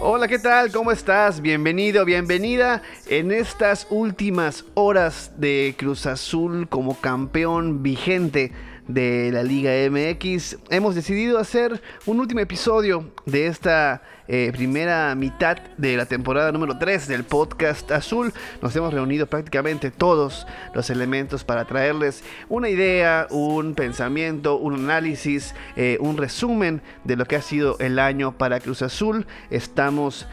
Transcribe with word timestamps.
Hola, 0.00 0.26
¿qué 0.26 0.40
tal? 0.40 0.72
¿Cómo 0.72 0.90
estás? 0.90 1.40
Bienvenido, 1.40 2.04
bienvenida 2.04 2.82
en 3.06 3.30
estas 3.30 3.86
últimas 3.90 4.64
horas 4.74 5.30
de 5.36 5.76
Cruz 5.78 6.06
Azul 6.06 6.68
como 6.68 7.00
campeón 7.00 7.84
vigente 7.84 8.50
de 8.88 9.30
la 9.32 9.42
Liga 9.42 9.72
MX. 9.90 10.58
Hemos 10.70 10.94
decidido 10.94 11.38
hacer 11.38 11.80
un 12.06 12.20
último 12.20 12.40
episodio 12.40 13.10
de 13.26 13.46
esta 13.46 14.02
eh, 14.26 14.50
primera 14.52 15.14
mitad 15.14 15.58
de 15.76 15.96
la 15.96 16.06
temporada 16.06 16.50
número 16.50 16.78
3 16.78 17.08
del 17.08 17.24
podcast 17.24 17.90
Azul. 17.90 18.32
Nos 18.62 18.74
hemos 18.76 18.92
reunido 18.92 19.26
prácticamente 19.26 19.90
todos 19.90 20.46
los 20.74 20.88
elementos 20.90 21.44
para 21.44 21.64
traerles 21.66 22.24
una 22.48 22.68
idea, 22.68 23.26
un 23.30 23.74
pensamiento, 23.74 24.56
un 24.56 24.74
análisis, 24.74 25.54
eh, 25.76 25.98
un 26.00 26.16
resumen 26.16 26.80
de 27.04 27.16
lo 27.16 27.26
que 27.26 27.36
ha 27.36 27.42
sido 27.42 27.78
el 27.80 27.98
año 27.98 28.36
para 28.38 28.60
Cruz 28.60 28.82
Azul. 28.82 29.26
Estamos 29.50 30.26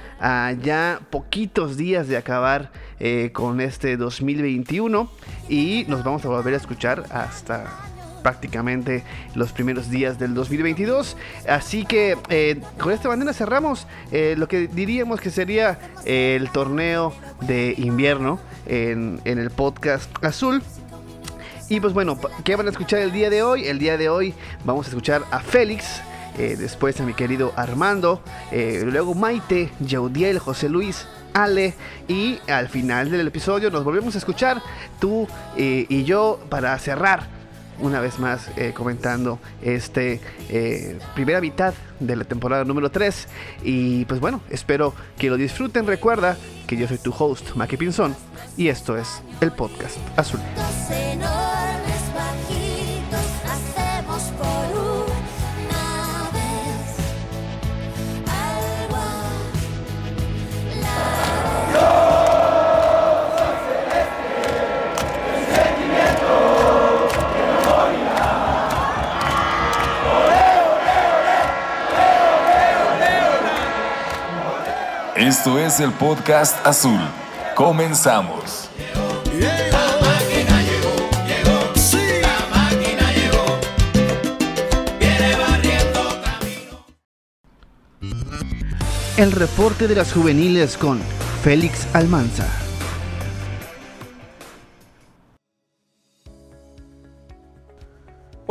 ya 0.62 1.02
poquitos 1.10 1.78
días 1.78 2.08
de 2.08 2.16
acabar 2.16 2.72
eh, 3.00 3.32
con 3.34 3.60
este 3.62 3.98
2021 3.98 5.10
y 5.50 5.86
nos 5.88 6.04
vamos 6.04 6.24
a 6.24 6.30
volver 6.30 6.54
a 6.54 6.58
escuchar 6.58 7.04
hasta 7.10 7.91
prácticamente 8.22 9.04
los 9.36 9.52
primeros 9.52 9.90
días 9.90 10.20
del 10.20 10.34
2022. 10.34 11.18
Así 11.48 11.86
que 11.86 12.18
eh, 12.30 12.60
con 12.80 12.92
esta 12.92 13.10
manera 13.10 13.34
cerramos 13.34 13.88
eh, 14.12 14.36
lo 14.38 14.48
que 14.48 14.68
diríamos 14.68 15.20
que 15.20 15.30
sería 15.30 15.80
el 16.06 16.50
torneo 16.52 17.14
de 17.42 17.74
invierno 17.78 18.40
en, 18.66 19.20
en 19.26 19.40
el 19.40 19.52
podcast 19.52 20.10
azul. 20.24 20.62
Y 21.70 21.80
pues 21.80 21.94
bueno, 21.94 22.20
¿qué 22.44 22.56
van 22.56 22.68
a 22.68 22.72
escuchar 22.72 23.00
el 23.00 23.12
día 23.12 23.30
de 23.30 23.44
hoy? 23.44 23.66
El 23.66 23.80
día 23.80 23.98
de 23.98 24.10
hoy 24.10 24.34
vamos 24.66 24.88
a 24.88 24.90
escuchar 24.90 25.24
a 25.32 25.40
Félix. 25.40 26.02
Eh, 26.38 26.56
después 26.58 27.00
a 27.02 27.04
mi 27.04 27.14
querido 27.14 27.52
Armando, 27.58 28.24
luego 28.52 29.14
Maite, 29.14 29.70
Yaudiel, 29.82 30.40
José 30.40 30.70
Luis, 30.70 31.06
Ale 31.34 31.74
y 32.08 32.40
al 32.48 32.70
final 32.70 33.12
del 33.12 33.28
episodio 33.28 33.70
nos 33.70 33.84
volvemos 33.84 34.16
a 34.16 34.18
escuchar 34.18 34.62
tú 35.00 35.28
y 35.58 36.04
yo 36.06 36.40
para 36.50 36.78
cerrar 36.80 37.41
una 37.82 38.00
vez 38.00 38.20
más 38.20 38.50
eh, 38.58 38.74
comentando 38.74 39.40
este 39.62 40.22
eh, 40.50 40.98
primera 41.14 41.42
mitad 41.42 41.74
de 42.00 42.16
la 42.16 42.24
temporada 42.24 42.64
número 42.64 42.90
3 42.90 43.28
y 43.64 44.06
pues 44.06 44.20
bueno, 44.20 44.42
espero 44.50 44.94
que 45.18 45.30
lo 45.30 45.38
disfruten. 45.38 45.86
Recuerda 45.86 46.38
que 46.68 46.78
yo 46.78 46.88
soy 46.88 46.98
tu 46.98 47.14
host, 47.18 47.56
Maki 47.56 47.78
Pinzón, 47.78 48.16
y 48.58 48.70
esto 48.70 48.98
es 48.98 49.22
el 49.42 49.52
podcast 49.52 49.98
Azul. 50.16 50.40
Esto 75.32 75.58
es 75.58 75.80
el 75.80 75.94
podcast 75.94 76.58
azul. 76.68 77.00
Comenzamos. 77.56 78.70
El 89.16 89.32
reporte 89.32 89.88
de 89.88 89.96
las 89.96 90.12
juveniles 90.12 90.76
con 90.76 91.00
Félix 91.42 91.88
Almanza. 91.96 92.61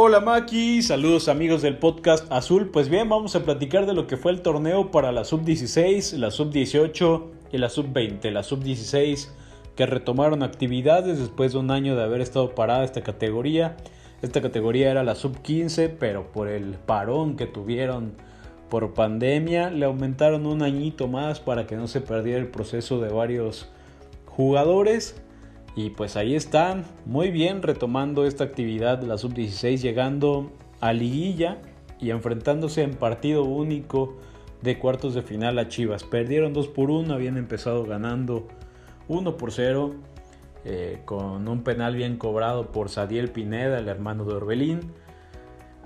Hola 0.03 0.21
Maki, 0.21 0.81
saludos 0.81 1.29
amigos 1.29 1.61
del 1.61 1.77
podcast 1.77 2.25
Azul. 2.33 2.71
Pues 2.71 2.89
bien, 2.89 3.11
vamos 3.11 3.37
a 3.37 3.45
platicar 3.45 3.85
de 3.85 3.93
lo 3.93 4.07
que 4.07 4.17
fue 4.17 4.33
el 4.33 4.41
torneo 4.41 4.91
para 4.91 5.13
la 5.13 5.27
sub-16, 5.27 6.17
la 6.17 6.31
sub-18 6.31 7.27
y 7.53 7.59
la 7.59 7.69
sub-20. 7.69 8.31
La 8.31 8.43
sub-16 8.43 9.29
que 9.77 9.85
retomaron 9.85 10.43
actividades 10.43 11.19
después 11.19 11.53
de 11.53 11.59
un 11.59 11.71
año 11.71 11.97
de 11.97 12.03
haber 12.03 12.23
estado 12.23 12.55
parada 12.55 12.83
esta 12.83 13.03
categoría. 13.03 13.77
Esta 14.23 14.41
categoría 14.41 14.91
era 14.91 15.05
la 15.05 15.15
sub-15, 15.15 15.95
pero 16.01 16.33
por 16.33 16.49
el 16.49 16.77
parón 16.77 17.37
que 17.37 17.45
tuvieron 17.45 18.15
por 18.71 18.95
pandemia 18.95 19.69
le 19.69 19.85
aumentaron 19.85 20.47
un 20.47 20.63
añito 20.63 21.09
más 21.09 21.41
para 21.41 21.67
que 21.67 21.77
no 21.77 21.89
se 21.89 22.01
perdiera 22.01 22.39
el 22.39 22.49
proceso 22.49 23.01
de 23.01 23.11
varios 23.11 23.69
jugadores. 24.25 25.21
Y 25.83 25.89
pues 25.89 26.17
ahí 26.17 26.35
están, 26.35 26.85
muy 27.07 27.31
bien 27.31 27.63
retomando 27.63 28.27
esta 28.27 28.45
actividad 28.45 29.03
la 29.03 29.17
sub-16, 29.17 29.81
llegando 29.81 30.53
a 30.79 30.93
liguilla 30.93 31.57
y 31.99 32.11
enfrentándose 32.11 32.83
en 32.83 32.97
partido 32.97 33.45
único 33.45 34.19
de 34.61 34.79
cuartos 34.79 35.15
de 35.15 35.23
final 35.23 35.59
a 35.59 35.69
Chivas. 35.69 36.05
Perdieron 36.05 36.53
2 36.53 36.69
por 36.69 36.91
1, 36.91 37.15
habían 37.15 37.39
empezado 37.39 37.87
ganando 37.87 38.47
1 39.09 39.39
por 39.39 39.53
0 39.53 39.95
eh, 40.67 41.01
con 41.07 41.49
un 41.49 41.63
penal 41.63 41.97
bien 41.97 42.19
cobrado 42.19 42.73
por 42.73 42.91
Sadiel 42.91 43.31
Pineda, 43.31 43.79
el 43.79 43.89
hermano 43.89 44.27
de 44.27 44.35
Orbelín. 44.35 44.81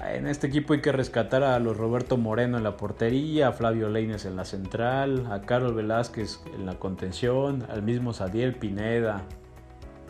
En 0.05 0.27
este 0.27 0.49
equipo 0.49 0.73
hay 0.73 0.81
que 0.81 0.91
rescatar 0.91 1.45
a 1.45 1.57
los 1.61 1.77
Roberto 1.77 2.17
Moreno 2.17 2.59
en 2.59 2.65
la 2.65 2.77
portería, 2.77 3.47
a 3.47 3.53
Flavio 3.53 3.89
Leines 3.89 4.25
en 4.25 4.35
la 4.35 4.45
central, 4.45 5.29
a 5.31 5.43
Carlos 5.43 5.73
Velázquez 5.73 6.41
en 6.53 6.67
la 6.67 6.81
contención, 6.81 7.65
al 7.71 7.83
mismo 7.83 8.13
Sadiel 8.13 8.57
Pineda 8.57 9.25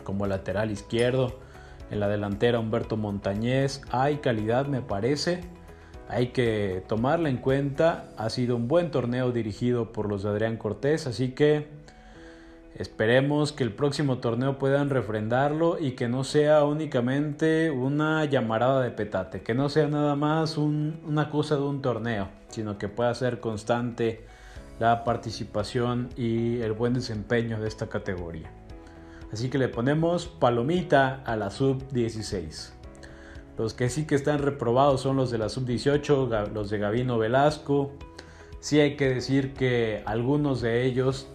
como 0.05 0.25
lateral 0.25 0.71
izquierdo. 0.71 1.37
En 1.91 1.99
la 1.99 2.07
delantera 2.07 2.59
Humberto 2.59 2.95
Montañez. 2.95 3.81
Hay 3.91 4.17
calidad 4.17 4.67
me 4.67 4.81
parece. 4.81 5.41
Hay 6.07 6.27
que 6.27 6.83
tomarla 6.87 7.29
en 7.29 7.37
cuenta. 7.37 8.07
Ha 8.17 8.29
sido 8.29 8.55
un 8.55 8.69
buen 8.69 8.91
torneo 8.91 9.31
dirigido 9.31 9.91
por 9.91 10.07
los 10.09 10.23
de 10.23 10.29
Adrián 10.29 10.55
Cortés. 10.55 11.07
Así 11.07 11.31
que 11.31 11.67
esperemos 12.75 13.51
que 13.51 13.63
el 13.63 13.73
próximo 13.73 14.19
torneo 14.19 14.57
puedan 14.57 14.89
refrendarlo 14.89 15.77
y 15.79 15.91
que 15.91 16.07
no 16.07 16.23
sea 16.23 16.63
únicamente 16.63 17.69
una 17.71 18.25
llamarada 18.25 18.81
de 18.81 18.91
petate. 18.91 19.41
Que 19.41 19.53
no 19.53 19.69
sea 19.69 19.87
nada 19.87 20.15
más 20.15 20.57
una 20.57 21.29
cosa 21.29 21.55
de 21.55 21.63
un 21.63 21.81
torneo. 21.81 22.29
Sino 22.49 22.77
que 22.77 22.87
pueda 22.87 23.13
ser 23.13 23.39
constante 23.39 24.25
la 24.79 25.03
participación 25.03 26.09
y 26.17 26.59
el 26.61 26.73
buen 26.73 26.93
desempeño 26.93 27.59
de 27.59 27.67
esta 27.67 27.87
categoría. 27.87 28.51
Así 29.31 29.49
que 29.49 29.57
le 29.57 29.67
ponemos 29.67 30.27
palomita 30.27 31.21
a 31.25 31.35
la 31.35 31.49
sub-16. 31.51 32.71
Los 33.57 33.73
que 33.73 33.89
sí 33.89 34.05
que 34.05 34.15
están 34.15 34.39
reprobados 34.39 35.01
son 35.01 35.15
los 35.15 35.31
de 35.31 35.37
la 35.37 35.49
sub-18, 35.49 36.51
los 36.51 36.69
de 36.69 36.77
Gavino 36.77 37.17
Velasco. 37.17 37.93
Sí 38.59 38.79
hay 38.79 38.95
que 38.97 39.09
decir 39.09 39.53
que 39.53 40.03
algunos 40.05 40.61
de 40.61 40.85
ellos, 40.85 41.27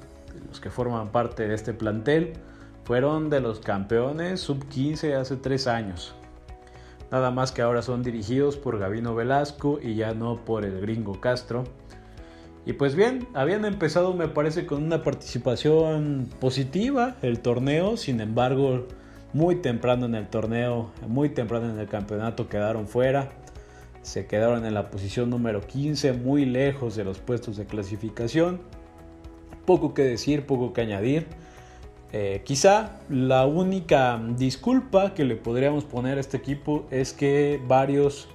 los 0.49 0.61
que 0.61 0.71
forman 0.71 1.12
parte 1.12 1.49
de 1.49 1.55
este 1.55 1.73
plantel, 1.73 2.34
fueron 2.84 3.31
de 3.31 3.41
los 3.41 3.61
campeones 3.61 4.41
sub-15 4.41 5.15
hace 5.15 5.37
tres 5.37 5.67
años. 5.67 6.15
Nada 7.11 7.31
más 7.31 7.53
que 7.53 7.62
ahora 7.62 7.83
son 7.83 8.03
dirigidos 8.03 8.56
por 8.56 8.79
Gavino 8.79 9.15
Velasco 9.15 9.81
y 9.83 9.95
ya 9.95 10.15
no 10.15 10.45
por 10.45 10.65
el 10.65 10.81
gringo 10.81 11.21
Castro. 11.21 11.65
Y 12.66 12.75
pues 12.75 12.94
bien, 12.94 13.26
habían 13.34 13.65
empezado 13.65 14.12
me 14.12 14.28
parece 14.28 14.66
con 14.66 14.82
una 14.82 15.03
participación 15.03 16.28
positiva 16.41 17.16
el 17.22 17.41
torneo, 17.41 17.97
sin 17.97 18.21
embargo 18.21 18.87
muy 19.32 19.56
temprano 19.56 20.06
en 20.06 20.15
el 20.15 20.28
torneo, 20.28 20.91
muy 21.06 21.31
temprano 21.31 21.70
en 21.70 21.78
el 21.78 21.88
campeonato 21.88 22.49
quedaron 22.49 22.87
fuera, 22.87 23.31
se 24.02 24.26
quedaron 24.26 24.64
en 24.67 24.75
la 24.75 24.90
posición 24.90 25.31
número 25.31 25.61
15, 25.61 26.14
muy 26.14 26.44
lejos 26.44 26.96
de 26.96 27.05
los 27.05 27.19
puestos 27.19 27.56
de 27.56 27.67
clasificación, 27.67 28.61
poco 29.64 29.94
que 29.94 30.02
decir, 30.02 30.46
poco 30.46 30.73
que 30.73 30.81
añadir. 30.81 31.26
Eh, 32.12 32.43
quizá 32.44 32.99
la 33.08 33.46
única 33.46 34.20
disculpa 34.37 35.14
que 35.14 35.25
le 35.25 35.37
podríamos 35.37 35.85
poner 35.85 36.19
a 36.19 36.20
este 36.20 36.38
equipo 36.38 36.87
es 36.90 37.12
que 37.12 37.62
varios 37.69 38.29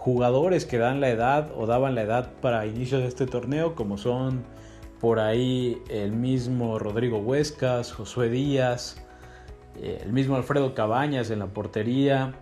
jugadores 0.00 0.64
que 0.64 0.78
dan 0.78 1.02
la 1.02 1.10
edad 1.10 1.50
o 1.54 1.66
daban 1.66 1.94
la 1.94 2.00
edad 2.00 2.30
para 2.40 2.64
inicio 2.64 2.98
de 2.98 3.06
este 3.06 3.26
torneo, 3.26 3.74
como 3.74 3.98
son 3.98 4.44
por 4.98 5.20
ahí 5.20 5.82
el 5.90 6.12
mismo 6.12 6.78
Rodrigo 6.78 7.18
Huescas, 7.18 7.92
Josué 7.92 8.30
Díaz, 8.30 8.96
eh, 9.76 10.00
el 10.02 10.14
mismo 10.14 10.36
Alfredo 10.36 10.74
Cabañas 10.74 11.30
en 11.30 11.40
la 11.40 11.48
portería, 11.48 12.32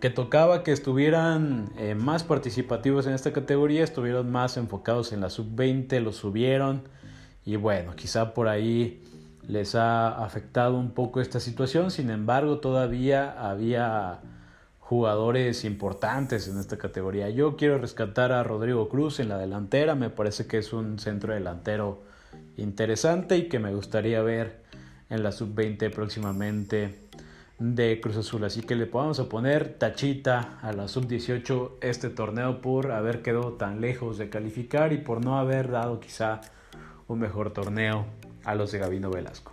que 0.00 0.10
tocaba 0.10 0.62
que 0.62 0.72
estuvieran 0.72 1.72
eh, 1.78 1.94
más 1.94 2.24
participativos 2.24 3.06
en 3.06 3.14
esta 3.14 3.32
categoría, 3.32 3.82
estuvieron 3.82 4.30
más 4.30 4.58
enfocados 4.58 5.14
en 5.14 5.22
la 5.22 5.30
sub-20, 5.30 5.98
lo 6.00 6.12
subieron 6.12 6.82
y 7.42 7.56
bueno, 7.56 7.96
quizá 7.96 8.34
por 8.34 8.48
ahí 8.48 9.02
les 9.48 9.74
ha 9.74 10.22
afectado 10.22 10.76
un 10.76 10.90
poco 10.90 11.22
esta 11.22 11.40
situación, 11.40 11.90
sin 11.90 12.10
embargo 12.10 12.58
todavía 12.58 13.48
había 13.48 14.20
jugadores 14.90 15.64
importantes 15.64 16.48
en 16.48 16.58
esta 16.58 16.76
categoría. 16.76 17.30
Yo 17.30 17.56
quiero 17.56 17.78
rescatar 17.78 18.32
a 18.32 18.42
Rodrigo 18.42 18.88
Cruz 18.88 19.20
en 19.20 19.28
la 19.28 19.38
delantera, 19.38 19.94
me 19.94 20.10
parece 20.10 20.48
que 20.48 20.58
es 20.58 20.72
un 20.72 20.98
centro 20.98 21.32
delantero 21.32 22.02
interesante 22.56 23.36
y 23.36 23.48
que 23.48 23.60
me 23.60 23.72
gustaría 23.72 24.20
ver 24.20 24.64
en 25.08 25.22
la 25.22 25.30
sub-20 25.30 25.94
próximamente 25.94 27.02
de 27.60 28.00
Cruz 28.00 28.16
Azul. 28.16 28.42
Así 28.42 28.62
que 28.62 28.74
le 28.74 28.86
podemos 28.86 29.20
poner 29.20 29.74
tachita 29.74 30.58
a 30.60 30.72
la 30.72 30.88
sub-18 30.88 31.74
este 31.82 32.10
torneo 32.10 32.60
por 32.60 32.90
haber 32.90 33.22
quedado 33.22 33.52
tan 33.52 33.80
lejos 33.80 34.18
de 34.18 34.28
calificar 34.28 34.92
y 34.92 34.98
por 34.98 35.24
no 35.24 35.38
haber 35.38 35.70
dado 35.70 36.00
quizá 36.00 36.40
un 37.06 37.20
mejor 37.20 37.52
torneo 37.52 38.06
a 38.42 38.56
los 38.56 38.72
de 38.72 38.80
Gabino 38.80 39.08
Velasco. 39.08 39.52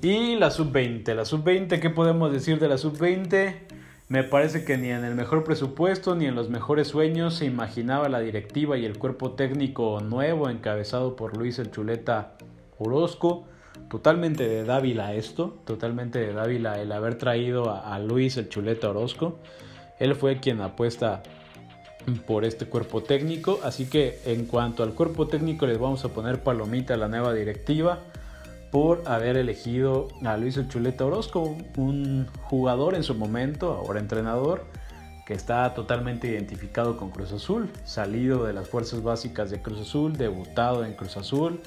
Y 0.00 0.36
la 0.36 0.52
sub-20, 0.52 1.12
la 1.12 1.24
sub-20, 1.24 1.80
¿qué 1.80 1.90
podemos 1.90 2.32
decir 2.32 2.60
de 2.60 2.68
la 2.68 2.78
sub-20? 2.78 3.81
Me 4.12 4.24
parece 4.24 4.62
que 4.66 4.76
ni 4.76 4.90
en 4.90 5.06
el 5.06 5.14
mejor 5.14 5.42
presupuesto 5.42 6.14
ni 6.14 6.26
en 6.26 6.34
los 6.34 6.50
mejores 6.50 6.88
sueños 6.88 7.32
se 7.36 7.46
imaginaba 7.46 8.10
la 8.10 8.20
directiva 8.20 8.76
y 8.76 8.84
el 8.84 8.98
cuerpo 8.98 9.30
técnico 9.30 10.00
nuevo 10.00 10.50
encabezado 10.50 11.16
por 11.16 11.34
Luis 11.34 11.58
el 11.58 11.70
Chuleta 11.70 12.34
Orozco. 12.76 13.44
Totalmente 13.88 14.46
de 14.46 14.64
Dávila 14.64 15.14
esto, 15.14 15.56
totalmente 15.64 16.18
de 16.18 16.34
Dávila 16.34 16.78
el 16.78 16.92
haber 16.92 17.16
traído 17.16 17.70
a, 17.74 17.98
Luis 18.00 18.36
el 18.36 18.50
Chuleta 18.50 18.90
Orozco. 18.90 19.38
Él 19.98 20.14
fue 20.14 20.40
quien 20.40 20.60
apuesta 20.60 21.22
por 22.26 22.44
este 22.44 22.66
cuerpo 22.66 23.02
técnico, 23.02 23.60
así 23.64 23.86
que 23.86 24.18
en 24.26 24.44
cuanto 24.44 24.82
al 24.82 24.92
cuerpo 24.92 25.26
técnico 25.26 25.66
les 25.66 25.78
vamos 25.78 26.04
a 26.04 26.10
poner 26.10 26.42
palomita 26.42 26.92
a 26.92 26.98
la 26.98 27.08
nueva 27.08 27.32
directiva 27.32 28.00
por 28.72 29.02
haber 29.06 29.36
elegido 29.36 30.08
a 30.24 30.36
Luis 30.36 30.58
Chuleta 30.68 31.04
Orozco, 31.04 31.56
un 31.76 32.26
jugador 32.42 32.96
en 32.96 33.04
su 33.04 33.14
momento, 33.14 33.72
ahora 33.72 34.00
entrenador, 34.00 34.64
que 35.26 35.34
está 35.34 35.72
totalmente 35.74 36.26
identificado 36.26 36.96
con 36.96 37.10
Cruz 37.10 37.32
Azul, 37.32 37.70
salido 37.84 38.44
de 38.44 38.52
las 38.52 38.68
fuerzas 38.68 39.04
básicas 39.04 39.50
de 39.50 39.62
Cruz 39.62 39.82
Azul, 39.82 40.16
debutado 40.16 40.84
en 40.84 40.94
Cruz 40.94 41.16
Azul, 41.16 41.60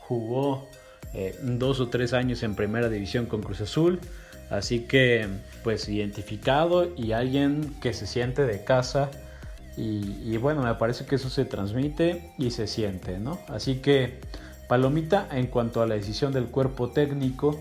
jugó 0.00 0.68
eh, 1.12 1.36
dos 1.42 1.80
o 1.80 1.88
tres 1.88 2.12
años 2.12 2.42
en 2.42 2.54
primera 2.54 2.88
división 2.88 3.26
con 3.26 3.42
Cruz 3.42 3.60
Azul. 3.60 3.98
Así 4.50 4.80
que 4.80 5.28
pues 5.62 5.88
identificado 5.88 6.92
y 6.96 7.12
alguien 7.12 7.74
que 7.80 7.92
se 7.92 8.06
siente 8.06 8.44
de 8.44 8.64
casa. 8.64 9.10
Y, 9.76 10.36
bueno, 10.36 10.62
me 10.62 10.74
parece 10.74 11.06
que 11.06 11.14
eso 11.14 11.30
se 11.30 11.46
transmite 11.46 12.32
y 12.36 12.50
se 12.50 12.66
siente, 12.66 13.18
¿no? 13.18 13.38
Así 13.48 13.76
que 13.76 14.20
palomita 14.70 15.26
en 15.32 15.48
cuanto 15.48 15.82
a 15.82 15.86
la 15.88 15.96
decisión 15.96 16.32
del 16.32 16.46
cuerpo 16.46 16.90
técnico. 16.90 17.58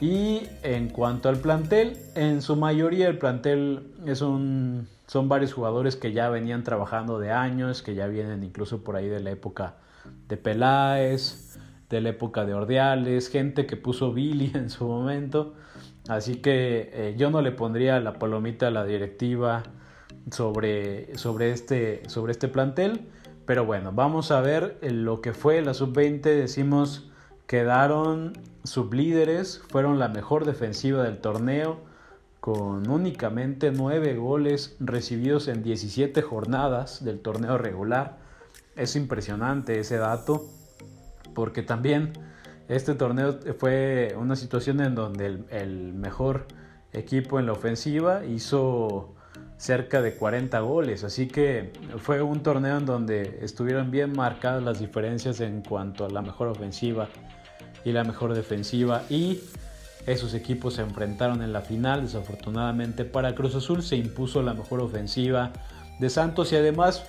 Y 0.00 0.42
en 0.64 0.88
cuanto 0.88 1.28
al 1.28 1.36
plantel, 1.36 1.96
en 2.16 2.42
su 2.42 2.56
mayoría 2.56 3.06
el 3.06 3.16
plantel 3.16 3.92
son 4.16 5.28
varios 5.28 5.52
jugadores 5.52 5.94
que 5.94 6.12
ya 6.12 6.28
venían 6.30 6.64
trabajando 6.64 7.20
de 7.20 7.30
años, 7.30 7.82
que 7.82 7.94
ya 7.94 8.08
vienen 8.08 8.42
incluso 8.42 8.82
por 8.82 8.96
ahí 8.96 9.08
de 9.08 9.20
la 9.20 9.30
época 9.30 9.76
de 10.26 10.36
Peláez, 10.36 11.60
de 11.88 12.00
la 12.00 12.08
época 12.08 12.44
de 12.44 12.54
Ordeales, 12.54 13.28
gente 13.28 13.64
que 13.64 13.76
puso 13.76 14.12
Billy 14.12 14.50
en 14.54 14.68
su 14.68 14.84
momento. 14.84 15.54
Así 16.08 16.38
que 16.38 16.90
eh, 16.92 17.14
yo 17.16 17.30
no 17.30 17.40
le 17.40 17.52
pondría 17.52 18.00
la 18.00 18.14
palomita 18.14 18.66
a 18.66 18.70
la 18.72 18.84
directiva 18.84 19.62
sobre, 20.32 21.16
sobre, 21.16 21.52
este, 21.52 22.02
sobre 22.08 22.32
este 22.32 22.48
plantel. 22.48 23.06
Pero 23.46 23.64
bueno, 23.64 23.92
vamos 23.92 24.30
a 24.30 24.40
ver 24.40 24.78
lo 24.82 25.20
que 25.20 25.32
fue 25.32 25.60
la 25.62 25.74
sub-20. 25.74 26.20
Decimos, 26.22 27.10
quedaron 27.46 28.32
sublíderes, 28.64 29.60
fueron 29.68 29.98
la 29.98 30.08
mejor 30.08 30.44
defensiva 30.44 31.02
del 31.02 31.18
torneo, 31.18 31.80
con 32.40 32.90
únicamente 32.90 33.70
9 33.70 34.16
goles 34.16 34.76
recibidos 34.80 35.48
en 35.48 35.62
17 35.62 36.22
jornadas 36.22 37.04
del 37.04 37.20
torneo 37.20 37.58
regular. 37.58 38.18
Es 38.74 38.96
impresionante 38.96 39.78
ese 39.78 39.96
dato 39.96 40.44
porque 41.34 41.62
también 41.62 42.12
este 42.68 42.94
torneo 42.94 43.38
fue 43.58 44.14
una 44.18 44.36
situación 44.36 44.80
en 44.80 44.94
donde 44.94 45.44
el, 45.50 45.92
mejor 45.94 46.46
equipo 46.92 47.38
en 47.38 47.46
la 47.46 47.52
ofensiva 47.52 48.24
hizo 48.24 49.14
cerca 49.56 50.02
de 50.02 50.14
40 50.14 50.58
goles, 50.60 51.04
así 51.04 51.28
que 51.28 51.72
fue 51.98 52.20
un 52.20 52.42
torneo 52.42 52.78
en 52.78 52.86
donde 52.86 53.38
estuvieron 53.42 53.90
bien 53.90 54.12
marcadas 54.12 54.62
las 54.62 54.80
diferencias 54.80 55.40
en 55.40 55.62
cuanto 55.62 56.04
a 56.04 56.10
la 56.10 56.20
mejor 56.20 56.48
ofensiva 56.48 57.08
y 57.84 57.92
la 57.92 58.04
mejor 58.04 58.34
defensiva. 58.34 59.02
Y 59.08 59.40
esos 60.06 60.34
equipos 60.34 60.74
se 60.74 60.82
enfrentaron 60.82 61.42
en 61.42 61.52
la 61.52 61.60
final, 61.60 62.02
desafortunadamente 62.02 63.04
para 63.04 63.34
Cruz 63.34 63.54
Azul 63.54 63.82
se 63.82 63.96
impuso 63.96 64.42
la 64.42 64.52
mejor 64.52 64.80
ofensiva 64.80 65.52
de 66.00 66.10
Santos 66.10 66.52
y 66.52 66.56
además 66.56 67.04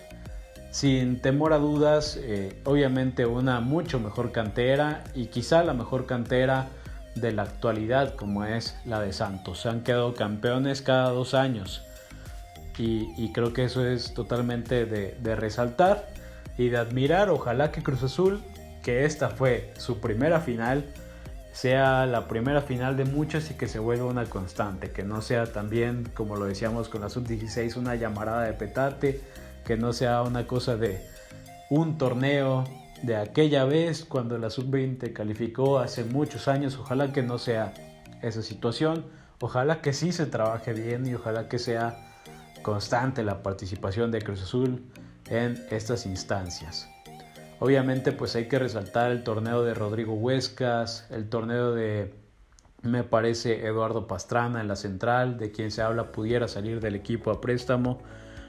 sin 0.69 1.19
temor 1.21 1.53
a 1.53 1.57
dudas, 1.57 2.17
eh, 2.21 2.59
obviamente 2.65 3.25
una 3.25 3.59
mucho 3.59 3.99
mejor 3.99 4.31
cantera 4.31 5.03
y 5.13 5.27
quizá 5.27 5.63
la 5.63 5.73
mejor 5.73 6.05
cantera 6.05 6.67
de 7.15 7.31
la 7.31 7.43
actualidad 7.43 8.15
como 8.15 8.43
es 8.45 8.75
la 8.85 8.99
de 8.99 9.13
Santos. 9.13 9.61
Se 9.61 9.69
han 9.69 9.81
quedado 9.81 10.15
campeones 10.15 10.81
cada 10.81 11.09
dos 11.09 11.33
años 11.35 11.83
y, 12.77 13.31
creo 13.33 13.53
que 13.53 13.65
eso 13.65 13.85
es 13.85 14.13
totalmente 14.13 14.85
de, 14.85 15.15
de, 15.19 15.35
resaltar 15.35 16.07
y 16.57 16.69
de 16.69 16.77
admirar. 16.77 17.29
Ojalá 17.29 17.71
que 17.71 17.83
Cruz 17.83 18.03
Azul, 18.03 18.41
que 18.81 19.05
esta 19.05 19.29
fue 19.29 19.73
su 19.77 19.99
primera 19.99 20.39
final, 20.39 20.85
sea 21.51 22.05
la 22.07 22.27
primera 22.27 22.61
final 22.61 22.97
de 22.97 23.05
muchas 23.05 23.51
y 23.51 23.53
que 23.53 23.67
se 23.67 23.79
vuelva 23.79 24.05
una 24.05 24.25
constante, 24.25 24.91
que 24.91 25.03
no 25.03 25.21
sea 25.21 25.45
también, 25.45 26.09
como 26.15 26.35
lo 26.35 26.45
decíamos 26.45 26.89
con 26.89 27.01
la 27.01 27.09
sub-16, 27.09 27.77
una 27.77 27.95
llamarada 27.95 28.43
de 28.43 28.53
petate 28.53 29.21
que 29.63 29.77
no 29.77 29.93
sea 29.93 30.23
una 30.23 30.47
cosa 30.47 30.75
de 30.75 31.01
un 31.69 31.97
torneo 31.97 32.65
de 33.01 33.15
aquella 33.15 33.65
vez 33.65 34.05
cuando 34.05 34.37
la 34.37 34.49
sub-20 34.49 35.13
calificó 35.13 35.79
hace 35.79 36.03
muchos 36.03 36.47
años. 36.47 36.77
Ojalá 36.77 37.11
que 37.11 37.21
no 37.21 37.37
sea 37.37 37.73
esa 38.21 38.41
situación. 38.41 39.05
Ojalá 39.39 39.81
que 39.81 39.93
sí 39.93 40.11
se 40.11 40.25
trabaje 40.25 40.73
bien 40.73 41.05
y 41.05 41.15
ojalá 41.15 41.49
que 41.49 41.59
sea 41.59 42.12
constante 42.63 43.21
la 43.21 43.43
participación 43.43 44.09
de 44.09 44.23
Cruz 44.23 44.41
Azul 44.41 44.81
en 45.29 45.63
estas 45.69 46.07
instancias. 46.07 46.89
Obviamente 47.59 48.11
pues 48.11 48.35
hay 48.35 48.47
que 48.47 48.57
resaltar 48.57 49.11
el 49.11 49.23
torneo 49.23 49.63
de 49.63 49.75
Rodrigo 49.75 50.15
Huescas, 50.15 51.07
el 51.11 51.29
torneo 51.29 51.73
de 51.73 52.15
me 52.81 53.03
parece 53.03 53.65
Eduardo 53.65 54.07
Pastrana 54.07 54.59
en 54.59 54.67
la 54.67 54.75
central, 54.75 55.37
de 55.37 55.51
quien 55.51 55.71
se 55.71 55.81
habla 55.81 56.11
pudiera 56.11 56.47
salir 56.49 56.81
del 56.81 56.95
equipo 56.95 57.31
a 57.31 57.39
préstamo. 57.39 57.99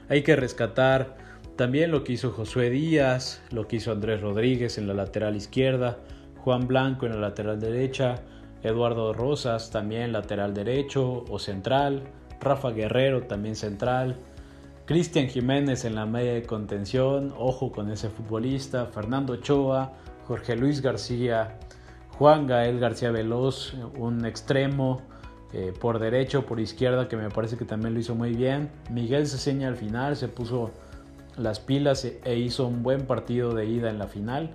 Hay 0.09 0.23
que 0.23 0.35
rescatar 0.35 1.15
también 1.55 1.91
lo 1.91 2.03
que 2.03 2.13
hizo 2.13 2.31
Josué 2.31 2.69
Díaz, 2.69 3.41
lo 3.51 3.67
que 3.67 3.77
hizo 3.77 3.93
Andrés 3.93 4.21
Rodríguez 4.21 4.77
en 4.77 4.87
la 4.87 4.93
lateral 4.93 5.37
izquierda, 5.37 5.99
Juan 6.43 6.67
Blanco 6.67 7.05
en 7.05 7.13
la 7.13 7.19
lateral 7.29 7.61
derecha, 7.61 8.15
Eduardo 8.61 9.13
Rosas 9.13 9.71
también 9.71 10.11
lateral 10.11 10.53
derecho 10.53 11.23
o 11.29 11.39
central, 11.39 12.03
Rafa 12.39 12.71
Guerrero 12.71 13.23
también 13.23 13.55
central, 13.55 14.17
Cristian 14.85 15.27
Jiménez 15.27 15.83
en 15.85 15.95
la 15.95 16.05
media 16.05 16.33
de 16.33 16.43
contención, 16.43 17.33
ojo 17.37 17.71
con 17.71 17.89
ese 17.89 18.09
futbolista, 18.09 18.85
Fernando 18.85 19.33
Ochoa, 19.33 19.93
Jorge 20.27 20.55
Luis 20.55 20.81
García, 20.81 21.57
Juan 22.17 22.45
Gael 22.45 22.79
García 22.79 23.11
Veloz, 23.11 23.73
un 23.97 24.25
extremo, 24.25 25.01
eh, 25.53 25.73
por 25.79 25.99
derecho, 25.99 26.45
por 26.45 26.59
izquierda, 26.59 27.07
que 27.07 27.15
me 27.15 27.29
parece 27.29 27.57
que 27.57 27.65
también 27.65 27.93
lo 27.93 27.99
hizo 27.99 28.13
muy 28.13 28.35
bien. 28.35 28.69
Miguel 28.91 29.25
Ceseña 29.25 29.69
al 29.69 29.77
final 29.77 30.15
se 30.17 30.27
puso 30.27 30.71
las 31.37 31.59
pilas 31.59 32.03
e, 32.03 32.19
e 32.25 32.37
hizo 32.37 32.67
un 32.67 32.83
buen 32.83 33.07
partido 33.07 33.53
de 33.53 33.65
ida 33.65 33.89
en 33.89 33.97
la 33.97 34.07
final. 34.07 34.51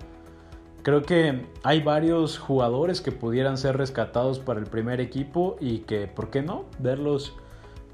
Creo 0.83 1.01
que 1.01 1.45
hay 1.63 1.81
varios 1.81 2.39
jugadores 2.39 3.01
que 3.01 3.11
pudieran 3.11 3.57
ser 3.57 3.77
rescatados 3.77 4.39
para 4.39 4.59
el 4.59 4.67
primer 4.67 5.01
equipo 5.01 5.57
y 5.59 5.79
que, 5.79 6.07
¿por 6.07 6.29
qué 6.29 6.41
no? 6.41 6.65
Verlos 6.79 7.35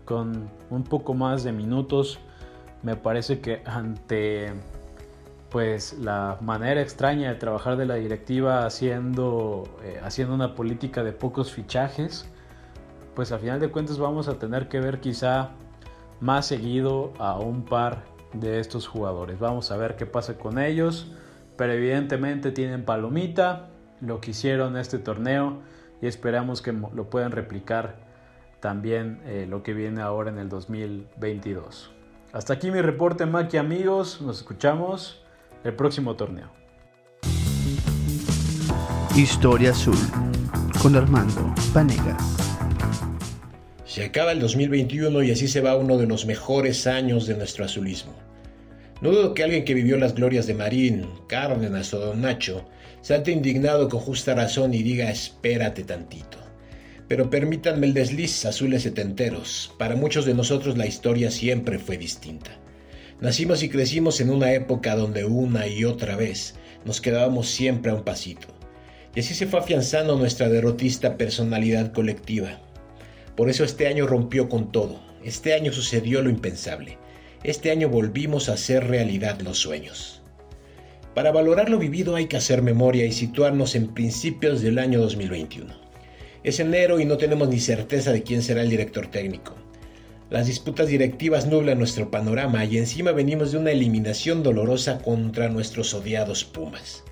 con 0.08 0.50
un 0.70 0.84
poco 0.84 1.14
más 1.14 1.44
de 1.44 1.52
minutos. 1.52 2.20
Me 2.82 2.96
parece 2.96 3.42
que 3.42 3.62
ante 3.66 4.54
pues 5.50 5.98
la 6.00 6.38
manera 6.42 6.82
extraña 6.82 7.30
de 7.30 7.36
trabajar 7.36 7.78
de 7.78 7.86
la 7.86 7.96
directiva 7.96 8.66
haciendo, 8.66 9.64
eh, 9.84 10.00
haciendo 10.04 10.34
una 10.34 10.56
política 10.56 11.04
de 11.04 11.12
pocos 11.12 11.52
fichajes, 11.52 12.30
pues 13.16 13.32
a 13.32 13.40
final 13.40 13.60
de 13.60 13.70
cuentas 13.70 13.98
vamos 13.98 14.28
a 14.28 14.40
tener 14.40 14.68
que 14.68 14.80
ver 14.80 15.00
quizá 15.00 15.52
más 16.20 16.46
seguido 16.46 17.14
a 17.20 17.38
un 17.38 17.64
par 17.64 18.04
de 18.34 18.60
estos 18.60 18.88
jugadores. 18.88 19.40
Vamos 19.40 19.72
a 19.72 19.78
ver 19.78 19.96
qué 19.96 20.06
pasa 20.06 20.38
con 20.38 20.58
ellos, 20.58 21.12
pero 21.58 21.74
evidentemente 21.74 22.52
tienen 22.52 22.86
palomita, 22.86 23.70
lo 24.00 24.22
que 24.22 24.32
hicieron 24.32 24.78
este 24.78 25.00
torneo 25.00 25.60
y 26.02 26.08
esperamos 26.08 26.62
que 26.62 26.72
lo 26.72 27.10
puedan 27.10 27.32
replicar 27.32 28.07
también 28.68 29.22
eh, 29.26 29.46
lo 29.48 29.64
que 29.64 29.74
viene 29.74 30.02
ahora 30.02 30.30
en 30.30 30.40
el 30.40 30.50
2022. 30.50 31.90
Hasta 32.34 32.52
aquí 32.52 32.70
mi 32.70 32.82
reporte 32.82 33.26
Maki 33.26 33.56
amigos, 33.56 34.20
nos 34.20 34.40
escuchamos 34.40 35.24
el 35.64 35.74
próximo 35.74 36.18
torneo. 36.18 36.50
Historia 39.16 39.72
Azul 39.72 39.96
con 40.82 40.98
Armando 40.98 41.56
Panegas. 41.74 42.22
Se 43.86 44.04
acaba 44.04 44.34
el 44.34 44.42
2021 44.42 45.24
y 45.24 45.32
así 45.32 45.48
se 45.48 45.62
va 45.62 45.78
uno 45.78 45.98
de 45.98 46.08
los 46.08 46.26
mejores 46.26 46.88
años 46.88 47.26
de 47.26 47.38
nuestro 47.38 47.64
azulismo. 47.64 48.16
No 49.00 49.12
dudo 49.12 49.34
que 49.34 49.46
alguien 49.46 49.64
que 49.64 49.76
vivió 49.76 49.96
las 49.96 50.14
glorias 50.14 50.46
de 50.46 50.56
Marín, 50.56 51.08
Cárdenas 51.30 51.94
o 51.94 52.00
Don 52.00 52.20
Nacho 52.20 52.68
salte 53.00 53.32
indignado 53.32 53.88
con 53.88 54.02
justa 54.02 54.36
razón 54.36 54.74
y 54.74 54.84
diga 54.84 55.10
espérate 55.10 55.86
tantito. 55.86 56.47
Pero 57.08 57.30
permítanme 57.30 57.88
el 57.88 57.94
desliz, 57.94 58.46
azules 58.46 58.84
setenteros. 58.84 59.74
Para 59.78 59.96
muchos 59.96 60.26
de 60.26 60.34
nosotros 60.34 60.78
la 60.78 60.88
historia 60.88 61.32
siempre 61.32 61.80
fue 61.80 61.98
distinta. 61.98 62.52
Nacimos 63.22 63.64
y 63.64 63.70
crecimos 63.70 64.20
en 64.20 64.30
una 64.30 64.52
época 64.52 64.96
donde 64.96 65.26
una 65.26 65.68
y 65.68 65.86
otra 65.86 66.16
vez 66.16 66.56
nos 66.86 67.02
quedábamos 67.02 67.48
siempre 67.48 67.92
a 67.92 67.96
un 67.96 68.04
pasito. 68.04 68.48
Y 69.16 69.22
así 69.22 69.34
se 69.34 69.48
fue 69.48 69.60
afianzando 69.60 70.18
nuestra 70.18 70.50
derrotista 70.50 71.18
personalidad 71.18 71.94
colectiva. 71.94 72.60
Por 73.36 73.50
eso 73.50 73.64
este 73.64 73.88
año 73.88 74.06
rompió 74.06 74.50
con 74.50 74.72
todo. 74.72 75.00
Este 75.24 75.54
año 75.54 75.72
sucedió 75.72 76.22
lo 76.22 76.30
impensable. 76.30 76.98
Este 77.44 77.72
año 77.72 77.90
volvimos 77.90 78.50
a 78.50 78.54
hacer 78.54 78.88
realidad 78.88 79.40
los 79.42 79.58
sueños. 79.58 80.22
Para 81.16 81.32
valorar 81.32 81.70
lo 81.70 81.80
vivido 81.80 82.16
hay 82.16 82.28
que 82.28 82.38
hacer 82.38 82.62
memoria 82.62 83.06
y 83.06 83.12
situarnos 83.12 83.74
en 83.76 83.94
principios 83.94 84.62
del 84.62 84.78
año 84.78 85.00
2021. 85.00 85.87
Es 86.44 86.60
enero 86.60 87.00
y 87.00 87.06
no 87.06 87.17
tenemos 87.17 87.50
ni 87.50 87.60
certeza 87.60 88.12
de 88.12 88.24
quién 88.24 88.41
será 88.41 88.62
el 88.62 88.70
director 88.70 89.08
técnico. 89.08 89.56
Las 90.29 90.48
disputas 90.48 90.88
directivas 90.88 91.48
nublan 91.48 91.77
nuestro 91.77 92.12
panorama 92.12 92.65
y 92.65 92.77
encima 92.77 93.13
venimos 93.13 93.53
de 93.53 93.60
una 93.60 93.72
eliminación 93.72 94.44
dolorosa 94.44 95.00
contra 95.00 95.48
nuestros 95.48 95.94
odiados 95.94 96.44
Pumas. 96.44 97.03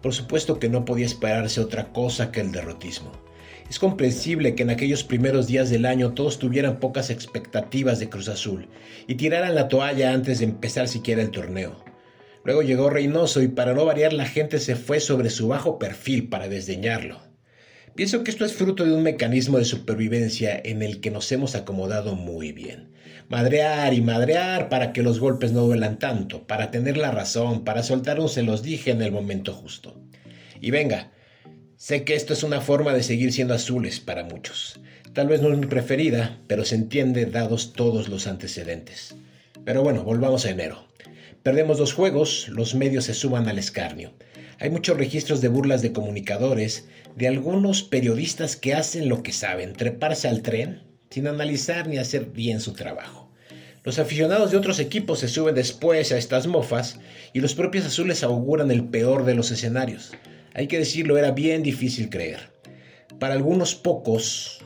Por 0.00 0.14
supuesto 0.14 0.58
que 0.58 0.70
no 0.70 0.84
podía 0.84 1.06
esperarse 1.06 1.60
otra 1.60 1.92
cosa 1.92 2.32
que 2.32 2.40
el 2.40 2.50
derrotismo. 2.50 3.12
Es 3.68 3.78
comprensible 3.78 4.54
que 4.54 4.62
en 4.62 4.70
aquellos 4.70 5.04
primeros 5.04 5.46
días 5.46 5.70
del 5.70 5.86
año 5.86 6.12
todos 6.12 6.38
tuvieran 6.38 6.80
pocas 6.80 7.10
expectativas 7.10 8.00
de 8.00 8.08
Cruz 8.08 8.28
Azul 8.28 8.68
y 9.06 9.14
tiraran 9.14 9.54
la 9.54 9.68
toalla 9.68 10.12
antes 10.12 10.40
de 10.40 10.46
empezar 10.46 10.88
siquiera 10.88 11.22
el 11.22 11.30
torneo. 11.30 11.84
Luego 12.44 12.62
llegó 12.62 12.90
Reynoso 12.90 13.42
y 13.42 13.48
para 13.48 13.74
no 13.74 13.84
variar 13.84 14.12
la 14.12 14.26
gente 14.26 14.58
se 14.58 14.76
fue 14.76 14.98
sobre 14.98 15.30
su 15.30 15.48
bajo 15.48 15.78
perfil 15.78 16.28
para 16.28 16.48
desdeñarlo. 16.48 17.31
Pienso 17.94 18.24
que 18.24 18.30
esto 18.30 18.46
es 18.46 18.54
fruto 18.54 18.84
de 18.86 18.92
un 18.92 19.02
mecanismo 19.02 19.58
de 19.58 19.66
supervivencia 19.66 20.58
en 20.64 20.82
el 20.82 21.00
que 21.00 21.10
nos 21.10 21.30
hemos 21.30 21.54
acomodado 21.54 22.16
muy 22.16 22.50
bien. 22.50 22.88
Madrear 23.28 23.92
y 23.92 24.00
madrear 24.00 24.70
para 24.70 24.94
que 24.94 25.02
los 25.02 25.20
golpes 25.20 25.52
no 25.52 25.60
duelan 25.66 25.98
tanto, 25.98 26.46
para 26.46 26.70
tener 26.70 26.96
la 26.96 27.10
razón, 27.10 27.64
para 27.64 27.82
soltar 27.82 28.18
un 28.18 28.30
se 28.30 28.42
los 28.42 28.62
dije 28.62 28.92
en 28.92 29.02
el 29.02 29.12
momento 29.12 29.52
justo. 29.52 30.00
Y 30.58 30.70
venga, 30.70 31.12
sé 31.76 32.04
que 32.04 32.14
esto 32.14 32.32
es 32.32 32.42
una 32.42 32.62
forma 32.62 32.94
de 32.94 33.02
seguir 33.02 33.30
siendo 33.30 33.52
azules 33.52 34.00
para 34.00 34.24
muchos. 34.24 34.80
Tal 35.12 35.28
vez 35.28 35.42
no 35.42 35.52
es 35.52 35.58
mi 35.58 35.66
preferida, 35.66 36.38
pero 36.46 36.64
se 36.64 36.76
entiende 36.76 37.26
dados 37.26 37.74
todos 37.74 38.08
los 38.08 38.26
antecedentes. 38.26 39.16
Pero 39.66 39.82
bueno, 39.82 40.02
volvamos 40.02 40.46
a 40.46 40.50
enero. 40.50 40.86
Perdemos 41.42 41.76
dos 41.76 41.92
juegos, 41.92 42.48
los 42.48 42.74
medios 42.74 43.04
se 43.04 43.12
suman 43.12 43.48
al 43.48 43.58
escarnio. 43.58 44.14
Hay 44.62 44.70
muchos 44.70 44.96
registros 44.96 45.40
de 45.40 45.48
burlas 45.48 45.82
de 45.82 45.92
comunicadores, 45.92 46.86
de 47.16 47.28
algunos 47.28 47.82
periodistas 47.82 48.56
que 48.56 48.74
hacen 48.74 49.08
lo 49.08 49.22
que 49.22 49.32
saben, 49.32 49.72
treparse 49.72 50.28
al 50.28 50.42
tren 50.42 50.82
sin 51.10 51.26
analizar 51.26 51.88
ni 51.88 51.98
hacer 51.98 52.26
bien 52.26 52.60
su 52.60 52.72
trabajo. 52.72 53.30
Los 53.84 53.98
aficionados 53.98 54.50
de 54.50 54.56
otros 54.56 54.78
equipos 54.78 55.18
se 55.18 55.28
suben 55.28 55.54
después 55.54 56.12
a 56.12 56.16
estas 56.16 56.46
mofas 56.46 57.00
y 57.32 57.40
los 57.40 57.54
propios 57.54 57.84
azules 57.84 58.22
auguran 58.22 58.70
el 58.70 58.84
peor 58.84 59.24
de 59.24 59.34
los 59.34 59.50
escenarios. 59.50 60.12
Hay 60.54 60.68
que 60.68 60.78
decirlo, 60.78 61.18
era 61.18 61.32
bien 61.32 61.62
difícil 61.62 62.08
creer. 62.08 62.50
Para 63.18 63.34
algunos 63.34 63.74
pocos 63.74 64.60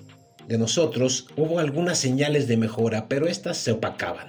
de 0.46 0.58
nosotros 0.58 1.28
hubo 1.36 1.58
algunas 1.58 1.98
señales 1.98 2.46
de 2.46 2.56
mejora, 2.56 3.08
pero 3.08 3.26
estas 3.26 3.56
se 3.56 3.72
opacaban. 3.72 4.26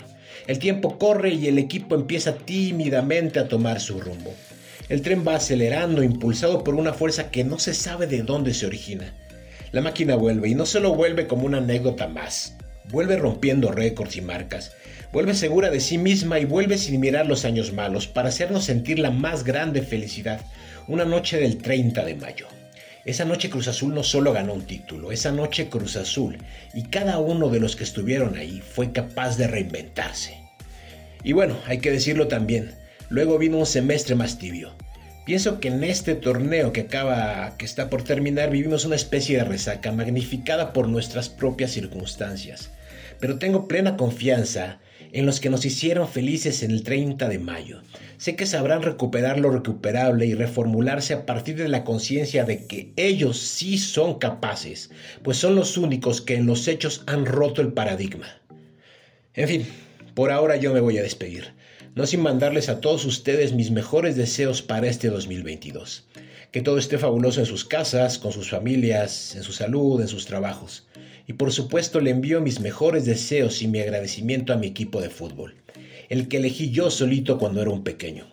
El 0.48 0.60
tiempo 0.60 0.98
corre 0.98 1.34
y 1.34 1.48
el 1.48 1.58
equipo 1.58 1.96
empieza 1.96 2.36
tímidamente 2.38 3.40
a 3.40 3.50
tomar 3.50 3.82
su 3.82 4.00
rumbo. 4.00 4.34
El 4.90 5.02
tren 5.02 5.26
va 5.28 5.36
acelerando, 5.36 6.02
impulsado 6.02 6.64
por 6.64 6.76
una 6.76 6.94
fuerza 6.94 7.30
que 7.30 7.44
no 7.44 7.60
se 7.60 7.74
sabe 7.74 8.08
de 8.08 8.22
dónde 8.22 8.54
se 8.54 8.66
origina. 8.66 9.14
La 9.74 9.82
máquina 9.82 10.16
vuelve 10.16 10.48
y 10.48 10.56
no 10.56 10.66
solo 10.66 10.96
vuelve 10.96 11.28
como 11.28 11.46
una 11.46 11.58
anécdota 11.58 12.08
más, 12.08 12.56
vuelve 12.90 13.18
rompiendo 13.18 13.70
récords 13.72 14.16
y 14.16 14.22
marcas, 14.22 14.72
vuelve 15.12 15.34
segura 15.34 15.70
de 15.72 15.82
sí 15.82 15.98
misma 15.98 16.40
y 16.40 16.46
vuelve 16.46 16.78
sin 16.78 17.02
mirar 17.02 17.28
los 17.28 17.44
años 17.44 17.74
malos 17.74 18.08
para 18.08 18.30
hacernos 18.30 18.64
sentir 18.64 19.00
la 19.00 19.12
más 19.12 19.44
grande 19.44 19.82
felicidad, 19.82 20.40
una 20.88 21.04
noche 21.04 21.38
del 21.38 21.58
30 21.58 22.06
de 22.06 22.16
mayo. 22.16 22.48
Esa 23.04 23.26
noche 23.26 23.50
Cruz 23.50 23.68
Azul 23.68 23.94
no 23.94 24.04
solo 24.04 24.32
ganó 24.32 24.54
un 24.54 24.66
título, 24.66 25.12
esa 25.12 25.34
noche 25.34 25.68
Cruz 25.68 25.98
Azul 25.98 26.38
y 26.74 26.84
cada 26.84 27.20
uno 27.20 27.50
de 27.50 27.60
los 27.60 27.76
que 27.76 27.84
estuvieron 27.84 28.38
ahí 28.38 28.62
fue 28.62 28.94
capaz 28.94 29.38
de 29.38 29.48
reinventarse. 29.48 30.38
Y 31.24 31.34
bueno, 31.34 31.58
hay 31.66 31.80
que 31.80 31.92
decirlo 31.92 32.30
también, 32.30 32.74
luego 33.10 33.38
vino 33.38 33.58
un 33.58 33.66
semestre 33.66 34.16
más 34.16 34.38
tibio. 34.38 34.74
Pienso 35.26 35.60
que 35.60 35.68
en 35.68 35.84
este 35.84 36.16
torneo 36.16 36.72
que 36.72 36.82
acaba, 36.82 37.58
que 37.58 37.66
está 37.66 37.90
por 37.90 38.04
terminar, 38.04 38.50
vivimos 38.50 38.86
una 38.86 38.96
especie 38.96 39.38
de 39.38 39.44
resaca 39.44 39.92
magnificada 39.92 40.72
por 40.72 40.88
nuestras 40.88 41.28
propias 41.28 41.72
circunstancias. 41.72 42.72
Pero 43.20 43.38
tengo 43.38 43.68
plena 43.68 43.98
confianza 43.98 44.80
en 45.12 45.26
los 45.26 45.40
que 45.40 45.50
nos 45.50 45.66
hicieron 45.66 46.08
felices 46.08 46.64
en 46.64 46.72
el 46.72 46.84
30 46.84 47.28
de 47.28 47.40
mayo. 47.40 47.82
Sé 48.18 48.36
que 48.36 48.46
sabrán 48.46 48.84
recuperar 48.84 49.40
lo 49.40 49.50
recuperable 49.52 50.26
y 50.26 50.34
reformularse 50.34 51.14
a 51.14 51.26
partir 51.26 51.58
de 51.58 51.68
la 51.68 51.84
conciencia 51.84 52.46
de 52.46 52.66
que 52.66 52.92
ellos 52.96 53.38
sí 53.38 53.78
son 53.78 54.20
capaces, 54.20 54.92
pues 55.24 55.38
son 55.38 55.56
los 55.56 55.78
únicos 55.78 56.22
que 56.22 56.36
en 56.36 56.46
los 56.46 56.68
hechos 56.68 57.04
han 57.06 57.26
roto 57.26 57.62
el 57.62 57.74
paradigma. 57.74 58.28
En 59.34 59.48
fin, 59.48 59.68
por 60.14 60.32
ahora 60.32 60.56
yo 60.56 60.74
me 60.74 60.80
voy 60.80 60.98
a 60.98 61.04
despedir, 61.04 61.54
no 61.98 62.06
sin 62.06 62.22
mandarles 62.22 62.70
a 62.70 62.80
todos 62.80 63.06
ustedes 63.06 63.54
mis 63.54 63.72
mejores 63.72 64.16
deseos 64.16 64.62
para 64.62 64.88
este 64.88 65.10
2022. 65.10 66.06
Que 66.52 66.62
todo 66.62 66.78
esté 66.78 67.00
fabuloso 67.00 67.40
en 67.40 67.48
sus 67.48 67.66
casas, 67.66 68.20
con 68.20 68.32
sus 68.32 68.52
familias, 68.52 69.36
en 69.36 69.42
su 69.42 69.52
salud, 69.52 70.00
en 70.00 70.08
sus 70.08 70.28
trabajos. 70.28 70.88
Y 71.26 71.34
por 71.34 71.52
supuesto 71.52 72.00
le 72.00 72.12
envío 72.12 72.40
mis 72.40 72.60
mejores 72.60 73.06
deseos 73.06 73.64
y 73.64 73.68
mi 73.68 73.80
agradecimiento 73.80 74.54
a 74.54 74.58
mi 74.58 74.68
equipo 74.68 75.02
de 75.02 75.10
fútbol, 75.10 75.56
el 76.10 76.28
que 76.28 76.38
elegí 76.38 76.70
yo 76.70 76.92
solito 76.92 77.40
cuando 77.40 77.64
era 77.64 77.72
un 77.72 77.84
pequeño. 77.84 78.28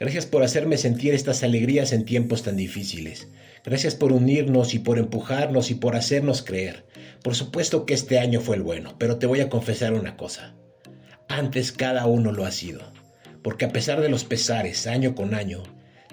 Gracias 0.00 0.24
por 0.24 0.42
hacerme 0.42 0.78
sentir 0.78 1.12
estas 1.12 1.42
alegrías 1.42 1.92
en 1.92 2.06
tiempos 2.06 2.42
tan 2.42 2.56
difíciles. 2.56 3.28
Gracias 3.62 3.94
por 3.94 4.12
unirnos 4.12 4.72
y 4.72 4.78
por 4.78 4.98
empujarnos 4.98 5.70
y 5.70 5.74
por 5.74 5.96
hacernos 5.96 6.42
creer. 6.42 6.86
Por 7.22 7.34
supuesto 7.34 7.84
que 7.84 7.92
este 7.92 8.18
año 8.18 8.40
fue 8.40 8.56
el 8.56 8.62
bueno, 8.62 8.96
pero 8.96 9.18
te 9.18 9.26
voy 9.26 9.40
a 9.40 9.50
confesar 9.50 9.92
una 9.92 10.16
cosa. 10.16 10.54
Antes 11.28 11.72
cada 11.72 12.06
uno 12.06 12.32
lo 12.32 12.44
ha 12.44 12.50
sido, 12.50 12.91
porque 13.42 13.64
a 13.64 13.72
pesar 13.72 14.00
de 14.00 14.08
los 14.08 14.24
pesares 14.24 14.86
año 14.86 15.14
con 15.14 15.34
año, 15.34 15.62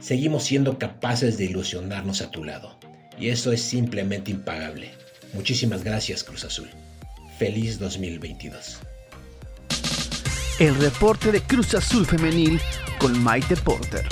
seguimos 0.02 0.44
siendo 0.44 0.80
capaces 0.80 1.38
de 1.38 1.46
ilusionarnos 1.46 2.22
a 2.22 2.32
tu 2.32 2.44
lado. 2.44 2.78
Y 3.20 3.30
eso 3.30 3.52
es 3.52 3.62
simplemente 3.62 4.32
impagable. 4.32 4.92
Muchísimas 5.34 5.84
gracias 5.84 6.24
Cruz 6.24 6.44
Azul. 6.46 6.70
Feliz 7.38 7.80
2022. 7.80 8.80
El 10.60 10.76
reporte 10.76 11.32
de 11.32 11.42
Cruz 11.42 11.74
Azul 11.74 12.06
Femenil 12.06 12.60
con 13.00 13.22
Maite 13.24 13.56
Porter. 13.56 14.06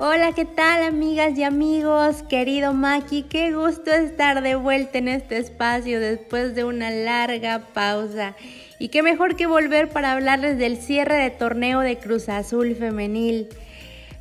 Hola, 0.00 0.32
¿qué 0.32 0.44
tal 0.44 0.84
amigas 0.84 1.36
y 1.36 1.42
amigos? 1.42 2.22
Querido 2.28 2.72
Maki, 2.72 3.24
qué 3.24 3.52
gusto 3.52 3.92
estar 3.92 4.42
de 4.42 4.54
vuelta 4.54 4.98
en 4.98 5.08
este 5.08 5.38
espacio 5.38 5.98
después 5.98 6.54
de 6.54 6.62
una 6.62 6.90
larga 6.90 7.66
pausa. 7.74 8.36
Y 8.78 8.88
qué 8.88 9.02
mejor 9.02 9.34
que 9.34 9.46
volver 9.46 9.88
para 9.88 10.12
hablarles 10.12 10.56
del 10.56 10.76
cierre 10.76 11.16
de 11.16 11.30
torneo 11.30 11.80
de 11.80 11.98
Cruz 11.98 12.28
Azul 12.28 12.76
Femenil. 12.76 13.48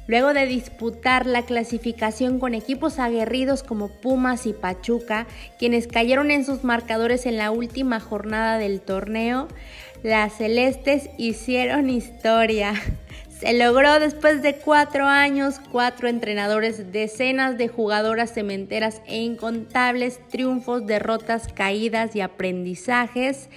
Luego 0.07 0.33
de 0.33 0.47
disputar 0.47 1.25
la 1.25 1.43
clasificación 1.43 2.39
con 2.39 2.53
equipos 2.53 2.97
aguerridos 2.97 3.61
como 3.61 3.89
Pumas 3.89 4.45
y 4.45 4.53
Pachuca, 4.53 5.27
quienes 5.59 5.85
cayeron 5.85 6.31
en 6.31 6.45
sus 6.45 6.63
marcadores 6.63 7.25
en 7.25 7.37
la 7.37 7.51
última 7.51 7.99
jornada 7.99 8.57
del 8.57 8.81
torneo, 8.81 9.47
las 10.03 10.33
celestes 10.33 11.09
hicieron 11.17 11.89
historia. 11.89 12.73
Se 13.39 13.53
logró 13.53 13.99
después 13.99 14.41
de 14.41 14.55
cuatro 14.55 15.05
años, 15.05 15.61
cuatro 15.71 16.07
entrenadores, 16.07 16.91
decenas 16.91 17.55
de 17.59 17.67
jugadoras 17.67 18.33
cementeras 18.33 19.03
e 19.05 19.17
incontables 19.17 20.19
triunfos, 20.29 20.87
derrotas, 20.87 21.47
caídas 21.53 22.15
y 22.15 22.21
aprendizajes. 22.21 23.49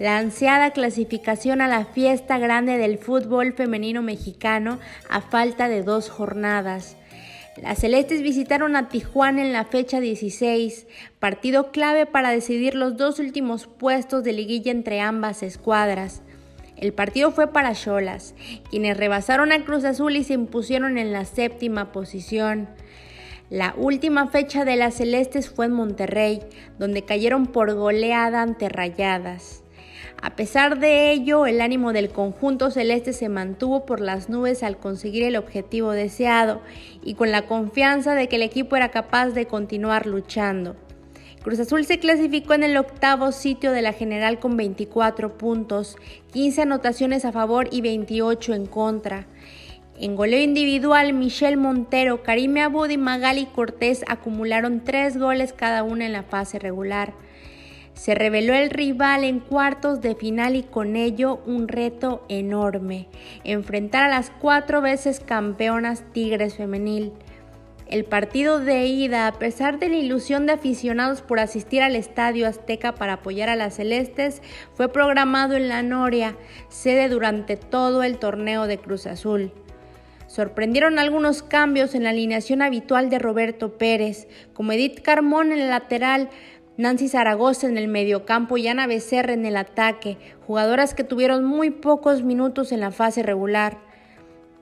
La 0.00 0.18
ansiada 0.18 0.72
clasificación 0.72 1.60
a 1.60 1.68
la 1.68 1.84
fiesta 1.84 2.38
grande 2.38 2.78
del 2.78 2.98
fútbol 2.98 3.52
femenino 3.52 4.02
mexicano 4.02 4.80
a 5.08 5.20
falta 5.20 5.68
de 5.68 5.84
dos 5.84 6.10
jornadas. 6.10 6.96
Las 7.62 7.78
Celestes 7.78 8.22
visitaron 8.22 8.74
a 8.74 8.88
Tijuana 8.88 9.42
en 9.42 9.52
la 9.52 9.64
fecha 9.64 10.00
16, 10.00 10.88
partido 11.20 11.70
clave 11.70 12.06
para 12.06 12.30
decidir 12.30 12.74
los 12.74 12.96
dos 12.96 13.20
últimos 13.20 13.68
puestos 13.68 14.24
de 14.24 14.32
liguilla 14.32 14.72
entre 14.72 15.00
ambas 15.00 15.44
escuadras. 15.44 16.22
El 16.78 16.92
partido 16.92 17.32
fue 17.32 17.48
para 17.48 17.74
Cholas, 17.74 18.36
quienes 18.70 18.96
rebasaron 18.96 19.50
a 19.50 19.64
Cruz 19.64 19.84
Azul 19.84 20.14
y 20.14 20.22
se 20.22 20.34
impusieron 20.34 20.96
en 20.96 21.12
la 21.12 21.24
séptima 21.24 21.90
posición. 21.90 22.68
La 23.50 23.74
última 23.76 24.28
fecha 24.28 24.64
de 24.64 24.76
las 24.76 24.94
Celestes 24.94 25.50
fue 25.50 25.66
en 25.66 25.72
Monterrey, 25.72 26.40
donde 26.78 27.02
cayeron 27.02 27.46
por 27.46 27.74
goleada 27.74 28.42
ante 28.42 28.68
Rayadas. 28.68 29.64
A 30.22 30.36
pesar 30.36 30.78
de 30.78 31.10
ello, 31.10 31.46
el 31.46 31.60
ánimo 31.60 31.92
del 31.92 32.10
conjunto 32.10 32.70
celeste 32.70 33.12
se 33.12 33.28
mantuvo 33.28 33.84
por 33.84 34.00
las 34.00 34.28
nubes 34.28 34.62
al 34.62 34.78
conseguir 34.78 35.24
el 35.24 35.36
objetivo 35.36 35.90
deseado 35.90 36.60
y 37.02 37.14
con 37.14 37.32
la 37.32 37.46
confianza 37.46 38.14
de 38.14 38.28
que 38.28 38.36
el 38.36 38.42
equipo 38.42 38.76
era 38.76 38.90
capaz 38.90 39.30
de 39.30 39.46
continuar 39.46 40.06
luchando. 40.06 40.76
Cruz 41.42 41.60
Azul 41.60 41.84
se 41.84 41.98
clasificó 41.98 42.54
en 42.54 42.64
el 42.64 42.76
octavo 42.76 43.32
sitio 43.32 43.70
de 43.72 43.82
la 43.82 43.92
general 43.92 44.40
con 44.40 44.56
24 44.56 45.38
puntos, 45.38 45.96
15 46.32 46.62
anotaciones 46.62 47.24
a 47.24 47.32
favor 47.32 47.68
y 47.70 47.80
28 47.80 48.54
en 48.54 48.66
contra. 48.66 49.26
En 50.00 50.16
goleo 50.16 50.40
individual, 50.40 51.12
Michelle 51.12 51.56
Montero, 51.56 52.22
Karime 52.22 52.62
Abud 52.62 52.88
y 52.88 52.96
Magali 52.96 53.46
Cortés 53.46 54.04
acumularon 54.08 54.84
tres 54.84 55.16
goles 55.16 55.52
cada 55.52 55.82
una 55.82 56.06
en 56.06 56.12
la 56.12 56.22
fase 56.22 56.58
regular. 56.58 57.14
Se 57.94 58.14
reveló 58.14 58.54
el 58.54 58.70
rival 58.70 59.24
en 59.24 59.40
cuartos 59.40 60.00
de 60.00 60.14
final 60.14 60.54
y 60.54 60.62
con 60.62 60.94
ello 60.94 61.40
un 61.46 61.66
reto 61.66 62.24
enorme, 62.28 63.08
enfrentar 63.42 64.04
a 64.04 64.08
las 64.08 64.30
cuatro 64.30 64.80
veces 64.80 65.18
campeonas 65.18 66.04
Tigres 66.12 66.54
femenil. 66.54 67.12
El 67.88 68.04
partido 68.04 68.60
de 68.60 68.84
ida, 68.84 69.26
a 69.26 69.32
pesar 69.38 69.78
de 69.78 69.88
la 69.88 69.96
ilusión 69.96 70.44
de 70.44 70.52
aficionados 70.52 71.22
por 71.22 71.40
asistir 71.40 71.80
al 71.80 71.96
Estadio 71.96 72.46
Azteca 72.46 72.94
para 72.94 73.14
apoyar 73.14 73.48
a 73.48 73.56
las 73.56 73.76
Celestes, 73.76 74.42
fue 74.74 74.92
programado 74.92 75.54
en 75.54 75.70
La 75.70 75.82
Noria, 75.82 76.36
sede 76.68 77.08
durante 77.08 77.56
todo 77.56 78.02
el 78.02 78.18
torneo 78.18 78.66
de 78.66 78.76
Cruz 78.76 79.06
Azul. 79.06 79.52
Sorprendieron 80.26 80.98
algunos 80.98 81.42
cambios 81.42 81.94
en 81.94 82.04
la 82.04 82.10
alineación 82.10 82.60
habitual 82.60 83.08
de 83.08 83.18
Roberto 83.18 83.78
Pérez, 83.78 84.28
como 84.52 84.72
Edith 84.72 85.00
Carmón 85.00 85.52
en 85.52 85.60
el 85.60 85.70
lateral, 85.70 86.28
Nancy 86.76 87.08
Zaragoza 87.08 87.68
en 87.68 87.78
el 87.78 87.88
mediocampo 87.88 88.58
y 88.58 88.68
Ana 88.68 88.86
Becerra 88.86 89.32
en 89.32 89.46
el 89.46 89.56
ataque, 89.56 90.18
jugadoras 90.46 90.92
que 90.92 91.04
tuvieron 91.04 91.42
muy 91.42 91.70
pocos 91.70 92.22
minutos 92.22 92.70
en 92.70 92.80
la 92.80 92.90
fase 92.90 93.22
regular. 93.22 93.78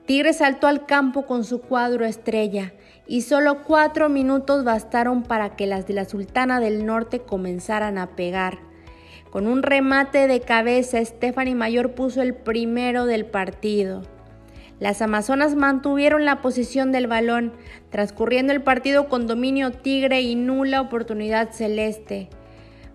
Tigre 0.05 0.31
saltó 0.31 0.67
al 0.67 0.85
campo 0.85 1.25
con 1.25 1.43
su 1.43 1.59
cuadro 1.59 2.05
estrella 2.05 2.71
y 3.07 3.21
solo 3.21 3.63
cuatro 3.63 4.09
minutos 4.09 4.63
bastaron 4.63 5.23
para 5.23 5.55
que 5.55 5.65
las 5.65 5.87
de 5.87 5.93
la 5.93 6.05
Sultana 6.05 6.59
del 6.59 6.85
Norte 6.85 7.19
comenzaran 7.19 7.97
a 7.97 8.15
pegar. 8.15 8.59
Con 9.29 9.47
un 9.47 9.63
remate 9.63 10.27
de 10.27 10.41
cabeza, 10.41 11.03
Stephanie 11.03 11.55
Mayor 11.55 11.93
puso 11.93 12.21
el 12.21 12.33
primero 12.33 13.05
del 13.05 13.25
partido. 13.25 14.03
Las 14.79 15.01
Amazonas 15.01 15.55
mantuvieron 15.55 16.23
la 16.23 16.41
posición 16.41 16.91
del 16.91 17.07
balón, 17.07 17.53
transcurriendo 17.89 18.53
el 18.53 18.61
partido 18.61 19.09
con 19.09 19.25
dominio 19.25 19.71
tigre 19.71 20.21
y 20.21 20.35
nula 20.35 20.81
oportunidad 20.81 21.51
celeste. 21.51 22.29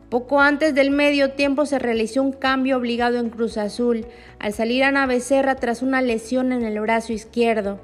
Poco 0.09 0.41
antes 0.41 0.75
del 0.75 0.91
medio 0.91 1.33
tiempo 1.33 1.65
se 1.65 1.79
realizó 1.79 2.23
un 2.23 2.33
cambio 2.33 2.77
obligado 2.77 3.19
en 3.19 3.31
Cruz 3.31 3.57
Azul, 3.57 4.07
al 4.39 4.53
salir 4.53 4.85
Ana 4.85 5.07
Becerra 5.07 5.57
tras 5.57 5.83
una 5.83 6.03
lesión 6.03 6.53
en 6.53 6.65
el 6.65 6.79
brazo 6.81 7.13
izquierdo. 7.13 7.81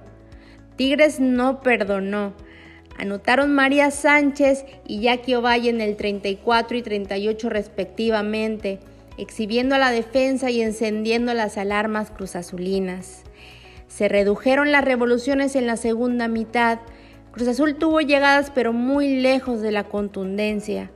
Tigres 0.79 1.19
no 1.19 1.61
perdonó. 1.61 2.35
Anotaron 2.97 3.53
María 3.53 3.91
Sánchez 3.91 4.65
y 4.87 5.01
Jackie 5.01 5.35
Ovalle 5.35 5.71
en 5.71 5.81
el 5.81 5.97
34 5.97 6.77
y 6.77 6.83
38 6.83 7.49
respectivamente, 7.49 8.79
exhibiendo 9.17 9.75
a 9.75 9.79
la 9.79 9.91
defensa 9.91 10.53
y 10.53 10.63
encendiendo 10.63 11.35
las 11.35 11.59
alarmas 11.59 12.13
cruzazulinas. 12.13 13.25
Se 13.89 14.07
redujeron 14.07 14.71
las 14.71 14.85
revoluciones 14.85 15.57
en 15.57 15.67
la 15.67 15.77
segunda 15.77 16.29
mitad. 16.29 16.79
Cruz 17.33 17.49
Azul 17.49 17.75
tuvo 17.75 18.01
llegadas 18.01 18.53
pero 18.55 18.73
muy 18.73 19.21
lejos 19.21 19.61
de 19.61 19.73
la 19.73 19.83
contundencia. 19.83 20.93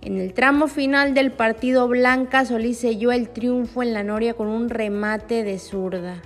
En 0.00 0.18
el 0.18 0.32
tramo 0.32 0.68
final 0.68 1.12
del 1.12 1.32
partido 1.32 1.86
Blanca 1.86 2.46
Solís 2.46 2.78
selló 2.78 3.12
el 3.12 3.28
triunfo 3.28 3.82
en 3.82 3.92
la 3.92 4.04
Noria 4.04 4.32
con 4.32 4.46
un 4.48 4.70
remate 4.70 5.44
de 5.44 5.58
zurda. 5.58 6.22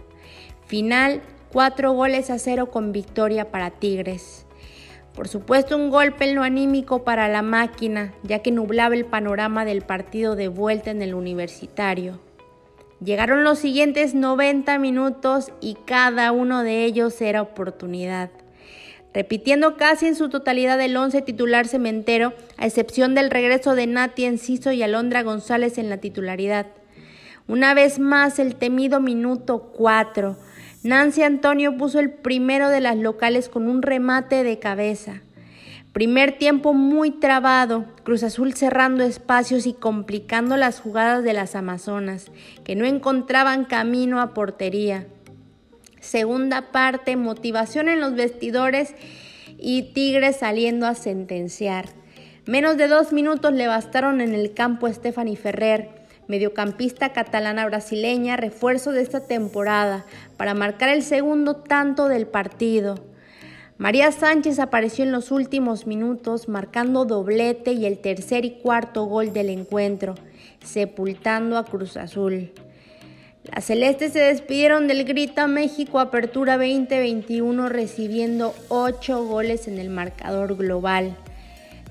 Final, 0.67 1.21
cuatro 1.52 1.93
goles 1.93 2.30
a 2.30 2.38
cero 2.38 2.71
con 2.71 2.93
victoria 2.93 3.50
para 3.50 3.71
Tigres. 3.71 4.47
Por 5.15 5.28
supuesto 5.28 5.76
un 5.76 5.91
golpe 5.91 6.25
en 6.25 6.34
lo 6.34 6.43
anímico 6.43 7.04
para 7.04 7.28
la 7.28 7.43
máquina, 7.43 8.15
ya 8.23 8.38
que 8.38 8.50
nublaba 8.50 8.95
el 8.95 9.04
panorama 9.04 9.67
del 9.67 9.82
partido 9.82 10.34
de 10.34 10.49
vuelta 10.49 10.91
en 10.91 11.02
el 11.02 11.15
universitario. 11.15 12.21
Llegaron 13.04 13.45
los 13.45 13.58
siguientes 13.58 14.15
90 14.15 14.78
minutos 14.78 15.52
y 15.60 15.75
cada 15.84 16.32
uno 16.32 16.62
de 16.62 16.84
ellos 16.84 17.21
era 17.21 17.43
oportunidad. 17.43 18.30
Repitiendo 19.12 19.76
casi 19.76 20.06
en 20.06 20.15
su 20.15 20.30
totalidad 20.30 20.80
el 20.80 20.97
once 20.97 21.21
titular 21.21 21.69
cementero, 21.69 22.32
a 22.56 22.65
excepción 22.65 23.15
del 23.15 23.30
regreso 23.30 23.75
de 23.75 23.86
Nati 23.86 24.25
Enciso 24.25 24.73
y 24.73 24.82
Alondra 24.82 25.23
González 25.23 25.76
en 25.76 25.91
la 25.91 25.99
titularidad. 25.99 26.69
Una 27.47 27.75
vez 27.75 27.99
más 27.99 28.38
el 28.38 28.56
temido 28.56 29.00
minuto 29.00 29.73
4. 29.76 30.38
Nancy 30.82 31.23
Antonio 31.23 31.76
puso 31.76 32.00
el 32.00 32.10
primero 32.10 32.68
de 32.68 32.80
las 32.80 32.97
locales 32.97 33.49
con 33.49 33.68
un 33.68 33.82
remate 33.82 34.42
de 34.42 34.58
cabeza. 34.58 35.23
Primer 35.92 36.38
tiempo 36.38 36.75
muy 36.75 37.12
trabado, 37.12 37.84
Cruz 38.02 38.25
Azul 38.25 38.54
cerrando 38.54 39.04
espacios 39.04 39.66
y 39.66 39.75
complicando 39.75 40.56
las 40.56 40.80
jugadas 40.80 41.23
de 41.23 41.34
las 41.34 41.54
Amazonas, 41.54 42.32
que 42.64 42.75
no 42.75 42.84
encontraban 42.84 43.64
camino 43.64 44.21
a 44.21 44.34
portería. 44.34 45.06
Segunda 46.00 46.73
parte, 46.73 47.14
motivación 47.14 47.88
en 47.88 48.00
los 48.00 48.14
vestidores 48.16 48.95
y 49.58 49.92
Tigres 49.92 50.36
saliendo 50.36 50.86
a 50.86 50.97
sentenciar. 50.97 51.90
Menos 52.45 52.76
de 52.76 52.88
dos 52.88 53.12
minutos 53.12 53.52
le 53.52 53.68
bastaron 53.68 54.21
en 54.21 54.34
el 54.34 54.52
campo 54.52 54.88
a 54.88 54.92
Stephanie 54.92 55.36
Ferrer, 55.36 56.01
mediocampista 56.28 57.13
catalana 57.13 57.67
brasileña, 57.67 58.37
refuerzo 58.37 58.93
de 58.93 59.02
esta 59.02 59.26
temporada, 59.26 60.04
para 60.37 60.54
marcar 60.54 60.89
el 60.89 61.02
segundo 61.02 61.56
tanto 61.56 62.08
del 62.08 62.26
partido. 62.26 62.97
María 63.78 64.13
Sánchez 64.13 64.58
apareció 64.58 65.04
en 65.04 65.13
los 65.13 65.30
últimos 65.30 65.87
minutos 65.87 66.49
marcando 66.49 67.04
doblete 67.04 67.73
y 67.73 67.87
el 67.87 67.99
tercer 67.99 68.45
y 68.45 68.52
cuarto 68.52 69.04
gol 69.06 69.32
del 69.32 69.50
encuentro, 69.50 70.15
sepultando 70.65 71.58
a 71.58 71.65
Cruz 71.65 71.97
Azul. 71.97 72.52
Las 73.45 73.65
celestes 73.65 74.13
se 74.13 74.21
despidieron 74.21 74.87
del 74.87 75.04
Grita 75.04 75.49
México 75.49 75.99
Apertura 75.99 76.56
2021 76.58 77.69
recibiendo 77.69 78.54
ocho 78.69 79.25
goles 79.25 79.67
en 79.67 79.80
el 79.80 79.91
marcador 79.91 80.56
global. 80.56 81.17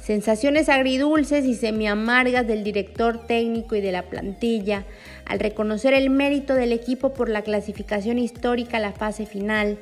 Sensaciones 0.02 0.68
agridulces 0.68 1.46
y 1.46 1.54
semi-amargas 1.54 2.48
del 2.48 2.64
director 2.64 3.28
técnico 3.28 3.76
y 3.76 3.82
de 3.82 3.92
la 3.92 4.02
plantilla 4.04 4.84
al 5.26 5.40
reconocer 5.40 5.94
el 5.94 6.10
mérito 6.10 6.56
del 6.56 6.72
equipo 6.72 7.14
por 7.14 7.30
la 7.30 7.44
clasificación 7.44 8.18
histórica 8.18 8.78
a 8.78 8.82
la 8.82 8.94
fase 8.94 9.28
final. 9.28 9.78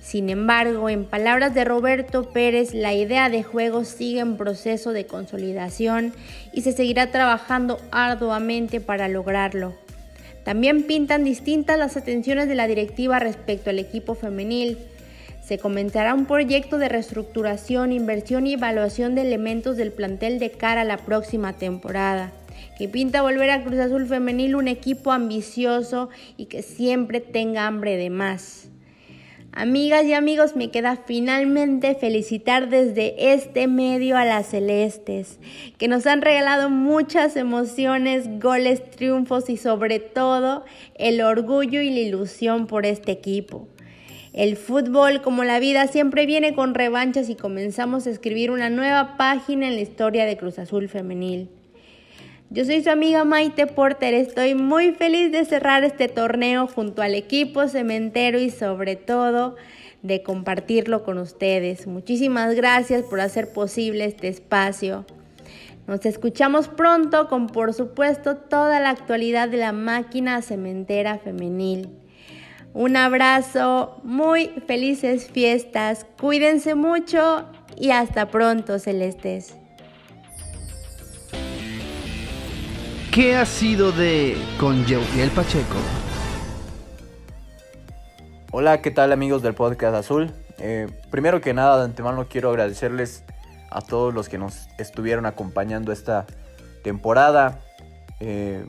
Sin 0.00 0.28
embargo, 0.28 0.88
en 0.88 1.04
palabras 1.04 1.54
de 1.54 1.64
Roberto 1.64 2.30
Pérez, 2.30 2.74
la 2.74 2.94
idea 2.94 3.30
de 3.30 3.44
juego 3.44 3.84
sigue 3.84 4.20
en 4.20 4.36
proceso 4.36 4.92
de 4.92 5.06
consolidación 5.06 6.12
y 6.52 6.62
se 6.62 6.72
seguirá 6.72 7.12
trabajando 7.12 7.78
arduamente 7.92 8.80
para 8.80 9.06
lograrlo. 9.06 9.74
También 10.42 10.82
pintan 10.82 11.24
distintas 11.24 11.78
las 11.78 11.96
atenciones 11.96 12.48
de 12.48 12.54
la 12.56 12.66
directiva 12.66 13.18
respecto 13.20 13.70
al 13.70 13.78
equipo 13.78 14.14
femenil. 14.14 14.78
Se 15.44 15.58
comenzará 15.58 16.14
un 16.14 16.24
proyecto 16.24 16.78
de 16.78 16.88
reestructuración, 16.88 17.92
inversión 17.92 18.46
y 18.46 18.54
evaluación 18.54 19.14
de 19.14 19.20
elementos 19.20 19.76
del 19.76 19.92
plantel 19.92 20.38
de 20.38 20.50
cara 20.50 20.80
a 20.80 20.84
la 20.84 20.96
próxima 20.96 21.52
temporada, 21.52 22.32
que 22.78 22.88
pinta 22.88 23.20
volver 23.20 23.50
a 23.50 23.62
Cruz 23.62 23.78
Azul 23.78 24.06
Femenil 24.06 24.54
un 24.54 24.68
equipo 24.68 25.12
ambicioso 25.12 26.08
y 26.38 26.46
que 26.46 26.62
siempre 26.62 27.20
tenga 27.20 27.66
hambre 27.66 27.98
de 27.98 28.08
más. 28.08 28.68
Amigas 29.52 30.06
y 30.06 30.14
amigos, 30.14 30.56
me 30.56 30.70
queda 30.70 30.96
finalmente 31.04 31.94
felicitar 31.94 32.70
desde 32.70 33.34
este 33.34 33.68
medio 33.68 34.16
a 34.16 34.24
las 34.24 34.46
celestes, 34.46 35.38
que 35.76 35.88
nos 35.88 36.06
han 36.06 36.22
regalado 36.22 36.70
muchas 36.70 37.36
emociones, 37.36 38.40
goles, 38.40 38.90
triunfos 38.90 39.50
y 39.50 39.58
sobre 39.58 40.00
todo 40.00 40.64
el 40.94 41.20
orgullo 41.20 41.82
y 41.82 41.90
la 41.90 42.00
ilusión 42.00 42.66
por 42.66 42.86
este 42.86 43.12
equipo. 43.12 43.68
El 44.34 44.56
fútbol, 44.56 45.22
como 45.22 45.44
la 45.44 45.60
vida, 45.60 45.86
siempre 45.86 46.26
viene 46.26 46.56
con 46.56 46.74
revanchas 46.74 47.28
y 47.28 47.36
comenzamos 47.36 48.08
a 48.08 48.10
escribir 48.10 48.50
una 48.50 48.68
nueva 48.68 49.16
página 49.16 49.68
en 49.68 49.76
la 49.76 49.80
historia 49.80 50.24
de 50.24 50.36
Cruz 50.36 50.58
Azul 50.58 50.88
Femenil. 50.88 51.48
Yo 52.50 52.64
soy 52.64 52.82
su 52.82 52.90
amiga 52.90 53.22
Maite 53.24 53.68
Porter, 53.68 54.12
estoy 54.12 54.56
muy 54.56 54.90
feliz 54.90 55.30
de 55.30 55.44
cerrar 55.44 55.84
este 55.84 56.08
torneo 56.08 56.66
junto 56.66 57.00
al 57.00 57.14
equipo 57.14 57.68
cementero 57.68 58.40
y 58.40 58.50
sobre 58.50 58.96
todo 58.96 59.54
de 60.02 60.24
compartirlo 60.24 61.04
con 61.04 61.18
ustedes. 61.18 61.86
Muchísimas 61.86 62.56
gracias 62.56 63.04
por 63.04 63.20
hacer 63.20 63.52
posible 63.52 64.04
este 64.04 64.26
espacio. 64.26 65.06
Nos 65.86 66.04
escuchamos 66.06 66.66
pronto 66.66 67.28
con 67.28 67.46
por 67.46 67.72
supuesto 67.72 68.36
toda 68.36 68.80
la 68.80 68.90
actualidad 68.90 69.48
de 69.48 69.58
la 69.58 69.70
máquina 69.70 70.42
cementera 70.42 71.18
femenil. 71.18 71.88
Un 72.74 72.96
abrazo, 72.96 74.00
muy 74.02 74.48
felices 74.66 75.30
fiestas, 75.30 76.06
cuídense 76.20 76.74
mucho 76.74 77.44
y 77.76 77.92
hasta 77.92 78.32
pronto, 78.32 78.80
Celestes. 78.80 79.54
¿Qué 83.12 83.36
ha 83.36 83.46
sido 83.46 83.92
de 83.92 84.36
con 84.58 84.84
Yeuriel 84.86 85.30
Pacheco? 85.30 85.76
Hola, 88.50 88.82
¿qué 88.82 88.90
tal 88.90 89.12
amigos 89.12 89.40
del 89.44 89.54
podcast 89.54 89.94
Azul? 89.94 90.32
Eh, 90.58 90.88
primero 91.12 91.40
que 91.40 91.54
nada, 91.54 91.78
de 91.78 91.84
antemano 91.84 92.26
quiero 92.28 92.50
agradecerles 92.50 93.22
a 93.70 93.82
todos 93.82 94.12
los 94.12 94.28
que 94.28 94.36
nos 94.36 94.66
estuvieron 94.78 95.26
acompañando 95.26 95.92
esta 95.92 96.26
temporada. 96.82 97.60
Eh, 98.18 98.66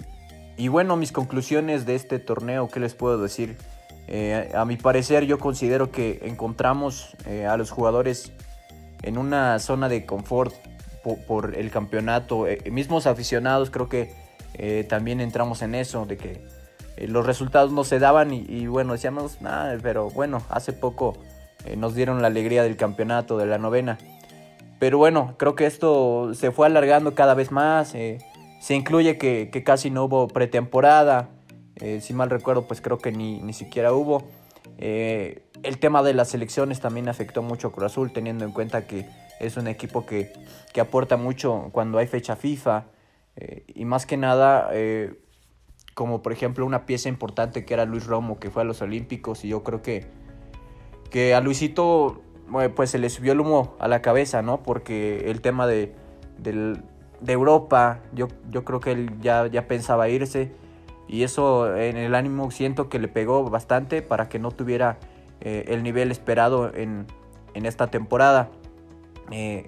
y 0.58 0.68
bueno, 0.68 0.96
mis 0.96 1.12
conclusiones 1.12 1.88
de 1.88 1.96
este 1.96 2.20
torneo, 2.20 2.70
¿qué 2.70 2.80
les 2.80 2.94
puedo 2.94 3.20
decir? 3.20 3.58
Eh, 4.08 4.52
a 4.54 4.66
mi 4.66 4.78
parecer 4.78 5.26
yo 5.26 5.40
considero 5.40 5.92
que 5.92 6.20
encontramos 6.24 7.16
eh, 7.26 7.46
a 7.48 7.58
los 7.58 7.72
jugadores 7.72 8.32
en 9.02 9.18
una 9.18 9.58
zona 9.60 9.90
de 9.90 10.06
confort 10.06 10.54
po- 11.04 11.18
por, 11.28 11.56
el 11.56 11.72
campeonato. 11.72 12.48
Eh, 12.48 12.60
mismos 12.72 13.08
aficionados 13.08 13.70
creo 13.70 13.90
que 13.90 14.26
también 14.88 15.20
entramos 15.20 15.62
en 15.64 15.76
eso, 15.76 16.06
de 16.06 16.16
que 16.16 16.42
los 17.10 17.26
resultados 17.26 17.74
no 17.74 17.84
se 17.84 18.00
daban 18.00 18.32
y, 18.34 18.68
bueno, 18.68 18.94
decíamos, 18.94 19.42
nada, 19.42 19.78
pero 19.84 20.10
bueno, 20.10 20.42
hace 20.50 20.72
poco 20.72 21.18
nos 21.76 21.94
dieron 21.94 22.22
la 22.22 22.28
alegría 22.28 22.64
del 22.64 22.78
campeonato, 22.78 23.38
de 23.38 23.48
la 23.48 23.58
novena. 23.58 23.98
Pero 24.80 24.98
bueno, 24.98 25.34
creo 25.38 25.56
que 25.56 25.66
esto 25.66 26.34
se 26.36 26.52
fue 26.52 26.68
alargando 26.68 27.16
cada 27.16 27.34
vez 27.34 27.52
más. 27.52 27.90
se 27.90 28.20
incluye 28.70 29.18
que 29.18 29.64
casi 29.66 29.90
no 29.90 30.06
hubo 30.06 30.30
pretemporada. 30.30 31.28
Eh, 31.82 32.00
si 32.02 32.14
mal 32.14 32.30
recuerdo, 32.30 32.68
pues 32.68 32.82
creo 32.82 32.98
que 32.98 33.12
ni, 33.12 33.40
ni 33.42 33.54
siquiera 33.54 33.94
hubo. 33.94 34.24
Eh, 34.78 35.44
el 35.64 35.78
tema 35.80 36.04
de 36.04 36.14
las 36.14 36.30
selecciones 36.30 36.80
también 36.80 37.08
afectó 37.10 37.42
mucho 37.42 37.68
a 37.68 37.72
Cruz 37.72 37.92
Azul, 37.92 38.12
teniendo 38.12 38.46
en 38.46 38.52
cuenta 38.52 38.88
que 38.88 39.06
es 39.40 39.58
un 39.58 39.68
equipo 39.68 40.06
que, 40.06 40.32
que 40.74 40.82
aporta 40.82 41.18
mucho 41.18 41.70
cuando 41.72 41.98
hay 41.98 42.08
fecha 42.08 42.36
FIFA. 42.36 42.86
eh, 43.36 43.64
y 43.74 43.86
más 43.86 44.06
que 44.06 44.18
nada, 44.18 44.72
como 45.94 46.22
por 46.22 46.32
ejemplo 46.32 46.66
una 46.66 46.86
pieza 46.86 47.10
importante 47.10 47.66
que 47.66 47.74
era 47.74 47.86
Luis 47.86 48.06
Romo, 48.06 48.40
que 48.40 48.50
fue 48.50 48.62
a 48.64 48.66
los 48.66 48.82
Olímpicos. 48.82 49.46
Y 49.46 49.50
yo 49.50 49.64
creo 49.64 49.82
que, 49.82 50.06
que 51.10 51.34
a 51.36 51.42
Luisito 51.42 52.22
pues 52.76 52.92
se 52.92 53.00
le 53.00 53.10
subió 53.10 53.34
el 53.34 53.40
humo 53.40 53.76
a 53.80 53.88
la 53.88 54.02
cabeza, 54.02 54.42
¿no? 54.42 54.62
Porque 54.64 55.30
el 55.32 55.42
tema 55.42 55.68
de, 55.68 55.94
del- 56.38 56.84
de 57.22 57.34
Europa, 57.34 58.02
yo, 58.14 58.28
yo 58.52 58.64
creo 58.66 58.80
que 58.80 58.92
él 58.92 59.10
ya, 59.22 59.48
ya 59.48 59.68
pensaba 59.68 60.10
irse. 60.10 60.52
Y 61.08 61.24
eso 61.24 61.76
en 61.76 61.98
el 61.98 62.16
ánimo 62.16 62.50
siento 62.52 62.90
que 62.90 63.00
le 63.00 63.08
pegó 63.08 63.48
bastante 63.50 64.02
para 64.02 64.28
que 64.28 64.40
no 64.40 64.52
tuviera 64.52 64.98
eh, 65.42 65.66
el 65.68 65.84
nivel 65.84 66.12
esperado 66.12 66.74
en, 66.74 67.06
en 67.54 67.66
esta 67.66 67.88
temporada. 67.88 68.50
Eh, 69.32 69.66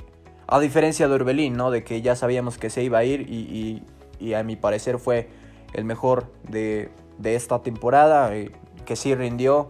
a 0.48 0.60
diferencia 0.60 1.08
de 1.08 1.14
Orbelín, 1.14 1.56
¿no? 1.58 1.72
De 1.72 1.84
que 1.84 2.02
ya 2.02 2.16
sabíamos 2.16 2.58
que 2.58 2.70
se 2.70 2.84
iba 2.84 2.98
a 3.00 3.04
ir 3.04 3.22
y, 3.30 3.36
y- 3.36 3.84
y 4.20 4.34
a 4.34 4.44
mi 4.44 4.56
parecer 4.56 4.98
fue 4.98 5.28
el 5.74 5.86
mejor 5.86 6.32
de, 6.50 6.90
de 7.20 7.36
esta 7.36 7.62
temporada, 7.62 8.36
eh, 8.36 8.52
que 8.86 8.96
sí 8.96 9.14
rindió. 9.14 9.70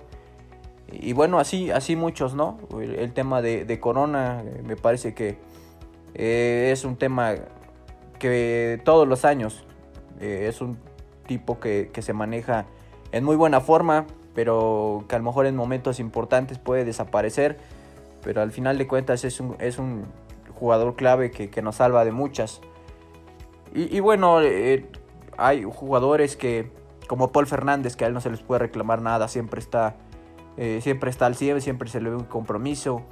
Y 0.89 1.12
bueno, 1.12 1.38
así, 1.39 1.69
así 1.69 1.97
muchos, 1.97 2.34
¿no? 2.34 2.60
El, 2.80 2.95
el 2.95 3.12
tema 3.12 3.41
de, 3.41 3.65
de 3.65 3.80
Corona 3.82 4.41
me 4.63 4.77
parece 4.77 5.13
que 5.13 5.38
es 6.13 6.86
un 6.86 6.95
tema 6.95 7.36
que 8.19 8.82
todos 8.86 9.06
los 9.08 9.25
años 9.25 9.65
es 10.19 10.62
un 10.62 10.77
tipo 11.28 11.60
que, 11.60 11.92
que 11.94 12.02
se 12.02 12.13
maneja 12.13 12.66
en 13.12 13.24
muy 13.24 13.36
buena 13.36 13.62
forma, 13.62 14.06
pero 14.34 15.06
que 15.08 15.16
a 15.16 15.20
lo 15.20 15.26
mejor 15.26 15.46
en 15.46 15.56
momentos 15.56 16.00
importantes 16.00 16.58
puede 16.58 16.86
desaparecer. 16.86 17.58
Pero 18.24 18.42
al 18.42 18.52
final 18.52 18.78
de 18.78 18.88
cuentas 18.88 19.24
es 19.24 19.40
un, 19.40 19.56
es 19.60 19.78
un 19.78 20.06
jugador 20.60 20.96
clave 20.96 21.32
que, 21.32 21.50
que 21.50 21.62
nos 21.62 21.76
salva 21.76 22.04
de 22.06 22.12
muchas. 22.12 22.62
Y, 23.74 24.00
bueno, 24.00 24.42
eh, 24.42 24.90
hay 25.38 25.63
jugadores 25.63 26.36
que, 26.36 26.72
como 27.08 27.32
Paul 27.32 27.46
Fernández, 27.46 27.96
que 27.96 28.06
a 28.06 28.08
él 28.08 28.13
no 28.13 28.22
se 28.22 28.30
les 28.32 28.42
puede 28.42 28.60
reclamar 28.60 29.02
nada, 29.02 29.28
siempre 29.28 29.60
está, 29.60 29.98
eh, 30.56 30.80
siempre 30.82 31.12
está 31.12 31.28
al 31.28 31.36
100, 31.36 31.62
siempre 31.62 31.90
se 31.90 32.02
le 32.02 32.10
ve 32.10 32.16
un 32.16 32.24
compromiso. 32.24 33.04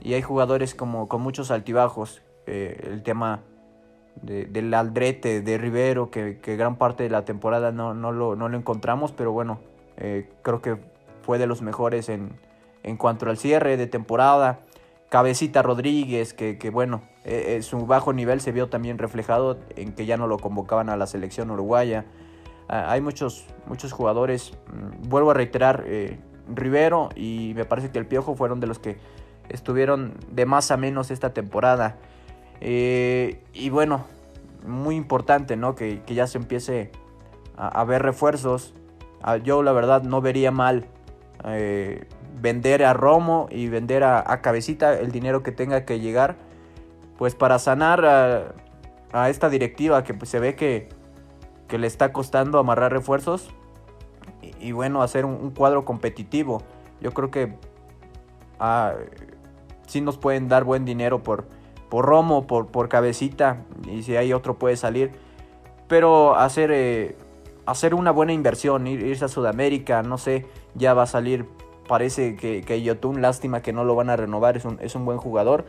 Y 0.00 0.14
hay 0.14 0.22
jugadores 0.22 0.74
como 0.74 1.08
con 1.08 1.20
muchos 1.20 1.50
altibajos. 1.50 2.22
eh, 2.46 2.90
el 2.90 3.02
tema 3.02 3.42
de- 4.22 4.44
del 4.46 4.72
Aldrete, 4.74 5.40
de 5.40 5.58
Rivero, 5.58 6.10
que, 6.10 6.38
que 6.40 6.56
gran 6.56 6.76
parte 6.76 7.02
de 7.02 7.10
la 7.10 7.24
temporada 7.24 7.72
no, 7.72 7.94
no, 7.94 8.12
lo, 8.12 8.36
no 8.36 8.48
lo 8.48 8.56
encontramos, 8.56 9.12
pero 9.12 9.32
bueno, 9.32 9.58
eh, 9.96 10.28
creo 10.42 10.60
que 10.62 10.76
fue 11.22 11.38
de 11.38 11.46
los 11.46 11.62
mejores 11.62 12.08
en, 12.08 12.30
en 12.82 12.96
cuanto 12.96 13.28
al 13.28 13.36
cierre 13.38 13.76
de 13.76 13.86
temporada. 13.86 14.60
Cabecita 15.08 15.62
Rodríguez, 15.62 16.34
que, 16.34 16.58
que 16.58 16.70
bueno, 16.70 17.02
eh, 17.24 17.56
eh, 17.58 17.62
su 17.62 17.86
bajo 17.86 18.12
nivel 18.12 18.40
se 18.40 18.50
vio 18.52 18.68
también 18.68 18.98
reflejado 18.98 19.58
en 19.76 19.92
que 19.92 20.06
ya 20.06 20.16
no 20.16 20.26
lo 20.26 20.38
convocaban 20.38 20.88
a 20.88 20.96
la 20.96 21.06
selección 21.06 21.50
uruguaya. 21.50 22.04
Ah, 22.68 22.90
hay 22.90 23.00
muchos, 23.00 23.46
muchos 23.66 23.92
jugadores, 23.92 24.52
mm, 24.72 25.08
vuelvo 25.08 25.30
a 25.30 25.34
reiterar, 25.34 25.84
Rivero 26.52 27.08
y 27.16 27.52
me 27.54 27.64
parece 27.64 27.90
que 27.90 27.98
el 27.98 28.06
Piojo 28.06 28.34
fueron 28.34 28.60
de 28.60 28.66
los 28.66 28.78
que 28.78 28.98
estuvieron 29.48 30.14
de 30.30 30.44
más 30.46 30.70
a 30.70 30.76
menos 30.76 31.10
esta 31.10 31.32
temporada. 31.32 31.96
Eh, 32.60 33.42
y 33.52 33.70
bueno, 33.70 34.04
muy 34.66 34.96
importante, 34.96 35.56
¿no? 35.56 35.74
Que, 35.74 36.02
que 36.02 36.14
ya 36.14 36.26
se 36.26 36.38
empiece 36.38 36.90
a, 37.56 37.84
ver 37.84 38.02
refuerzos. 38.02 38.74
Ah, 39.22 39.36
yo 39.36 39.62
la 39.62 39.72
verdad 39.72 40.02
no 40.02 40.20
vería 40.20 40.50
mal 40.50 40.86
eh, 41.44 42.06
vender 42.40 42.84
a 42.84 42.92
Romo 42.92 43.48
y 43.50 43.68
vender 43.68 44.04
a, 44.04 44.24
a 44.26 44.40
Cabecita 44.42 44.98
el 44.98 45.12
dinero 45.12 45.42
que 45.42 45.52
tenga 45.52 45.84
que 45.84 46.00
llegar. 46.00 46.36
Pues 47.18 47.34
para 47.34 47.58
sanar 47.58 48.04
a, 48.04 49.28
esta 49.28 49.48
directiva 49.48 50.02
que 50.02 50.14
pues, 50.14 50.30
se 50.30 50.40
ve 50.40 50.56
que, 50.56 50.88
que 51.68 51.78
le 51.78 51.86
está 51.86 52.12
costando 52.12 52.58
amarrar 52.58 52.92
refuerzos. 52.92 53.50
Y, 54.60 54.72
bueno, 54.72 55.02
hacer 55.02 55.24
un, 55.24 55.34
un 55.34 55.50
cuadro 55.50 55.84
competitivo. 55.84 56.62
Yo 57.00 57.12
creo 57.12 57.30
que 57.30 57.54
ah, 58.58 58.94
sí 59.86 60.00
nos 60.00 60.18
pueden 60.18 60.48
dar 60.48 60.64
buen 60.64 60.84
dinero 60.84 61.22
por, 61.22 61.46
por 61.88 62.06
Romo, 62.06 62.46
por, 62.46 62.66
por 62.68 62.88
Cabecita, 62.88 63.58
y 63.90 64.02
si 64.02 64.16
hay 64.16 64.32
otro 64.32 64.58
puede 64.58 64.76
salir. 64.76 65.12
Pero 65.88 66.34
hacer, 66.36 66.70
eh, 66.72 67.16
hacer 67.66 67.94
una 67.94 68.10
buena 68.10 68.32
inversión, 68.32 68.86
ir- 68.86 69.02
irse 69.04 69.24
a 69.26 69.28
Sudamérica, 69.28 70.02
no 70.02 70.18
sé, 70.18 70.46
ya 70.74 70.94
va 70.94 71.02
a 71.02 71.06
salir, 71.06 71.46
parece 71.86 72.36
que, 72.36 72.62
que 72.62 72.82
Yotun, 72.82 73.20
lástima 73.22 73.60
que 73.62 73.72
no 73.72 73.84
lo 73.84 73.94
van 73.94 74.10
a 74.10 74.16
renovar, 74.16 74.56
es 74.56 74.64
un, 74.64 74.78
es 74.80 74.94
un 74.94 75.04
buen 75.04 75.18
jugador. 75.18 75.66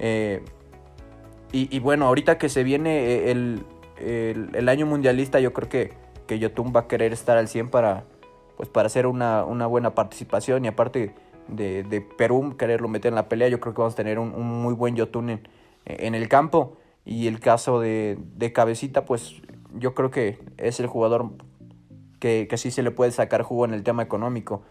Eh, 0.00 0.42
y, 1.52 1.74
y 1.74 1.78
bueno, 1.78 2.06
ahorita 2.06 2.36
que 2.36 2.48
se 2.48 2.64
viene 2.64 2.98
eh, 3.06 3.30
el, 3.30 3.64
el- 3.98 4.50
el 4.54 4.68
año 4.68 4.86
mundialista, 4.86 5.38
yo 5.40 5.52
creo 5.52 5.68
que, 5.68 5.92
que 6.26 6.38
Yotun 6.38 6.72
va 6.74 6.80
a 6.80 6.88
querer 6.88 7.12
estar 7.12 7.38
al 7.38 7.46
100 7.48 7.70
para, 7.70 8.04
pues, 8.56 8.68
para 8.68 8.86
hacer 8.86 9.06
una, 9.06 9.44
una 9.44 9.66
buena 9.66 9.94
participación 9.94 10.64
y 10.64 10.68
aparte 10.68 11.14
de, 11.48 11.82
de 11.84 12.00
Perú 12.00 12.56
quererlo 12.58 12.88
meter 12.88 13.10
en 13.10 13.16
la 13.16 13.28
pelea, 13.28 13.48
yo 13.48 13.60
creo 13.60 13.74
que 13.74 13.80
vamos 13.80 13.94
a 13.94 13.96
tener 13.96 14.18
un, 14.18 14.34
un 14.34 14.62
muy 14.62 14.74
buen 14.74 14.96
Yotun 14.96 15.30
en, 15.30 15.48
en 15.84 16.14
el 16.14 16.28
campo. 16.28 16.76
Y 17.06 17.26
el 17.26 17.38
caso 17.38 17.80
de, 17.80 18.16
de 18.36 18.52
Cabecita, 18.54 19.04
pues 19.04 19.42
yo 19.74 19.94
creo 19.94 20.10
que 20.10 20.38
es 20.56 20.80
el 20.80 20.86
jugador 20.86 21.32
que, 22.18 22.46
que 22.48 22.56
sí 22.56 22.70
se 22.70 22.82
le 22.82 22.90
puede 22.90 23.10
sacar 23.10 23.42
jugo 23.42 23.66
en 23.66 23.74
el 23.74 23.82
tema 23.82 24.02
económico. 24.02 24.62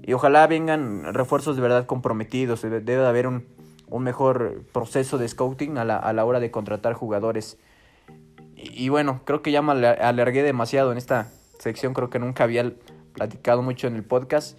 Y 0.00 0.12
ojalá 0.12 0.46
vengan 0.46 1.12
refuerzos 1.12 1.56
de 1.56 1.62
verdad 1.62 1.86
comprometidos. 1.86 2.62
Debe 2.62 2.80
debe 2.80 3.02
de 3.02 3.08
haber 3.08 3.26
un, 3.26 3.46
un 3.88 4.04
mejor 4.04 4.62
proceso 4.72 5.18
de 5.18 5.26
scouting 5.26 5.76
a 5.76 5.84
la, 5.84 5.96
a 5.96 6.12
la 6.12 6.24
hora 6.24 6.38
de 6.38 6.52
contratar 6.52 6.94
jugadores. 6.94 7.58
Y, 8.56 8.84
y 8.84 8.88
bueno, 8.88 9.22
creo 9.24 9.42
que 9.42 9.50
ya 9.50 9.60
me 9.60 9.72
alar- 9.72 10.00
alargué 10.00 10.44
demasiado 10.44 10.92
en 10.92 10.98
esta 10.98 11.32
sección. 11.58 11.94
Creo 11.94 12.10
que 12.10 12.20
nunca 12.20 12.44
había 12.44 12.72
platicado 13.12 13.62
mucho 13.62 13.88
en 13.88 13.96
el 13.96 14.04
podcast. 14.04 14.56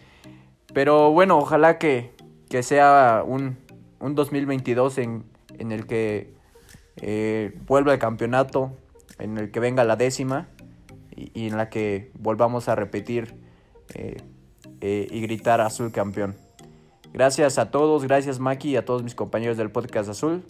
Pero 0.73 1.12
bueno, 1.12 1.38
ojalá 1.38 1.77
que, 1.77 2.13
que 2.49 2.63
sea 2.63 3.23
un, 3.25 3.57
un 3.99 4.15
2022 4.15 4.97
en, 4.97 5.23
en 5.57 5.71
el 5.71 5.86
que 5.86 6.33
eh, 6.97 7.57
vuelva 7.67 7.93
el 7.93 7.99
campeonato, 7.99 8.71
en 9.19 9.38
el 9.38 9.51
que 9.51 9.59
venga 9.59 9.83
la 9.83 9.95
décima 9.95 10.47
y, 11.15 11.47
en 11.47 11.57
la 11.57 11.69
que 11.69 12.12
volvamos 12.15 12.69
a 12.69 12.75
repetir 12.75 13.36
eh, 13.93 14.17
eh, 14.81 15.07
y 15.09 15.21
gritar 15.21 15.62
azul 15.62 15.91
campeón. 15.91 16.36
Gracias 17.13 17.59
a 17.59 17.69
todos, 17.69 18.03
gracias 18.03 18.39
Maki 18.39 18.71
y 18.71 18.75
a 18.75 18.86
todos 18.86 19.03
mis 19.03 19.13
compañeros 19.13 19.57
del 19.57 19.69
podcast 19.69 20.09
azul. 20.09 20.43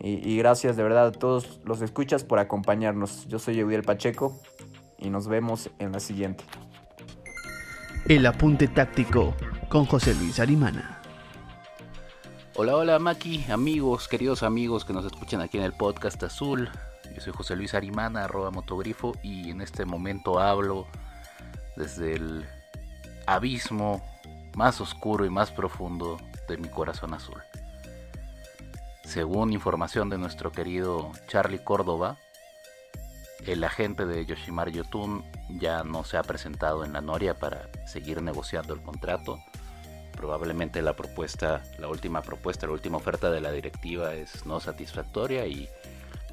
Y, 0.00 0.30
y 0.30 0.38
gracias 0.38 0.76
de 0.76 0.84
verdad 0.84 1.08
a 1.08 1.12
todos 1.12 1.60
los 1.64 1.82
escuchas 1.82 2.22
por 2.22 2.38
acompañarnos. 2.38 3.26
Yo 3.26 3.40
soy 3.40 3.58
Eudiel 3.58 3.82
Pacheco 3.82 4.40
y 4.96 5.10
nos 5.10 5.26
vemos 5.26 5.70
en 5.80 5.90
la 5.90 5.98
siguiente. 5.98 6.44
El 8.06 8.24
apunte 8.26 8.68
táctico 8.68 9.34
con 9.68 9.84
José 9.84 10.14
Luis 10.14 10.40
Arimana. 10.40 11.00
Hola, 12.56 12.76
hola 12.76 12.98
Maki, 12.98 13.44
amigos, 13.50 14.08
queridos 14.08 14.42
amigos 14.42 14.84
que 14.84 14.92
nos 14.94 15.04
escuchan 15.04 15.40
aquí 15.42 15.58
en 15.58 15.64
el 15.64 15.72
podcast 15.74 16.22
azul. 16.22 16.70
Yo 17.14 17.20
soy 17.20 17.32
José 17.34 17.54
Luis 17.56 17.74
Arimana, 17.74 18.24
arroba 18.24 18.50
motogrifo, 18.50 19.12
y 19.22 19.50
en 19.50 19.60
este 19.60 19.84
momento 19.84 20.38
hablo 20.40 20.86
desde 21.76 22.14
el 22.14 22.46
abismo 23.26 24.02
más 24.56 24.80
oscuro 24.80 25.26
y 25.26 25.30
más 25.30 25.50
profundo 25.50 26.18
de 26.48 26.56
mi 26.56 26.68
corazón 26.68 27.14
azul. 27.14 27.40
según 29.04 29.52
información 29.54 30.10
de 30.10 30.18
nuestro 30.18 30.52
querido 30.52 31.12
Charlie 31.28 31.64
Córdoba, 31.64 32.18
el 33.46 33.64
agente 33.64 34.06
de 34.06 34.26
Yoshimar 34.26 34.70
Yotun 34.70 35.24
ya 35.48 35.84
no 35.84 36.04
se 36.04 36.16
ha 36.16 36.22
presentado 36.22 36.84
en 36.84 36.92
la 36.92 37.00
Noria 37.00 37.38
para 37.38 37.70
seguir 37.86 38.22
negociando 38.22 38.74
el 38.74 38.82
contrato. 38.82 39.38
Probablemente 40.12 40.82
la 40.82 40.96
propuesta, 40.96 41.62
la 41.78 41.88
última 41.88 42.22
propuesta, 42.22 42.66
la 42.66 42.72
última 42.72 42.96
oferta 42.96 43.30
de 43.30 43.40
la 43.40 43.52
directiva 43.52 44.14
es 44.14 44.44
no 44.46 44.60
satisfactoria 44.60 45.46
y 45.46 45.68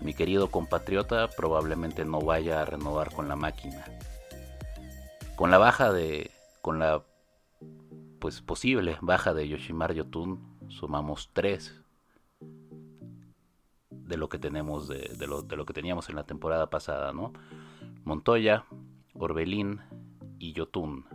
mi 0.01 0.13
querido 0.13 0.49
compatriota 0.49 1.29
probablemente 1.29 2.03
no 2.03 2.19
vaya 2.19 2.61
a 2.61 2.65
renovar 2.65 3.11
con 3.13 3.27
la 3.27 3.35
máquina. 3.35 3.85
Con 5.35 5.51
la 5.51 5.57
baja 5.57 5.93
de, 5.93 6.31
con 6.61 6.79
la 6.79 7.03
pues 8.19 8.41
posible 8.41 8.97
baja 9.01 9.33
de 9.33 9.47
Yoshimar 9.47 9.93
Yotun, 9.93 10.57
sumamos 10.69 11.29
tres 11.33 11.85
de 14.03 14.17
lo 14.17 14.29
que 14.29 14.39
tenemos 14.39 14.88
de, 14.88 15.13
de, 15.17 15.27
lo, 15.27 15.41
de, 15.41 15.55
lo, 15.55 15.65
que 15.65 15.73
teníamos 15.73 16.10
en 16.10 16.15
la 16.15 16.25
temporada 16.25 16.69
pasada, 16.69 17.13
¿no? 17.13 17.34
Montoya, 18.03 18.65
Orbelín 19.13 19.81
y 20.39 20.53
Yotun 20.53 21.05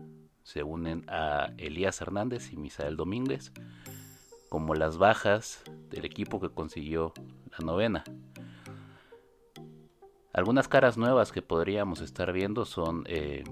se 0.42 0.62
unen 0.62 1.04
a 1.08 1.52
Elías 1.58 2.00
Hernández 2.00 2.52
y 2.52 2.56
Misael 2.56 2.96
Domínguez 2.96 3.52
como 4.48 4.74
las 4.74 4.98
bajas 4.98 5.62
del 5.90 6.04
equipo 6.04 6.40
que 6.40 6.50
consiguió 6.50 7.12
la 7.52 7.64
novena. 7.64 8.04
Algunas 10.32 10.68
caras 10.68 10.96
nuevas 10.96 11.32
que 11.32 11.42
podríamos 11.42 12.00
estar 12.00 12.32
viendo 12.32 12.64
son 12.64 13.04
eh, 13.06 13.44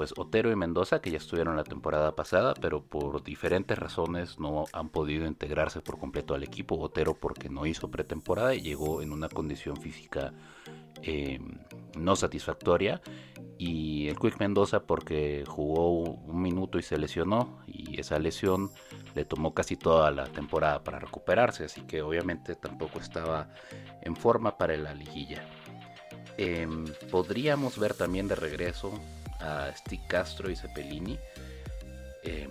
pues 0.00 0.14
Otero 0.16 0.50
y 0.50 0.56
Mendoza, 0.56 1.02
que 1.02 1.10
ya 1.10 1.18
estuvieron 1.18 1.58
la 1.58 1.62
temporada 1.62 2.16
pasada, 2.16 2.54
pero 2.54 2.82
por 2.82 3.22
diferentes 3.22 3.78
razones 3.78 4.38
no 4.40 4.64
han 4.72 4.88
podido 4.88 5.26
integrarse 5.26 5.82
por 5.82 5.98
completo 5.98 6.32
al 6.32 6.42
equipo. 6.42 6.78
Otero 6.78 7.12
porque 7.12 7.50
no 7.50 7.66
hizo 7.66 7.90
pretemporada 7.90 8.54
y 8.54 8.62
llegó 8.62 9.02
en 9.02 9.12
una 9.12 9.28
condición 9.28 9.76
física 9.76 10.32
eh, 11.02 11.38
no 11.98 12.16
satisfactoria. 12.16 13.02
Y 13.58 14.08
el 14.08 14.18
Quick 14.18 14.40
Mendoza 14.40 14.84
porque 14.84 15.44
jugó 15.46 15.90
un 16.00 16.40
minuto 16.40 16.78
y 16.78 16.82
se 16.82 16.96
lesionó. 16.96 17.58
Y 17.66 18.00
esa 18.00 18.18
lesión 18.18 18.70
le 19.14 19.26
tomó 19.26 19.52
casi 19.52 19.76
toda 19.76 20.10
la 20.10 20.24
temporada 20.24 20.82
para 20.82 20.98
recuperarse. 20.98 21.64
Así 21.64 21.82
que 21.82 22.00
obviamente 22.00 22.54
tampoco 22.54 23.00
estaba 23.00 23.50
en 24.00 24.16
forma 24.16 24.56
para 24.56 24.74
la 24.78 24.94
liguilla. 24.94 25.44
Eh, 26.38 26.66
podríamos 27.10 27.78
ver 27.78 27.92
también 27.92 28.28
de 28.28 28.34
regreso 28.34 28.98
a 29.40 29.70
Stick 29.74 30.06
Castro 30.06 30.50
y 30.50 30.56
Cepelini. 30.56 31.18
Eh, 32.22 32.48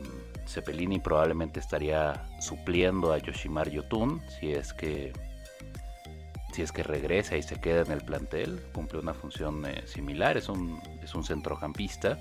Cepelini 0.47 0.99
probablemente 0.99 1.59
estaría 1.59 2.25
supliendo 2.41 3.13
a 3.13 3.19
Yoshimar 3.19 3.69
Yotun 3.69 4.21
si 4.39 4.51
es 4.51 4.73
que 4.73 5.13
si 6.53 6.63
es 6.63 6.71
que 6.71 6.81
regresa 6.81 7.37
y 7.37 7.43
se 7.43 7.61
queda 7.61 7.81
en 7.81 7.91
el 7.91 8.01
plantel, 8.01 8.59
cumple 8.73 8.99
una 8.99 9.13
función 9.13 9.65
eh, 9.67 9.83
similar, 9.85 10.35
es 10.35 10.49
un, 10.49 10.81
es 11.03 11.13
un 11.13 11.23
centrocampista, 11.23 12.17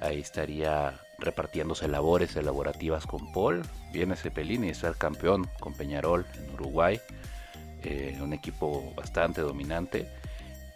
ahí 0.00 0.20
estaría 0.20 0.94
repartiéndose 1.18 1.88
labores 1.88 2.36
elaborativas 2.36 3.04
con 3.06 3.32
Paul, 3.32 3.62
viene 3.92 4.14
Cepelini, 4.14 4.68
es 4.68 4.84
el 4.84 4.96
campeón 4.96 5.48
con 5.58 5.74
Peñarol 5.74 6.24
en 6.34 6.54
Uruguay, 6.54 7.00
eh, 7.82 8.16
un 8.22 8.32
equipo 8.32 8.92
bastante 8.96 9.40
dominante 9.40 10.08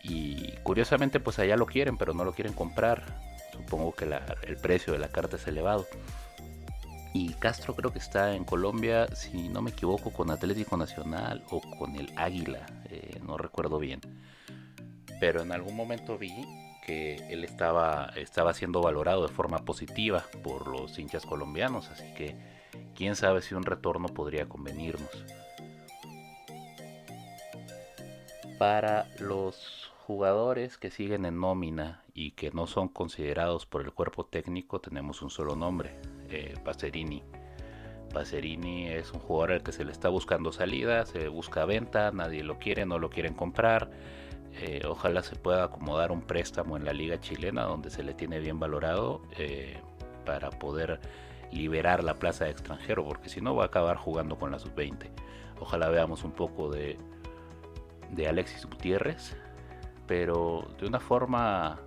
y 0.03 0.53
curiosamente 0.63 1.21
pues 1.21 1.39
allá 1.39 1.57
lo 1.57 1.67
quieren 1.67 1.97
pero 1.97 2.15
no 2.15 2.25
lo 2.25 2.33
quieren 2.33 2.53
comprar. 2.53 3.05
Supongo 3.53 3.95
que 3.95 4.05
el 4.43 4.57
precio 4.57 4.93
de 4.93 4.99
la 4.99 5.09
carta 5.09 5.37
es 5.37 5.47
elevado. 5.47 5.87
Y 7.15 7.35
Castro 7.35 7.77
creo 7.77 7.93
que 7.93 7.99
está 7.99 8.35
en 8.35 8.45
Colombia 8.45 9.07
si 9.15 9.51
no 9.51 9.61
me 9.61 9.71
equivoco 9.71 10.11
con 10.13 10.31
Atlético 10.31 10.79
Nacional 10.79 11.45
o 11.51 11.61
con 11.61 11.97
el 11.97 12.11
Águila 12.17 12.67
eh, 12.89 13.21
no 13.27 13.37
recuerdo 13.37 13.79
bien. 13.79 14.01
Pero 15.21 15.43
en 15.43 15.53
algún 15.53 15.77
momento 15.77 16.17
vi 16.17 16.33
que 16.87 17.17
él 17.29 17.45
estaba 17.45 18.13
estaba 18.17 18.55
siendo 18.55 18.81
valorado 18.81 19.27
de 19.27 19.33
forma 19.33 19.59
positiva 19.59 20.25
por 20.43 20.67
los 20.67 20.99
hinchas 20.99 21.25
colombianos 21.25 21.89
así 21.91 22.13
que 22.15 22.35
quién 22.97 23.15
sabe 23.15 23.41
si 23.41 23.55
un 23.55 23.65
retorno 23.65 24.09
podría 24.09 24.49
convenirnos. 24.49 25.11
Para 28.59 29.07
los 29.19 29.92
jugadores 30.03 30.79
que 30.79 30.91
siguen 30.91 31.25
en 31.25 31.39
nómina 31.39 32.03
y 32.13 32.33
que 32.33 32.51
no 32.51 32.67
son 32.67 32.89
considerados 32.89 33.67
por 33.67 33.83
el 33.83 33.93
cuerpo 33.93 34.27
técnico 34.27 34.81
tenemos 34.81 35.23
un 35.23 35.31
solo 35.31 35.55
nombre, 35.55 35.97
eh, 36.29 36.55
Pacerini. 36.65 37.23
Pacerini 38.13 38.89
es 38.89 39.13
un 39.13 39.21
jugador 39.21 39.53
al 39.53 39.63
que 39.63 39.73
se 39.73 39.85
le 39.85 39.93
está 39.93 40.09
buscando 40.09 40.53
salida, 40.53 41.07
se 41.07 41.29
busca 41.29 41.65
venta, 41.65 42.11
nadie 42.11 42.43
lo 42.43 42.59
quiere, 42.59 42.85
no 42.85 42.99
lo 42.99 43.11
quieren 43.11 43.35
comprar. 43.35 43.91
Eh, 44.61 44.83
ojalá 44.87 45.23
se 45.23 45.37
pueda 45.37 45.65
acomodar 45.65 46.13
un 46.13 46.23
préstamo 46.23 46.77
en 46.77 46.85
la 46.85 46.93
liga 46.93 47.21
chilena 47.21 47.63
donde 47.63 47.89
se 47.89 48.03
le 48.03 48.13
tiene 48.13 48.39
bien 48.41 48.59
valorado 48.59 49.23
eh, 49.39 49.81
para 50.27 50.51
poder 50.51 51.01
liberar 51.53 52.03
la 52.03 52.19
plaza 52.19 52.45
de 52.45 52.51
extranjero, 52.51 53.05
porque 53.05 53.29
si 53.29 53.41
no 53.41 53.55
va 53.55 53.65
a 53.65 53.67
acabar 53.69 53.97
jugando 53.97 54.37
con 54.37 54.51
la 54.51 54.59
sub-20. 54.59 55.11
Ojalá 55.61 55.89
veamos 55.89 56.25
un 56.25 56.33
poco 56.33 56.71
de, 56.71 56.99
de 58.11 58.29
Alexis 58.29 58.67
Gutiérrez, 58.67 59.37
pero 60.13 60.69
de 60.79 60.87
una 60.87 61.01
forma 61.01 61.81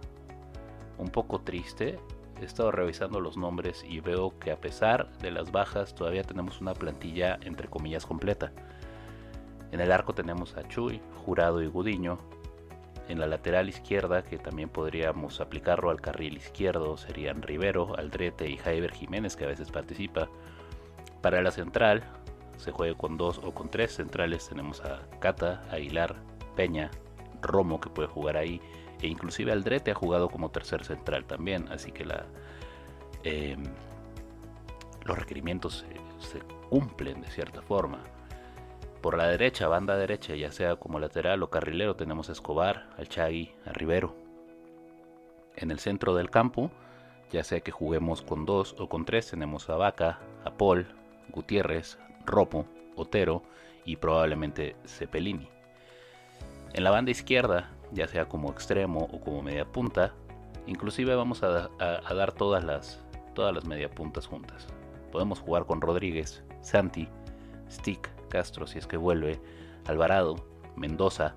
un 0.98 1.10
poco 1.10 1.42
triste. 1.42 2.00
He 2.42 2.46
estado 2.46 2.72
revisando 2.72 3.20
los 3.20 3.38
nombres 3.38 3.86
y 3.88 4.00
veo 4.00 4.40
que 4.40 4.52
a 4.52 4.60
pesar 4.60 5.16
de 5.20 5.30
las 5.30 5.52
bajas 5.52 5.94
todavía 5.94 6.24
tenemos 6.24 6.60
una 6.60 6.74
plantilla 6.74 7.38
entre 7.44 7.68
comillas 7.68 8.08
completa. 8.08 8.52
En 9.72 9.80
el 9.80 9.92
arco 9.92 10.16
tenemos 10.16 10.58
a 10.58 10.68
Chuy, 10.68 11.04
Jurado 11.24 11.62
y 11.62 11.68
Gudiño. 11.68 12.18
En 13.10 13.20
la 13.20 13.28
lateral 13.28 13.70
izquierda, 13.70 14.24
que 14.24 14.40
también 14.40 14.70
podríamos 14.70 15.40
aplicarlo 15.40 15.92
al 15.92 16.02
carril 16.02 16.38
izquierdo, 16.38 16.98
serían 16.98 17.44
Rivero, 17.44 17.96
Aldrete 17.96 18.50
y 18.50 18.58
Jaiber 18.58 18.92
Jiménez, 18.92 19.36
que 19.36 19.44
a 19.44 19.50
veces 19.50 19.70
participa. 19.70 20.30
Para 21.22 21.44
la 21.44 21.52
central, 21.52 22.04
se 22.58 22.72
juegue 22.72 22.96
con 22.96 23.18
dos 23.18 23.38
o 23.44 23.54
con 23.54 23.70
tres 23.70 23.94
centrales, 23.94 24.50
tenemos 24.50 24.82
a 24.82 25.08
Cata, 25.20 25.64
Aguilar, 25.70 26.16
Peña, 26.56 26.90
Romo 27.42 27.80
que 27.80 27.90
puede 27.90 28.08
jugar 28.08 28.38
ahí 28.38 28.62
e 29.02 29.08
inclusive 29.08 29.52
Aldrete 29.52 29.92
ha 29.92 29.96
jugado 29.96 30.30
como 30.30 30.50
tercer 30.50 30.84
central 30.84 31.26
también, 31.26 31.68
así 31.72 31.92
que 31.92 32.06
eh, 33.24 33.58
los 35.04 35.18
requerimientos 35.18 35.86
se, 36.20 36.28
se, 36.28 36.40
cumplen 36.70 37.22
de 37.22 37.30
cierta 37.30 37.62
forma. 37.62 38.00
Por 39.02 39.18
la 39.18 39.28
derecha, 39.28 39.68
banda 39.68 39.98
derecha, 39.98 40.36
ya 40.36 40.52
sea 40.52 40.78
como 40.78 41.00
lateral 41.00 41.44
o 41.44 41.50
carrilero, 41.50 41.96
tenemos 41.96 42.30
a 42.30 42.32
Escobar, 42.32 42.90
al 42.98 43.08
Chagui, 43.08 43.54
a 43.66 43.72
Rivero. 43.72 44.16
En 45.56 45.70
el 45.70 45.80
centro 45.80 46.16
del 46.16 46.32
campo, 46.32 46.72
ya 47.32 47.44
sea 47.44 47.60
que 47.60 47.72
juguemos 47.72 48.24
con 48.24 48.46
dos 48.46 48.76
o 48.80 48.90
con 48.90 49.06
tres, 49.06 49.30
tenemos 49.30 49.70
a 49.70 49.76
Vaca, 49.76 50.20
a 50.44 50.52
Paul, 50.52 50.88
Gutiérrez, 51.30 52.00
Ropo, 52.26 52.66
Otero 52.96 53.44
y 53.86 53.98
probablemente 53.98 54.76
Cepelini. 54.86 55.55
En 56.76 56.84
la 56.84 56.92
banda 56.92 57.10
izquierda, 57.10 57.70
ya 57.94 58.06
sea 58.06 58.28
como 58.28 58.52
extremo 58.52 59.08
o 59.10 59.22
como 59.22 59.42
media 59.42 59.64
punta, 59.64 60.14
inclusive 60.68 61.16
vamos 61.16 61.42
a, 61.42 61.70
dar 61.80 62.34
todas 62.34 62.66
las, 62.66 63.02
todas 63.34 63.56
las 63.56 63.64
media 63.64 63.90
puntas 63.90 64.28
juntas. 64.28 64.68
Podemos 65.10 65.40
jugar 65.40 65.66
con 65.66 65.80
Rodríguez, 65.80 66.44
Santi, 66.60 67.08
Stick, 67.72 68.10
Castro 68.28 68.68
si 68.68 68.78
es 68.78 68.88
que 68.88 68.98
vuelve, 68.98 69.40
Alvarado, 69.88 70.36
Mendoza 70.76 71.36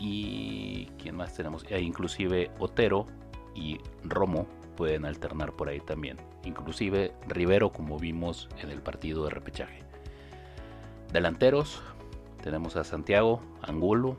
y 0.00 0.86
quién 1.00 1.14
más 1.14 1.34
tenemos, 1.34 1.64
e 1.68 1.80
inclusive 1.80 2.50
Otero 2.58 3.06
y 3.54 3.78
Romo 4.02 4.48
pueden 4.76 5.04
alternar 5.04 5.52
por 5.52 5.68
ahí 5.68 5.78
también. 5.78 6.16
Inclusive 6.42 7.14
Rivero 7.28 7.70
como 7.70 8.00
vimos 8.00 8.48
en 8.60 8.70
el 8.70 8.82
partido 8.82 9.22
de 9.22 9.30
repechaje. 9.30 9.84
Delanteros 11.12 11.80
tenemos 12.42 12.76
a 12.76 12.84
Santiago, 12.84 13.40
Angulo, 13.62 14.16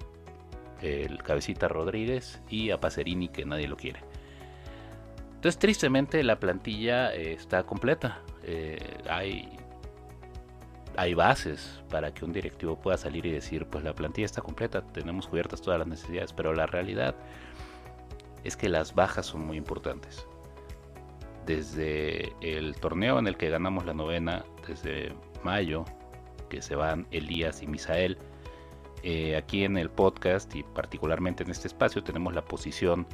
el 0.82 1.22
Cabecita 1.24 1.68
Rodríguez 1.68 2.42
y 2.50 2.72
a 2.72 2.80
Pacerini 2.80 3.30
que 3.30 3.46
nadie 3.46 3.68
lo 3.68 3.78
quiere. 3.78 4.00
Entonces 5.36 5.60
tristemente 5.60 6.24
la 6.24 6.40
plantilla 6.40 7.14
eh, 7.14 7.34
está 7.34 7.64
completa. 7.64 8.22
Eh, 8.44 8.80
hay, 9.10 9.58
hay 10.96 11.14
bases 11.14 11.82
para 11.90 12.14
que 12.14 12.26
un 12.26 12.34
directivo 12.34 12.80
pueda 12.80 12.98
salir 12.98 13.26
y 13.26 13.32
decir 13.32 13.66
pues 13.66 13.84
la 13.84 13.94
plantilla 13.94 14.26
está 14.26 14.42
completa, 14.42 14.82
tenemos 14.82 15.28
cubiertas 15.28 15.62
todas 15.62 15.80
las 15.80 15.88
necesidades, 15.88 16.34
pero 16.34 16.54
la 16.54 16.66
realidad 16.66 17.16
es 18.44 18.58
que 18.58 18.70
las 18.70 18.96
bajas 18.96 19.26
son 19.26 19.46
muy 19.46 19.58
importantes. 19.58 20.28
Desde 21.46 22.34
el 22.42 22.76
torneo 22.76 23.20
en 23.20 23.28
el 23.28 23.36
que 23.36 23.50
ganamos 23.50 23.86
la 23.86 23.94
novena, 23.94 24.46
desde 24.66 25.14
mayo, 25.44 25.84
que 26.54 26.62
se 26.62 26.76
van 26.76 27.08
Elías 27.10 27.64
y 27.64 27.68
Misael, 27.68 28.20
eh, 29.02 29.36
aquí 29.36 29.64
en 29.64 29.76
el 29.76 29.90
podcast 29.90 30.56
y 30.56 30.62
particularmente 30.62 31.42
en 31.44 31.50
este 31.50 31.68
espacio 31.68 32.04
tenemos 32.04 32.32
la 32.36 32.46
posición 32.46 33.08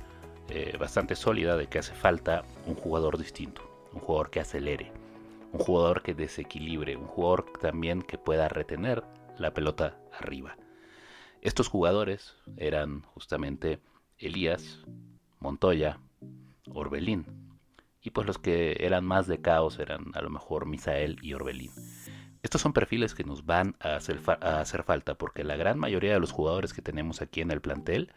eh, 0.49 0.75
bastante 0.77 1.15
sólida 1.15 1.55
de 1.55 1.67
que 1.67 1.79
hace 1.79 1.93
falta 1.93 2.43
un 2.65 2.75
jugador 2.75 3.17
distinto, 3.17 3.61
un 3.93 4.01
jugador 4.01 4.29
que 4.29 4.41
acelere, 4.41 4.91
un 5.53 5.59
jugador 5.59 6.01
que 6.01 6.13
desequilibre, 6.13 6.97
un 6.97 7.07
jugador 7.07 7.45
también 7.61 8.01
que 8.01 8.17
pueda 8.17 8.49
retener 8.49 9.05
la 9.37 9.53
pelota 9.53 9.97
arriba. 10.11 10.57
Estos 11.41 11.69
jugadores 11.69 12.35
eran 12.57 13.03
justamente 13.03 13.79
Elías, 14.17 14.83
Montoya, 15.39 15.97
Orbelín. 16.73 17.25
Y 18.01 18.09
pues 18.09 18.27
los 18.27 18.37
que 18.37 18.75
eran 18.81 19.05
más 19.05 19.27
de 19.27 19.39
caos 19.39 19.79
eran 19.79 20.11
a 20.13 20.21
lo 20.21 20.29
mejor 20.29 20.65
Misael 20.65 21.17
y 21.21 21.33
Orbelín. 21.33 21.71
Estos 22.41 22.61
son 22.61 22.73
perfiles 22.73 23.15
que 23.15 23.23
nos 23.23 23.45
van 23.45 23.75
a 23.79 23.95
hacer, 23.95 24.21
a 24.27 24.61
hacer 24.61 24.83
falta 24.83 25.15
porque 25.15 25.43
la 25.43 25.57
gran 25.57 25.77
mayoría 25.77 26.13
de 26.13 26.19
los 26.19 26.31
jugadores 26.31 26.73
que 26.73 26.81
tenemos 26.81 27.21
aquí 27.21 27.41
en 27.41 27.51
el 27.51 27.61
plantel 27.61 28.13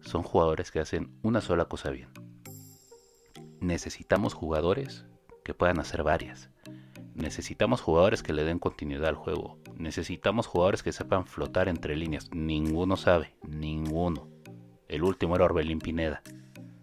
son 0.00 0.22
jugadores 0.22 0.70
que 0.70 0.80
hacen 0.80 1.10
una 1.22 1.40
sola 1.40 1.64
cosa 1.66 1.90
bien. 1.90 2.08
Necesitamos 3.60 4.34
jugadores 4.34 5.04
que 5.44 5.54
puedan 5.54 5.80
hacer 5.80 6.04
varias. 6.04 6.50
Necesitamos 7.14 7.80
jugadores 7.80 8.22
que 8.22 8.32
le 8.32 8.44
den 8.44 8.60
continuidad 8.60 9.08
al 9.08 9.16
juego. 9.16 9.58
Necesitamos 9.76 10.46
jugadores 10.46 10.84
que 10.84 10.92
sepan 10.92 11.26
flotar 11.26 11.68
entre 11.68 11.96
líneas. 11.96 12.30
Ninguno 12.32 12.96
sabe, 12.96 13.34
ninguno. 13.42 14.28
El 14.86 15.02
último 15.02 15.34
era 15.34 15.44
Orbelín 15.44 15.80
Pineda. 15.80 16.22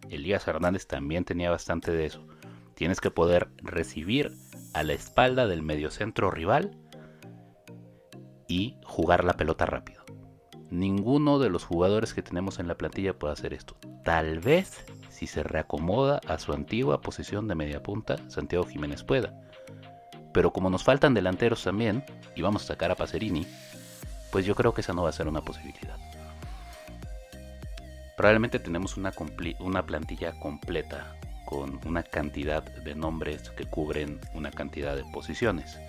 Elías 0.10 0.46
Hernández 0.48 0.88
también 0.88 1.24
tenía 1.24 1.50
bastante 1.50 1.92
de 1.92 2.06
eso. 2.06 2.28
Tienes 2.74 3.00
que 3.00 3.12
poder 3.12 3.50
recibir 3.58 4.34
a 4.76 4.84
la 4.84 4.92
espalda 4.92 5.48
del 5.48 5.64
mediocentro 5.64 6.30
rival 6.30 6.78
y 8.46 8.76
jugar 8.84 9.24
la 9.24 9.38
pelota 9.38 9.66
rápido. 9.66 10.04
Ninguno 10.70 11.40
de 11.40 11.50
los 11.50 11.64
jugadores 11.64 12.14
que 12.14 12.22
tenemos 12.22 12.60
en 12.60 12.68
la 12.68 12.76
plantilla 12.76 13.18
puede 13.18 13.32
hacer 13.32 13.54
esto. 13.54 13.78
Tal 14.04 14.40
vez 14.40 14.86
si 15.10 15.28
se 15.28 15.44
reacomoda 15.44 16.20
a 16.28 16.38
su 16.40 16.52
antigua 16.52 17.00
posición 17.00 17.48
de 17.48 17.56
media 17.56 17.82
punta, 17.82 18.18
Santiago 18.30 18.66
Jiménez 18.66 19.06
pueda. 19.06 19.34
Pero 20.34 20.52
como 20.52 20.70
nos 20.70 20.84
faltan 20.84 21.14
delanteros 21.14 21.64
también, 21.64 22.04
y 22.36 22.42
vamos 22.42 22.64
a 22.64 22.68
sacar 22.68 22.92
a 22.92 22.96
Pacerini, 22.96 23.48
pues 24.30 24.46
yo 24.46 24.56
creo 24.56 24.74
que 24.74 24.82
esa 24.82 24.92
no 24.92 25.04
va 25.04 25.10
a 25.10 25.14
ser 25.14 25.30
una 25.30 25.42
posibilidad. 25.42 25.96
Probablemente 28.18 28.60
tenemos 28.60 28.98
una, 28.98 29.14
una 29.60 29.86
plantilla 29.86 30.38
completa 30.38 31.16
con 31.46 31.80
una 31.86 32.04
cantidad 32.04 32.64
de 32.64 32.96
nombres 32.96 33.50
que 33.52 33.66
cubren 33.66 34.20
una 34.34 34.52
cantidad 34.52 34.96
de 34.96 35.04
posiciones. 35.14 35.80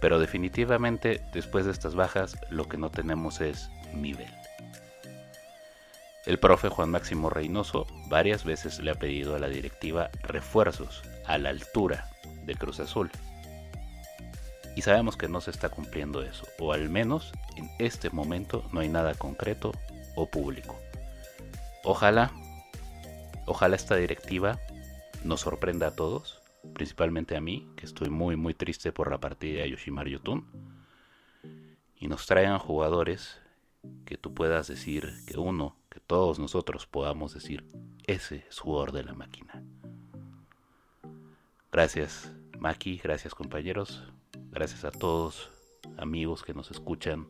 Pero 0.00 0.18
definitivamente 0.18 1.22
después 1.32 1.64
de 1.64 1.72
estas 1.72 1.94
bajas 1.94 2.36
lo 2.50 2.68
que 2.68 2.76
no 2.76 2.90
tenemos 2.90 3.40
es 3.40 3.70
nivel. 3.92 4.32
El 6.26 6.38
profe 6.38 6.68
Juan 6.68 6.90
Máximo 6.90 7.30
Reynoso 7.30 7.86
varias 8.08 8.44
veces 8.44 8.80
le 8.80 8.90
ha 8.90 8.96
pedido 8.96 9.36
a 9.36 9.38
la 9.38 9.48
directiva 9.48 10.10
refuerzos 10.22 11.02
a 11.24 11.38
la 11.38 11.50
altura 11.50 12.10
de 12.44 12.56
Cruz 12.56 12.80
Azul. 12.80 13.10
Y 14.74 14.82
sabemos 14.82 15.16
que 15.16 15.28
no 15.28 15.40
se 15.40 15.50
está 15.50 15.68
cumpliendo 15.68 16.22
eso, 16.22 16.46
o 16.58 16.72
al 16.72 16.90
menos 16.90 17.32
en 17.56 17.70
este 17.78 18.10
momento 18.10 18.68
no 18.72 18.80
hay 18.80 18.88
nada 18.88 19.14
concreto 19.14 19.72
o 20.16 20.28
público. 20.28 20.78
Ojalá, 21.84 22.32
ojalá 23.46 23.76
esta 23.76 23.96
directiva 23.96 24.60
nos 25.24 25.40
sorprenda 25.40 25.88
a 25.88 25.96
todos, 25.96 26.42
principalmente 26.74 27.36
a 27.36 27.40
mí, 27.40 27.68
que 27.76 27.86
estoy 27.86 28.10
muy 28.10 28.36
muy 28.36 28.54
triste 28.54 28.92
por 28.92 29.10
la 29.10 29.18
partida 29.18 29.62
de 29.62 29.70
Yoshimar 29.70 30.08
Yotun, 30.08 30.46
y 31.98 32.08
nos 32.08 32.26
traigan 32.26 32.58
jugadores 32.58 33.40
que 34.04 34.18
tú 34.18 34.34
puedas 34.34 34.66
decir 34.66 35.12
que 35.26 35.38
uno, 35.38 35.76
que 35.88 36.00
todos 36.00 36.38
nosotros 36.38 36.86
podamos 36.86 37.32
decir, 37.32 37.64
ese 38.06 38.44
es 38.48 38.58
jugador 38.58 38.92
de 38.92 39.04
la 39.04 39.14
máquina. 39.14 39.62
Gracias 41.72 42.32
Maki, 42.58 42.98
gracias 42.98 43.34
compañeros, 43.34 44.02
gracias 44.50 44.84
a 44.84 44.90
todos 44.90 45.50
amigos 45.98 46.42
que 46.42 46.54
nos 46.54 46.70
escuchan. 46.70 47.28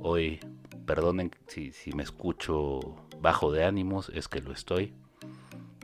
Hoy, 0.00 0.40
perdonen 0.86 1.30
si, 1.46 1.72
si 1.72 1.92
me 1.92 2.02
escucho 2.02 2.96
bajo 3.20 3.52
de 3.52 3.64
ánimos, 3.64 4.10
es 4.14 4.28
que 4.28 4.40
lo 4.40 4.52
estoy. 4.52 4.94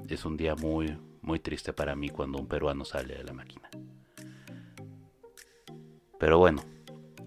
Es 0.08 0.24
un 0.24 0.36
día 0.36 0.54
muy, 0.54 0.98
muy 1.22 1.38
triste 1.38 1.72
para 1.72 1.94
mí 1.94 2.08
cuando 2.10 2.38
un 2.38 2.46
peruano 2.46 2.84
sale 2.84 3.14
de 3.14 3.24
la 3.24 3.32
máquina. 3.32 3.70
Pero 6.18 6.38
bueno, 6.38 6.62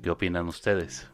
¿qué 0.01 0.09
opinan 0.11 0.47
ustedes? 0.47 1.07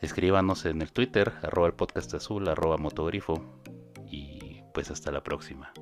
Escríbanos 0.00 0.64
en 0.64 0.80
el 0.82 0.92
Twitter, 0.92 1.32
arroba 1.42 1.68
el 1.68 1.74
podcast 1.74 2.14
azul, 2.14 2.48
arroba 2.48 2.76
motogrifo. 2.76 3.60
Y 4.10 4.62
pues 4.72 4.90
hasta 4.90 5.10
la 5.10 5.22
próxima. 5.22 5.72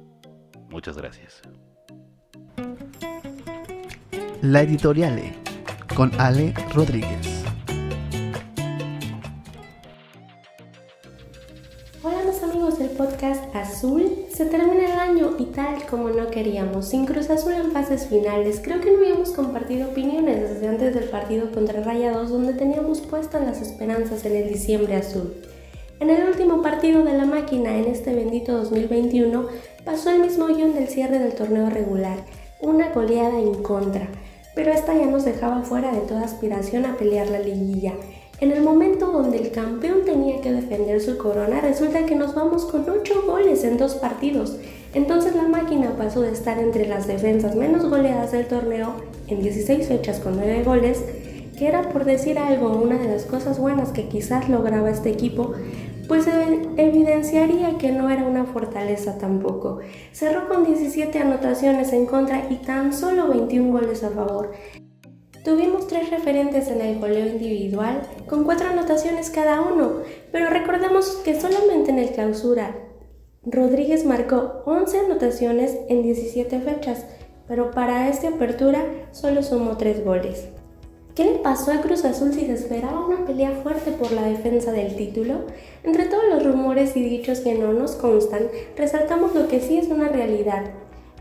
Muchas 0.68 0.96
gracias. 0.96 1.42
La 4.42 4.62
Editoriale 4.62 5.34
con 5.94 6.12
Ale 6.20 6.52
Rodríguez. 6.74 7.35
Del 12.78 12.90
podcast 12.90 13.42
Azul, 13.54 14.26
se 14.30 14.44
termina 14.44 14.84
el 14.84 14.98
año 14.98 15.36
y 15.38 15.46
tal 15.46 15.86
como 15.86 16.10
no 16.10 16.26
queríamos, 16.28 16.88
sin 16.88 17.06
Cruz 17.06 17.30
Azul 17.30 17.54
en 17.54 17.72
fases 17.72 18.06
finales, 18.06 18.60
creo 18.62 18.80
que 18.80 18.90
no 18.90 18.98
habíamos 18.98 19.30
compartido 19.30 19.88
opiniones 19.88 20.50
desde 20.50 20.68
antes 20.68 20.94
del 20.94 21.04
partido 21.04 21.50
contra 21.52 21.82
Rayados 21.82 22.30
donde 22.30 22.52
teníamos 22.52 23.00
puestas 23.00 23.46
las 23.46 23.62
esperanzas 23.62 24.24
en 24.26 24.36
el 24.36 24.48
diciembre 24.48 24.96
azul. 24.96 25.34
En 26.00 26.10
el 26.10 26.28
último 26.28 26.60
partido 26.60 27.02
de 27.02 27.14
la 27.14 27.24
máquina 27.24 27.76
en 27.78 27.86
este 27.86 28.14
bendito 28.14 28.52
2021 28.52 29.46
pasó 29.84 30.10
el 30.10 30.20
mismo 30.20 30.46
guion 30.46 30.74
del 30.74 30.88
cierre 30.88 31.18
del 31.18 31.34
torneo 31.34 31.70
regular, 31.70 32.18
una 32.60 32.92
goleada 32.92 33.38
en 33.38 33.62
contra, 33.62 34.08
pero 34.54 34.72
esta 34.72 34.94
ya 34.94 35.06
nos 35.06 35.24
dejaba 35.24 35.62
fuera 35.62 35.92
de 35.92 36.00
toda 36.00 36.24
aspiración 36.24 36.84
a 36.84 36.96
pelear 36.96 37.30
la 37.30 37.38
liguilla. 37.38 37.94
En 38.38 38.52
el 38.52 38.62
momento 38.62 39.06
donde 39.06 39.38
el 39.38 39.50
campeón 39.50 40.04
tenía 40.04 40.42
que 40.42 40.52
defender 40.52 41.00
su 41.00 41.16
corona, 41.16 41.62
resulta 41.62 42.04
que 42.04 42.14
nos 42.14 42.34
vamos 42.34 42.66
con 42.66 42.88
8 42.88 43.22
goles 43.26 43.64
en 43.64 43.78
dos 43.78 43.94
partidos. 43.94 44.58
Entonces 44.92 45.34
la 45.34 45.48
máquina 45.48 45.94
pasó 45.96 46.20
de 46.20 46.32
estar 46.32 46.58
entre 46.58 46.86
las 46.86 47.06
defensas 47.06 47.54
menos 47.54 47.88
goleadas 47.88 48.32
del 48.32 48.46
torneo, 48.46 48.96
en 49.28 49.40
16 49.40 49.88
fechas 49.88 50.20
con 50.20 50.36
9 50.36 50.64
goles, 50.64 51.02
que 51.56 51.66
era 51.66 51.88
por 51.88 52.04
decir 52.04 52.38
algo 52.38 52.76
una 52.76 52.98
de 52.98 53.08
las 53.08 53.24
cosas 53.24 53.58
buenas 53.58 53.92
que 53.92 54.08
quizás 54.08 54.50
lograba 54.50 54.90
este 54.90 55.08
equipo, 55.08 55.54
pues 56.06 56.26
evidenciaría 56.76 57.78
que 57.78 57.90
no 57.90 58.10
era 58.10 58.24
una 58.24 58.44
fortaleza 58.44 59.16
tampoco. 59.16 59.78
Cerró 60.12 60.46
con 60.46 60.66
17 60.66 61.18
anotaciones 61.18 61.90
en 61.94 62.04
contra 62.04 62.46
y 62.50 62.56
tan 62.56 62.92
solo 62.92 63.28
21 63.28 63.72
goles 63.72 64.04
a 64.04 64.10
favor. 64.10 64.52
Tuvimos 65.46 65.86
tres 65.86 66.10
referentes 66.10 66.66
en 66.66 66.80
el 66.80 66.98
goleo 66.98 67.24
individual, 67.24 68.02
con 68.28 68.42
cuatro 68.42 68.68
anotaciones 68.68 69.30
cada 69.30 69.60
uno, 69.60 69.98
pero 70.32 70.50
recordemos 70.50 71.08
que 71.24 71.40
solamente 71.40 71.92
en 71.92 72.00
el 72.00 72.10
clausura 72.10 72.74
Rodríguez 73.44 74.04
marcó 74.04 74.64
11 74.66 74.98
anotaciones 74.98 75.76
en 75.88 76.02
17 76.02 76.58
fechas, 76.58 77.06
pero 77.46 77.70
para 77.70 78.08
esta 78.08 78.30
apertura 78.30 78.84
solo 79.12 79.44
sumó 79.44 79.76
3 79.76 80.04
goles. 80.04 80.48
¿Qué 81.14 81.24
le 81.26 81.38
pasó 81.38 81.70
a 81.70 81.80
Cruz 81.80 82.04
Azul 82.04 82.34
si 82.34 82.46
se 82.46 82.54
esperaba 82.54 83.06
una 83.06 83.24
pelea 83.24 83.52
fuerte 83.62 83.92
por 83.92 84.10
la 84.10 84.22
defensa 84.22 84.72
del 84.72 84.96
título? 84.96 85.44
Entre 85.84 86.06
todos 86.06 86.24
los 86.28 86.44
rumores 86.44 86.96
y 86.96 87.04
dichos 87.04 87.38
que 87.38 87.54
no 87.54 87.72
nos 87.72 87.92
constan, 87.92 88.48
resaltamos 88.76 89.32
lo 89.32 89.46
que 89.46 89.60
sí 89.60 89.78
es 89.78 89.86
una 89.90 90.08
realidad. 90.08 90.64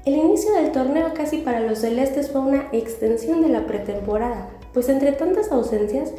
El 0.06 0.18
inicio 0.18 0.54
del 0.54 0.72
torneo 0.72 1.16
casi 1.16 1.40
para 1.40 1.62
los 1.62 1.80
celestes 1.80 2.30
fue 2.30 2.42
una 2.42 2.68
extensión 2.72 3.42
de 3.42 3.50
la 3.50 3.66
pretemporada, 3.66 4.50
pues 4.72 4.88
entre 4.88 5.14
tantas 5.14 5.52
ausencias, 5.52 6.12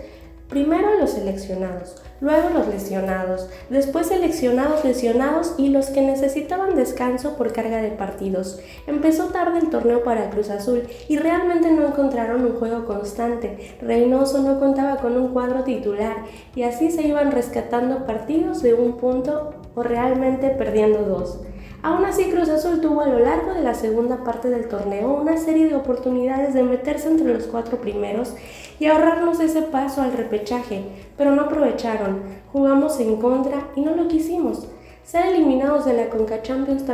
primero 0.49 0.99
los 0.99 1.11
seleccionados, 1.11 2.03
luego 2.21 2.49
los 2.51 2.67
lesionados, 2.67 3.49
después 3.71 4.09
seleccionados 4.09 4.85
lesionados 4.85 5.55
y 5.57 5.69
los 5.69 5.87
que 5.91 6.01
necesitaban 6.01 6.75
descanso 6.75 7.37
por 7.37 7.53
carga 7.53 7.81
de 7.81 7.93
partidos. 7.93 8.59
Empezó 8.89 9.27
tarde 9.27 9.61
el 9.61 9.71
torneo 9.71 10.03
para 10.03 10.31
Cruz 10.31 10.51
Azul 10.51 10.83
y 11.09 11.19
realmente 11.19 11.71
no 11.71 11.87
encontraron 11.87 12.45
un 12.45 12.57
juego 12.57 12.87
constante. 12.87 13.77
Reynoso 13.81 14.43
no 14.43 14.59
contaba 14.59 14.97
con 14.97 15.17
un 15.17 15.29
cuadro 15.29 15.63
titular 15.63 16.25
y 16.57 16.65
así 16.65 16.91
se 16.91 17.07
iban 17.07 17.31
rescatando 17.31 18.05
partidos 18.05 18.63
de 18.63 18.75
un 18.75 18.97
punto 18.97 19.55
o 19.77 19.85
realmente 19.85 20.49
perdiendo 20.51 21.05
dos. 21.05 21.39
Aún 21.83 22.05
así, 22.05 22.31
Cruz 22.31 22.49
Azul 22.49 22.81
tuvo 22.81 23.03
a 23.03 23.09
lo 23.09 23.19
largo 23.21 23.55
de 23.55 23.63
la 23.63 23.75
segunda 23.75 24.25
parte 24.25 24.51
del 24.51 24.69
torneo 24.69 25.21
una 25.21 25.37
serie 25.37 25.69
de 25.69 25.77
oportunidades 25.77 26.55
de 26.55 26.63
meterse 26.63 27.09
entre 27.09 27.33
los 27.33 27.45
cuatro 27.45 27.79
primeros 27.79 28.35
y 28.81 28.87
ahorrarnos 28.87 29.41
ese 29.41 29.63
paso 29.63 30.03
al 30.03 30.13
repechaje, 30.13 30.85
pero 31.17 31.33
no 31.33 31.43
aprovecharon, 31.43 32.23
jugamos 32.53 32.99
en 33.01 33.17
contra 33.17 33.69
y 33.77 33.83
no 33.83 33.95
lo 33.95 34.09
quisimos. 34.09 34.69
Ser 35.05 35.27
eliminados 35.27 35.85
de 35.85 35.93
la 35.93 36.09
Conca 36.09 36.43
Champions 36.43 36.85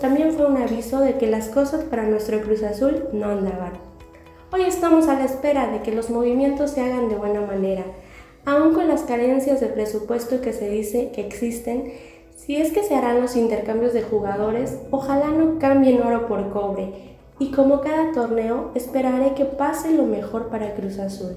también 0.00 0.32
fue 0.32 0.46
un 0.46 0.56
aviso 0.56 0.98
de 0.98 1.18
que 1.18 1.28
las 1.28 1.48
cosas 1.48 1.84
para 1.84 2.02
nuestro 2.02 2.40
Cruz 2.40 2.64
Azul 2.64 3.04
no 3.12 3.26
andaban. 3.26 3.72
Hoy 4.52 4.62
estamos 4.62 5.06
a 5.06 5.14
la 5.14 5.26
espera 5.26 5.70
de 5.70 5.80
que 5.80 5.94
los 5.94 6.10
movimientos 6.10 6.72
se 6.72 6.80
hagan 6.80 7.08
de 7.08 7.14
buena 7.14 7.42
manera. 7.42 7.84
Aún 8.44 8.74
con 8.74 8.88
las 8.88 9.02
carencias 9.02 9.60
de 9.60 9.68
presupuesto 9.68 10.40
que 10.40 10.52
se 10.52 10.68
dice 10.68 11.12
que 11.14 11.20
existen, 11.20 11.92
Si 12.46 12.56
es 12.56 12.72
que 12.72 12.82
se 12.82 12.94
harán 12.94 13.20
los 13.20 13.36
intercambios 13.36 13.92
de 13.92 14.00
jugadores, 14.00 14.78
ojalá 14.90 15.28
no 15.28 15.58
cambien 15.58 16.00
oro 16.00 16.26
por 16.26 16.50
cobre. 16.50 17.18
Y 17.38 17.50
como 17.50 17.82
cada 17.82 18.12
torneo, 18.12 18.70
esperaré 18.74 19.34
que 19.34 19.44
pase 19.44 19.92
lo 19.92 20.04
mejor 20.04 20.48
para 20.48 20.74
Cruz 20.74 20.98
Azul. 20.98 21.36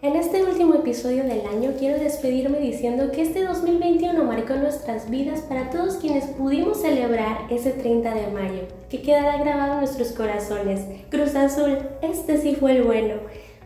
En 0.00 0.16
este 0.16 0.42
último 0.42 0.74
episodio 0.74 1.24
del 1.24 1.46
año 1.46 1.72
quiero 1.78 1.98
despedirme 2.02 2.60
diciendo 2.60 3.12
que 3.12 3.20
este 3.20 3.44
2021 3.44 4.24
marcó 4.24 4.54
nuestras 4.54 5.10
vidas 5.10 5.42
para 5.42 5.68
todos 5.68 5.98
quienes 5.98 6.24
pudimos 6.28 6.80
celebrar 6.80 7.40
ese 7.50 7.72
30 7.72 8.14
de 8.14 8.26
mayo, 8.28 8.62
que 8.88 9.02
quedará 9.02 9.36
grabado 9.36 9.72
en 9.74 9.78
nuestros 9.80 10.12
corazones. 10.12 10.80
Cruz 11.10 11.34
Azul, 11.34 11.76
este 12.00 12.38
sí 12.38 12.54
fue 12.54 12.78
el 12.78 12.84
bueno. 12.84 13.16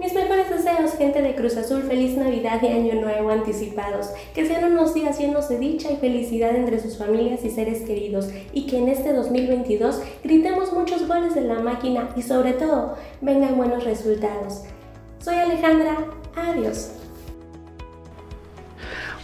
Mis 0.03 0.15
mejores 0.15 0.51
deseos, 0.51 0.95
gente 0.95 1.23
de 1.23 1.37
Cruz 1.37 1.57
Azul, 1.57 1.85
feliz 1.85 2.17
Navidad 2.17 2.61
y 2.61 2.67
Año 2.67 3.01
Nuevo 3.01 3.31
anticipados. 3.31 4.09
Que 4.35 4.45
sean 4.45 4.73
unos 4.73 4.95
días 4.95 5.17
llenos 5.17 5.49
de 5.49 5.59
dicha 5.59 5.93
y 5.93 5.97
felicidad 5.97 6.57
entre 6.57 6.81
sus 6.81 6.99
familias 6.99 7.45
y 7.45 7.51
seres 7.51 7.83
queridos. 7.83 8.29
Y 8.53 8.67
que 8.67 8.79
en 8.79 8.89
este 8.89 9.13
2022 9.13 10.03
gritemos 10.25 10.73
muchos 10.73 11.07
goles 11.07 11.37
de 11.37 11.43
la 11.43 11.61
máquina 11.61 12.09
y 12.17 12.23
sobre 12.23 12.55
todo 12.55 12.97
vengan 13.21 13.57
buenos 13.57 13.85
resultados. 13.85 14.65
Soy 15.21 15.37
Alejandra, 15.37 16.05
adiós. 16.35 17.02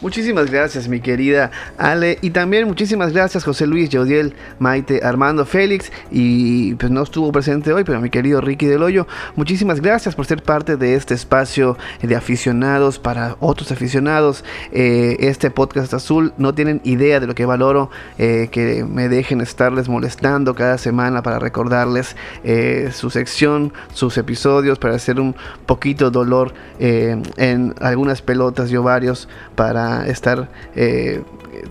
Muchísimas 0.01 0.49
gracias, 0.49 0.87
mi 0.87 1.01
querida 1.01 1.51
Ale. 1.77 2.19
Y 2.23 2.31
también 2.31 2.69
muchísimas 2.69 3.13
gracias, 3.13 3.43
José 3.43 3.67
Luis, 3.67 3.91
Jodiel, 3.93 4.33
Maite, 4.61 5.01
Armando, 5.03 5.45
Félix. 5.45 5.91
Y 6.13 6.77
pues 6.77 6.93
no 6.93 7.03
estuvo 7.03 7.33
presente 7.33 7.73
hoy, 7.73 7.83
pero 7.83 8.01
mi 8.01 8.09
querido 8.09 8.41
Ricky 8.41 8.67
del 8.67 8.85
Hoyo. 8.85 9.09
Muchísimas 9.35 9.81
gracias 9.81 10.15
por 10.15 10.25
ser 10.25 10.45
parte 10.45 10.77
de 10.77 10.95
este 10.95 11.15
espacio 11.15 11.77
de 12.01 12.15
aficionados 12.15 13.01
para 13.01 13.37
otros 13.41 13.73
aficionados. 13.73 14.45
Eh, 14.71 15.17
este 15.19 15.51
podcast 15.51 15.93
azul 15.93 16.33
no 16.39 16.55
tienen 16.55 16.81
idea 16.85 17.19
de 17.19 17.27
lo 17.27 17.35
que 17.35 17.45
valoro 17.45 17.91
eh, 18.19 18.51
que 18.53 18.85
me 18.85 19.09
dejen 19.09 19.41
estarles 19.41 19.89
molestando 19.89 20.55
cada 20.55 20.79
semana 20.79 21.25
para 21.25 21.41
recordarles 21.41 22.15
eh, 22.45 22.91
su 22.93 23.11
sección, 23.11 23.73
sus 23.93 24.17
episodios, 24.17 24.79
para 24.79 24.95
hacer 24.95 25.19
un 25.19 25.35
poquito 25.67 26.13
dolor 26.13 26.55
en 26.79 27.75
algunas 27.81 28.23
pelotas 28.23 28.71
y 28.71 28.77
ovarios 28.77 29.29
para 29.57 29.88
estar 30.07 30.49
eh, 30.75 31.23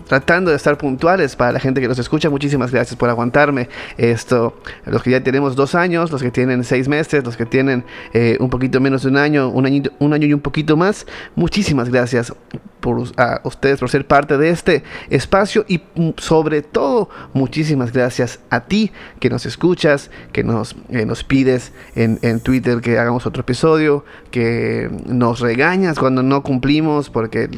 tratando 0.06 0.50
de 0.50 0.56
estar 0.56 0.76
puntuales 0.78 1.36
para 1.36 1.52
la 1.52 1.60
gente 1.60 1.80
que 1.80 1.88
nos 1.88 1.98
escucha. 1.98 2.30
Muchísimas 2.30 2.70
gracias 2.70 2.96
por 2.96 3.08
aguantarme. 3.08 3.68
Esto, 3.96 4.58
los 4.86 5.02
que 5.02 5.10
ya 5.10 5.22
tenemos 5.22 5.56
dos 5.56 5.74
años, 5.74 6.10
los 6.10 6.22
que 6.22 6.30
tienen 6.30 6.64
seis 6.64 6.88
meses, 6.88 7.24
los 7.24 7.36
que 7.36 7.46
tienen 7.46 7.84
eh, 8.12 8.36
un 8.40 8.50
poquito 8.50 8.80
menos 8.80 9.02
de 9.02 9.08
un 9.08 9.16
año, 9.16 9.48
un 9.48 9.66
año, 9.66 9.82
un 9.98 10.12
año 10.12 10.26
y 10.26 10.34
un 10.34 10.40
poquito 10.40 10.76
más. 10.76 11.06
Muchísimas 11.34 11.88
gracias 11.88 12.32
por, 12.80 13.02
a 13.16 13.40
ustedes 13.44 13.80
por 13.80 13.90
ser 13.90 14.06
parte 14.06 14.38
de 14.38 14.50
este 14.50 14.84
espacio 15.10 15.64
y 15.68 15.78
mm, 15.94 16.10
sobre 16.16 16.62
todo 16.62 17.08
muchísimas 17.32 17.92
gracias 17.92 18.40
a 18.50 18.60
ti 18.60 18.92
que 19.20 19.30
nos 19.30 19.46
escuchas, 19.46 20.10
que 20.32 20.44
nos, 20.44 20.76
eh, 20.90 21.04
nos 21.04 21.24
pides 21.24 21.72
en, 21.94 22.18
en 22.22 22.40
Twitter 22.40 22.80
que 22.80 22.98
hagamos 22.98 23.26
otro 23.26 23.42
episodio, 23.42 24.04
que 24.30 24.90
nos 25.06 25.40
regañas 25.40 25.98
cuando 25.98 26.22
no 26.22 26.42
cumplimos 26.42 27.10
porque 27.10 27.48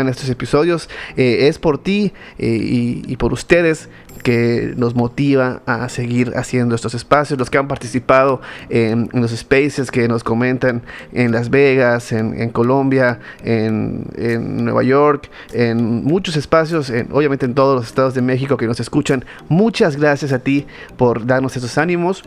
esperan 0.00 0.08
estos 0.08 0.30
episodios. 0.30 0.88
Eh, 1.16 1.48
es 1.48 1.58
por 1.58 1.78
ti 1.78 2.12
eh, 2.38 3.02
y, 3.06 3.16
por 3.16 3.32
ustedes 3.32 3.88
que 4.22 4.74
nos 4.76 4.94
motiva 4.94 5.62
a 5.66 5.88
seguir 5.88 6.32
haciendo 6.36 6.74
estos 6.74 6.94
espacios, 6.94 7.38
los 7.38 7.48
que 7.48 7.58
han 7.58 7.68
participado 7.68 8.40
en, 8.68 9.08
los 9.12 9.30
spaces 9.30 9.90
que 9.90 10.08
nos 10.08 10.22
comentan 10.24 10.82
en 11.12 11.32
Las 11.32 11.48
Vegas, 11.48 12.12
en, 12.12 12.50
Colombia, 12.50 13.18
en, 13.42 14.06
en, 14.16 14.64
Nueva 14.64 14.82
York, 14.82 15.30
en 15.52 16.04
muchos 16.04 16.36
espacios, 16.36 16.90
en, 16.90 17.08
obviamente 17.12 17.46
en 17.46 17.54
todos 17.54 17.76
los 17.76 17.86
estados 17.86 18.14
de 18.14 18.22
México 18.22 18.56
que 18.56 18.66
nos 18.66 18.80
escuchan. 18.80 19.24
Muchas 19.48 19.96
gracias 19.96 20.32
a 20.32 20.38
ti 20.38 20.66
por 20.96 21.24
darnos 21.26 21.56
esos 21.56 21.78
ánimos. 21.78 22.22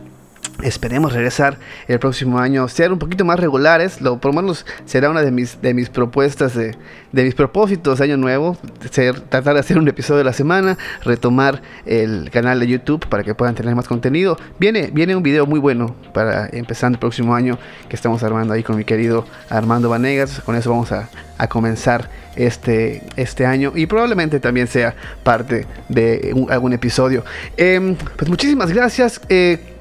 Esperemos 0.62 1.12
regresar 1.12 1.58
el 1.88 1.98
próximo 1.98 2.38
año, 2.38 2.68
ser 2.68 2.90
un 2.92 2.98
poquito 2.98 3.24
más 3.24 3.38
regulares. 3.38 4.00
Lo, 4.00 4.18
por 4.18 4.34
lo 4.34 4.40
menos 4.40 4.64
será 4.86 5.10
una 5.10 5.20
de 5.20 5.30
mis, 5.30 5.60
de 5.60 5.74
mis 5.74 5.90
propuestas, 5.90 6.54
de, 6.54 6.74
de 7.12 7.24
mis 7.24 7.34
propósitos 7.34 7.98
de 7.98 8.04
año 8.04 8.16
nuevo. 8.16 8.56
Ser, 8.90 9.20
tratar 9.20 9.54
de 9.54 9.60
hacer 9.60 9.78
un 9.78 9.86
episodio 9.88 10.18
de 10.18 10.24
la 10.24 10.32
semana, 10.32 10.78
retomar 11.02 11.60
el 11.84 12.30
canal 12.30 12.60
de 12.60 12.66
YouTube 12.66 13.06
para 13.08 13.22
que 13.24 13.34
puedan 13.34 13.54
tener 13.54 13.74
más 13.74 13.86
contenido. 13.86 14.38
Viene, 14.58 14.90
viene 14.92 15.14
un 15.14 15.22
video 15.22 15.44
muy 15.44 15.60
bueno 15.60 15.96
para 16.14 16.48
empezando 16.50 16.96
el 16.96 17.00
próximo 17.00 17.34
año 17.34 17.58
que 17.88 17.96
estamos 17.96 18.22
armando 18.22 18.54
ahí 18.54 18.62
con 18.62 18.76
mi 18.76 18.84
querido 18.84 19.26
Armando 19.50 19.90
Vanegas. 19.90 20.40
Con 20.40 20.56
eso 20.56 20.70
vamos 20.70 20.92
a, 20.92 21.10
a 21.36 21.46
comenzar 21.48 22.08
este, 22.36 23.02
este 23.16 23.44
año 23.44 23.72
y 23.74 23.86
probablemente 23.86 24.40
también 24.40 24.66
sea 24.66 24.94
parte 25.24 25.66
de 25.90 26.32
algún 26.48 26.72
episodio. 26.72 27.22
Eh, 27.56 27.96
pues 28.16 28.30
muchísimas 28.30 28.72
gracias. 28.72 29.20
Eh, 29.28 29.73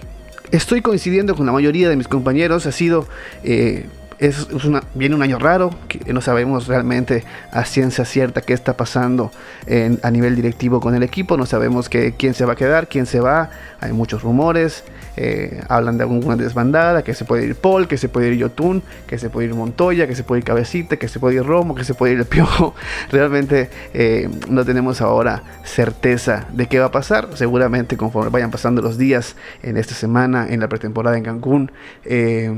estoy 0.54 0.82
coincidiendo 0.82 1.36
con 1.36 1.45
la 1.45 1.51
mayoría 1.51 1.89
de 1.89 1.95
mis 1.95 2.08
compañeros. 2.08 2.66
Ha 2.66 2.72
sido. 2.72 3.08
Eh, 3.43 3.86
viene 4.93 5.16
un 5.16 5.22
año 5.22 5.39
raro, 5.39 5.72
no 6.05 6.22
sabemos 6.22 6.68
realmente 6.68 7.24
a 7.51 7.66
ciencia 7.66 8.05
cierta 8.05 8.41
qué 8.41 8.53
está 8.53 8.76
pasando 8.76 9.32
a 10.01 10.11
nivel 10.11 10.36
directivo 10.36 10.80
con 10.80 10.95
el 10.95 11.03
equipo, 11.03 11.38
no 11.38 11.45
sabemos 11.45 11.89
que, 11.89 12.14
quién 12.16 12.34
se 12.34 12.45
va 12.45 12.53
a 12.53 12.55
quedar, 12.55 12.88
quién 12.88 13.05
se 13.05 13.20
va, 13.20 13.49
hay 13.80 13.93
muchos 13.93 14.24
rumores, 14.24 14.84
eh, 15.16 15.61
hablan 15.70 15.97
de 15.97 16.03
alguna 16.03 16.36
desbandada, 16.36 17.03
que 17.03 17.14
se 17.14 17.24
puede 17.24 17.45
ir 17.45 17.55
Paul, 17.55 17.88
que 17.88 17.97
se 17.97 18.09
puede 18.09 18.30
ir 18.30 18.38
Yotun, 18.38 18.82
que 19.05 19.20
se 19.20 19.30
puede 19.30 19.47
ir 19.47 19.53
Montoya, 19.53 20.07
que 20.07 20.16
se 20.16 20.24
puede 20.24 20.39
ir 20.39 20.45
Cabecita, 20.45 20.97
que 20.97 21.07
se 21.07 21.20
puede 21.20 21.36
ir 21.36 21.43
Romo, 21.43 21.76
que 21.76 21.84
se 21.84 21.93
puede 21.93 22.14
ir 22.14 22.20
el 22.20 22.26
Piojo. 22.26 22.74
Realmente 23.11 23.70
eh, 23.93 24.30
no 24.49 24.66
tenemos 24.66 25.01
ahora 25.01 25.43
certeza 25.64 26.45
de 26.51 26.68
qué 26.68 26.80
va 26.80 26.86
a 26.86 26.91
pasar. 26.91 27.30
Seguramente 27.36 27.95
conforme 27.95 28.32
vayan 28.32 28.49
pasando 28.49 28.82
los 28.82 28.97
días 28.97 29.36
en 29.61 29.78
esta 29.78 29.93
semana, 29.93 30.47
en 30.49 30.59
la 30.59 30.68
pretemporada 30.68 31.18
en 31.18 31.24
Cancún, 31.24 31.72
eh, 32.05 32.51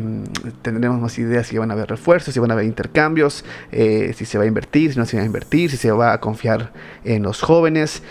tendremos 0.61 1.01
más 1.01 1.17
ideas 1.19 1.51
si 1.55 1.59
van 1.59 1.71
a 1.71 1.73
haber 1.73 1.89
refuerzos, 1.89 2.33
si 2.33 2.39
van 2.39 2.51
a 2.51 2.53
haber 2.53 2.65
intercambios, 2.65 3.45
eh, 3.71 4.13
si 4.15 4.25
se 4.25 4.37
va 4.37 4.43
a 4.43 4.47
invertir, 4.47 4.93
si 4.93 4.99
no 4.99 5.05
se 5.05 5.17
va 5.17 5.23
a 5.23 5.25
invertir, 5.25 5.71
si 5.71 5.77
se 5.77 5.91
va 5.91 6.13
a 6.13 6.19
confiar 6.19 6.73
en 7.03 7.23
los 7.23 7.41
jóvenes. 7.41 8.03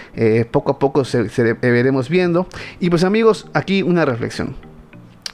poco 0.51 0.73
a 0.73 0.79
poco 0.79 1.05
se, 1.05 1.29
se 1.29 1.53
veremos 1.55 2.09
viendo. 2.09 2.47
Y 2.81 2.91
pues 2.91 3.05
amigos, 3.05 3.49
aquí 3.53 3.83
una 3.83 4.05
reflexión 4.05 4.57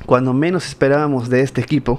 cuando 0.07 0.33
menos 0.33 0.67
esperábamos 0.67 1.29
de 1.29 1.43
este 1.43 1.61
equipo, 1.61 1.99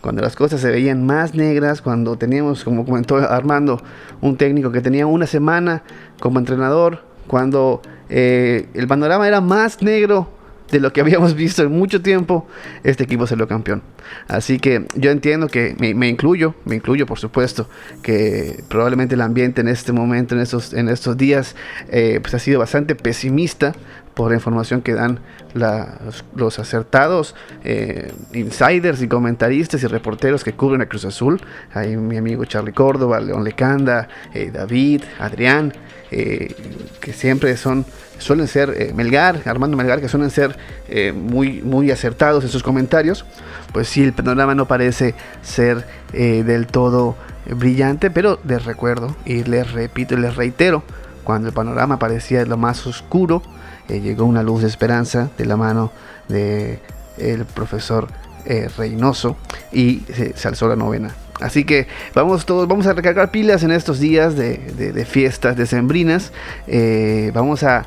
cuando 0.00 0.22
las 0.22 0.36
cosas 0.36 0.60
se 0.60 0.70
veían 0.70 1.04
más 1.06 1.34
negras, 1.34 1.82
cuando 1.82 2.16
teníamos, 2.16 2.64
como 2.64 2.84
comentó 2.84 3.16
Armando, 3.16 3.82
un 4.20 4.36
técnico 4.36 4.72
que 4.72 4.80
tenía 4.80 5.06
una 5.06 5.26
semana 5.26 5.82
como 6.20 6.38
entrenador, 6.38 7.02
cuando 7.26 7.82
eh, 8.08 8.68
el 8.74 8.86
panorama 8.86 9.26
era 9.28 9.40
más 9.40 9.82
negro 9.82 10.28
de 10.70 10.80
lo 10.80 10.92
que 10.92 11.00
habíamos 11.00 11.34
visto 11.36 11.62
en 11.62 11.72
mucho 11.72 12.00
tiempo, 12.00 12.46
este 12.84 13.04
equipo 13.04 13.26
salió 13.26 13.46
campeón. 13.48 13.82
Así 14.28 14.58
que 14.58 14.86
yo 14.96 15.10
entiendo 15.10 15.48
que 15.48 15.76
me, 15.78 16.08
incluyo, 16.08 16.54
me 16.64 16.76
incluyo 16.76 17.06
por 17.06 17.18
supuesto, 17.18 17.68
que 18.02 18.62
probablemente 18.68 19.14
el 19.14 19.20
ambiente 19.20 19.60
en 19.60 19.68
este 19.68 19.92
momento, 19.92 20.34
en 20.34 20.40
estos, 20.40 20.72
en 20.72 20.88
estos 20.88 21.16
días, 21.16 21.56
eh, 21.90 22.18
pues 22.20 22.34
ha 22.34 22.38
sido 22.38 22.58
bastante 22.58 22.94
pesimista 22.94 23.74
por 24.20 24.32
la 24.32 24.36
información 24.36 24.82
que 24.82 24.92
dan 24.92 25.18
la, 25.54 25.98
los, 26.34 26.58
acertados 26.58 27.34
eh, 27.64 28.12
insiders 28.34 29.00
y 29.00 29.08
comentaristas 29.08 29.82
y 29.82 29.86
reporteros 29.86 30.44
que 30.44 30.52
cubren 30.52 30.82
a 30.82 30.86
Cruz 30.86 31.06
Azul. 31.06 31.40
Hay 31.72 31.96
mi 31.96 32.18
amigo 32.18 32.44
Charlie 32.44 32.74
Córdoba, 32.74 33.18
León 33.18 33.44
Lecanda, 33.44 34.08
eh, 34.34 34.50
David, 34.52 35.04
Adrián, 35.18 35.72
eh, 36.10 36.54
que 37.00 37.14
siempre 37.14 37.56
son, 37.56 37.86
suelen 38.18 38.46
ser 38.46 38.74
eh, 38.76 38.92
Melgar, 38.94 39.40
Armando 39.46 39.78
Melgar, 39.78 40.02
que 40.02 40.08
suelen 40.10 40.28
ser 40.28 40.54
eh, 40.90 41.12
muy, 41.12 41.62
muy 41.62 41.90
acertados 41.90 42.44
en 42.44 42.50
sus 42.50 42.62
comentarios. 42.62 43.24
Pues 43.72 43.88
sí, 43.88 44.04
el 44.04 44.12
panorama 44.12 44.54
no 44.54 44.68
parece 44.68 45.14
ser 45.40 45.86
del 46.12 46.66
todo 46.66 47.16
brillante, 47.48 48.10
pero 48.10 48.38
les 48.46 48.66
recuerdo 48.66 49.16
y 49.24 49.44
les 49.44 49.72
repito 49.72 50.12
y 50.12 50.18
les 50.18 50.36
reitero, 50.36 50.82
cuando 51.24 51.48
el 51.48 51.54
panorama 51.54 51.98
parecía 51.98 52.44
lo 52.44 52.58
más 52.58 52.86
oscuro, 52.86 53.42
eh, 53.88 54.00
llegó 54.00 54.24
una 54.24 54.42
luz 54.42 54.62
de 54.62 54.68
esperanza 54.68 55.30
de 55.36 55.46
la 55.46 55.56
mano 55.56 55.92
del 56.28 56.78
de 57.16 57.44
profesor 57.54 58.08
eh, 58.44 58.68
Reynoso 58.76 59.36
y 59.72 60.00
se, 60.14 60.36
se, 60.36 60.48
alzó 60.48 60.68
la 60.68 60.76
novena. 60.76 61.14
Así 61.40 61.64
que 61.64 61.86
vamos 62.14 62.46
todos, 62.46 62.68
vamos 62.68 62.86
a 62.86 62.92
recargar 62.92 63.30
pilas 63.30 63.62
en 63.62 63.70
estos 63.70 63.98
días 63.98 64.36
de, 64.36 64.58
de, 64.58 64.92
de 64.92 65.04
fiestas 65.04 65.56
decembrinas. 65.56 66.32
Eh, 66.66 67.30
vamos 67.34 67.62
a, 67.62 67.86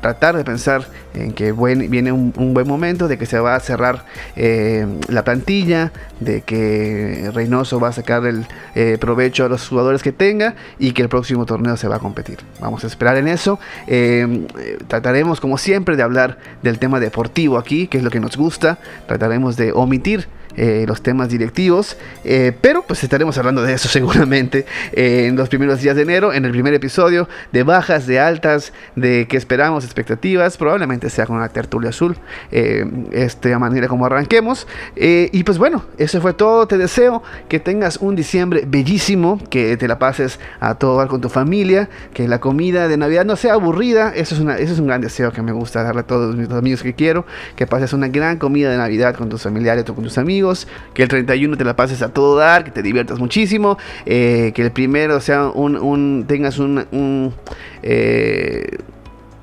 tratar 0.00 0.36
de 0.36 0.44
pensar 0.44 0.86
en 1.14 1.32
que 1.32 1.52
viene 1.52 2.12
un, 2.12 2.54
buen 2.54 2.68
momento, 2.68 3.08
de 3.08 3.18
que 3.18 3.26
se 3.26 3.38
va 3.38 3.54
a 3.54 3.60
cerrar 3.60 4.04
eh, 4.36 4.86
la 5.08 5.24
plantilla, 5.24 5.92
de 6.20 6.42
que 6.42 7.30
Reynoso 7.32 7.80
va 7.80 7.88
a 7.88 7.92
sacar 7.92 8.24
el 8.26 8.46
eh, 8.74 8.98
provecho 9.00 9.44
a 9.44 9.48
los 9.48 9.66
jugadores 9.68 10.02
que 10.02 10.12
tenga 10.12 10.54
y 10.78 10.92
que 10.92 11.02
el 11.02 11.08
próximo 11.08 11.46
torneo 11.46 11.76
se 11.76 11.88
va 11.88 11.96
a 11.96 11.98
competir. 11.98 12.38
Vamos 12.60 12.84
a 12.84 12.86
esperar 12.86 13.16
en 13.16 13.28
eso. 13.28 13.58
Eh, 13.86 14.46
trataremos, 14.88 15.40
como 15.40 15.58
siempre, 15.58 15.96
de 15.96 16.02
hablar 16.02 16.38
del 16.62 16.78
tema 16.78 17.00
deportivo 17.00 17.58
aquí, 17.58 17.88
que 17.88 17.98
es 17.98 18.04
lo 18.04 18.10
que 18.10 18.20
nos 18.20 18.36
gusta. 18.36 18.78
Trataremos 19.06 19.56
de 19.56 19.72
omitir 19.72 20.28
eh, 20.56 20.84
los 20.86 21.02
temas 21.02 21.28
directivos, 21.28 21.96
eh, 22.24 22.52
pero 22.60 22.82
pues 22.82 23.02
estaremos 23.04 23.38
hablando 23.38 23.62
de 23.62 23.74
eso 23.74 23.88
seguramente 23.96 24.66
en 24.92 25.36
los 25.36 25.48
primeros 25.48 25.80
días 25.80 25.96
de 25.96 26.02
enero, 26.02 26.32
en 26.32 26.44
el 26.44 26.50
primer 26.50 26.74
episodio, 26.74 27.28
de 27.52 27.62
bajas, 27.62 28.06
de 28.06 28.20
altas, 28.20 28.72
de 28.94 29.26
que 29.28 29.36
esperamos, 29.36 29.84
expectativas, 29.84 30.56
probablemente 30.56 31.10
sea 31.10 31.26
con 31.26 31.36
una 31.36 31.48
tertulia 31.48 31.90
azul, 31.90 32.16
esta 32.50 33.58
manera 33.58 33.88
como 33.88 34.06
arranquemos. 34.06 34.66
y 34.96 35.42
pues 35.44 35.58
bueno, 35.58 35.84
eso 35.98 36.20
fue 36.20 36.32
todo, 36.32 36.66
te 36.66 36.78
deseo 36.78 37.22
que 37.48 37.60
tengas 37.60 37.98
un 37.98 38.16
diciembre 38.16 38.64
bellísimo, 38.66 39.40
que 39.50 39.76
te 39.76 39.88
la 39.88 39.98
pases 39.98 40.40
a 40.60 40.74
todo 40.74 40.96
con 41.08 41.20
tu 41.20 41.28
familia, 41.28 41.88
que 42.14 42.26
la 42.26 42.40
comida 42.40 42.88
de 42.88 42.96
Navidad 42.96 43.24
no 43.24 43.36
sea 43.36 43.54
aburrida, 43.54 44.12
eso 44.14 44.34
es, 44.34 44.40
una, 44.40 44.56
eso 44.56 44.72
es 44.72 44.78
un 44.78 44.86
gran 44.86 45.00
deseo 45.00 45.32
que 45.32 45.42
me 45.42 45.52
gusta 45.52 45.82
darle 45.82 46.00
a 46.00 46.04
todos 46.04 46.34
mis 46.34 46.50
amigos 46.50 46.82
que 46.82 46.94
quiero, 46.94 47.26
que 47.54 47.66
pases 47.66 47.92
una 47.92 48.08
gran 48.08 48.38
comida 48.38 48.70
de 48.70 48.78
Navidad 48.78 49.14
con 49.14 49.28
tus 49.28 49.42
familiares 49.42 49.84
o 49.88 49.94
con 49.94 50.04
tus 50.04 50.16
amigos, 50.18 50.45
que 50.94 51.02
el 51.02 51.08
31 51.08 51.56
te 51.56 51.64
la 51.64 51.76
pases 51.76 52.02
a 52.02 52.08
todo 52.08 52.36
dar, 52.36 52.64
que 52.64 52.70
te 52.70 52.82
diviertas 52.82 53.18
muchísimo, 53.18 53.78
eh, 54.04 54.52
que 54.54 54.62
el 54.62 54.72
primero 54.72 55.20
sea 55.20 55.48
un, 55.48 56.24
tengas 56.26 56.58
un, 56.58 56.86
un 56.92 57.34
eh, 57.82 58.78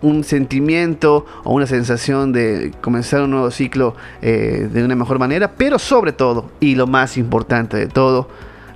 un 0.04 0.24
sentimiento 0.24 1.26
o 1.44 1.54
una 1.54 1.66
sensación 1.66 2.34
de 2.34 2.74
comenzar 2.82 3.24
un 3.24 3.32
nuevo 3.32 3.50
ciclo 3.50 3.96
eh, 4.22 4.68
de 4.72 4.84
una 4.84 4.96
mejor 4.96 5.18
manera, 5.18 5.54
pero 5.58 5.80
sobre 5.80 6.12
todo, 6.12 6.52
y 6.60 6.76
lo 6.76 6.86
más 6.88 7.18
importante 7.18 7.78
de 7.78 7.88
todo, 7.88 8.28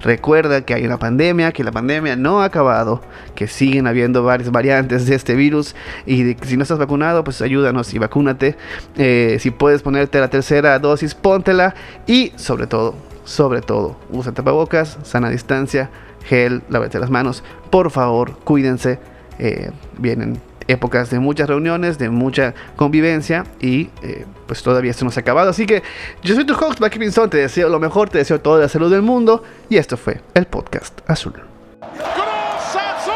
Recuerda 0.01 0.61
que 0.61 0.73
hay 0.73 0.85
una 0.85 0.97
pandemia, 0.97 1.51
que 1.51 1.63
la 1.63 1.71
pandemia 1.71 2.15
no 2.15 2.41
ha 2.41 2.45
acabado, 2.45 3.01
que 3.35 3.47
siguen 3.47 3.87
habiendo 3.87 4.23
varias 4.23 4.51
variantes 4.51 5.05
de 5.05 5.15
este 5.15 5.35
virus 5.35 5.75
y 6.05 6.35
si 6.43 6.57
no 6.57 6.63
estás 6.63 6.77
vacunado, 6.77 7.23
pues 7.23 7.41
ayúdanos 7.41 7.93
y 7.93 7.99
vacúnate. 7.99 8.55
Eh, 8.97 9.37
si 9.39 9.51
puedes 9.51 9.81
ponerte 9.81 10.19
la 10.19 10.29
tercera 10.29 10.77
dosis, 10.79 11.15
póntela 11.15 11.73
y 12.05 12.31
sobre 12.35 12.67
todo, 12.67 12.95
sobre 13.23 13.61
todo, 13.61 13.97
usa 14.11 14.31
tapabocas, 14.31 14.97
sana 15.03 15.29
distancia, 15.29 15.89
gel, 16.25 16.61
lávate 16.69 16.99
las 16.99 17.09
manos. 17.09 17.43
Por 17.69 17.91
favor, 17.91 18.37
cuídense. 18.43 18.99
Eh, 19.39 19.71
vienen 19.97 20.39
épocas 20.68 21.09
de 21.09 21.20
muchas 21.20 21.47
reuniones, 21.47 21.97
de 21.97 22.09
mucha 22.09 22.53
convivencia 22.76 23.45
y 23.59 23.89
eh, 24.01 24.26
pues 24.45 24.61
todavía 24.63 24.91
esto 24.91 25.05
no 25.05 25.11
se 25.11 25.20
ha 25.20 25.22
acabado. 25.22 25.49
Así 25.49 25.65
que 25.65 25.84
yo 26.24 26.36
soy 26.36 26.45
tu 26.45 26.53
host, 26.53 26.80
Blacky 26.80 26.99
Pinzón, 26.99 27.30
te 27.30 27.38
deseo 27.38 27.70
lo 27.70 27.80
mejor, 27.80 28.09
te 28.09 28.18
deseo 28.20 28.39
toda 28.41 28.59
la 28.59 28.70
salud 28.70 28.91
del 28.91 29.01
mundo 29.01 29.43
y 29.70 29.78
esto 29.78 29.97
fue 29.97 30.22
el 30.34 30.45
podcast 30.45 30.99
Azul. 31.09 31.34
Cruz 31.34 32.76
Azul 32.76 33.13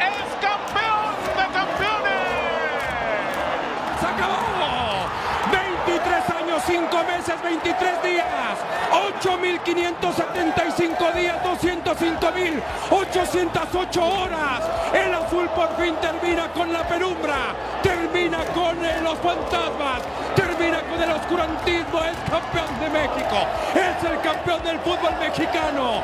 es 0.00 0.16
campeón 0.40 1.14
de 1.36 1.44
campeones. 1.52 2.22
Se 4.00 4.06
acabó. 4.06 4.42
23 5.50 6.30
años, 6.30 6.62
5 6.66 7.04
meses, 7.04 7.34
23 7.42 8.02
días. 8.02 8.58
8.575 9.22 11.14
días, 11.14 11.36
205.808 11.92 14.00
horas. 14.00 14.64
El 14.94 15.12
azul 15.14 15.46
por 15.50 15.76
fin 15.76 15.94
termina 16.00 16.50
con 16.52 16.72
la 16.72 16.88
penumbra, 16.88 17.54
termina 17.82 18.38
con 18.54 18.78
los 19.02 19.18
fantasmas, 19.18 20.00
termina 20.34 20.80
con 20.80 21.02
el 21.02 21.12
oscurantismo. 21.12 22.02
Es 22.04 22.16
campeón 22.30 22.80
de 22.80 22.88
México, 22.88 23.46
es 23.74 24.02
el 24.10 24.18
campeón 24.20 24.62
del 24.64 24.78
fútbol 24.80 25.12
mexicano. 25.20 26.02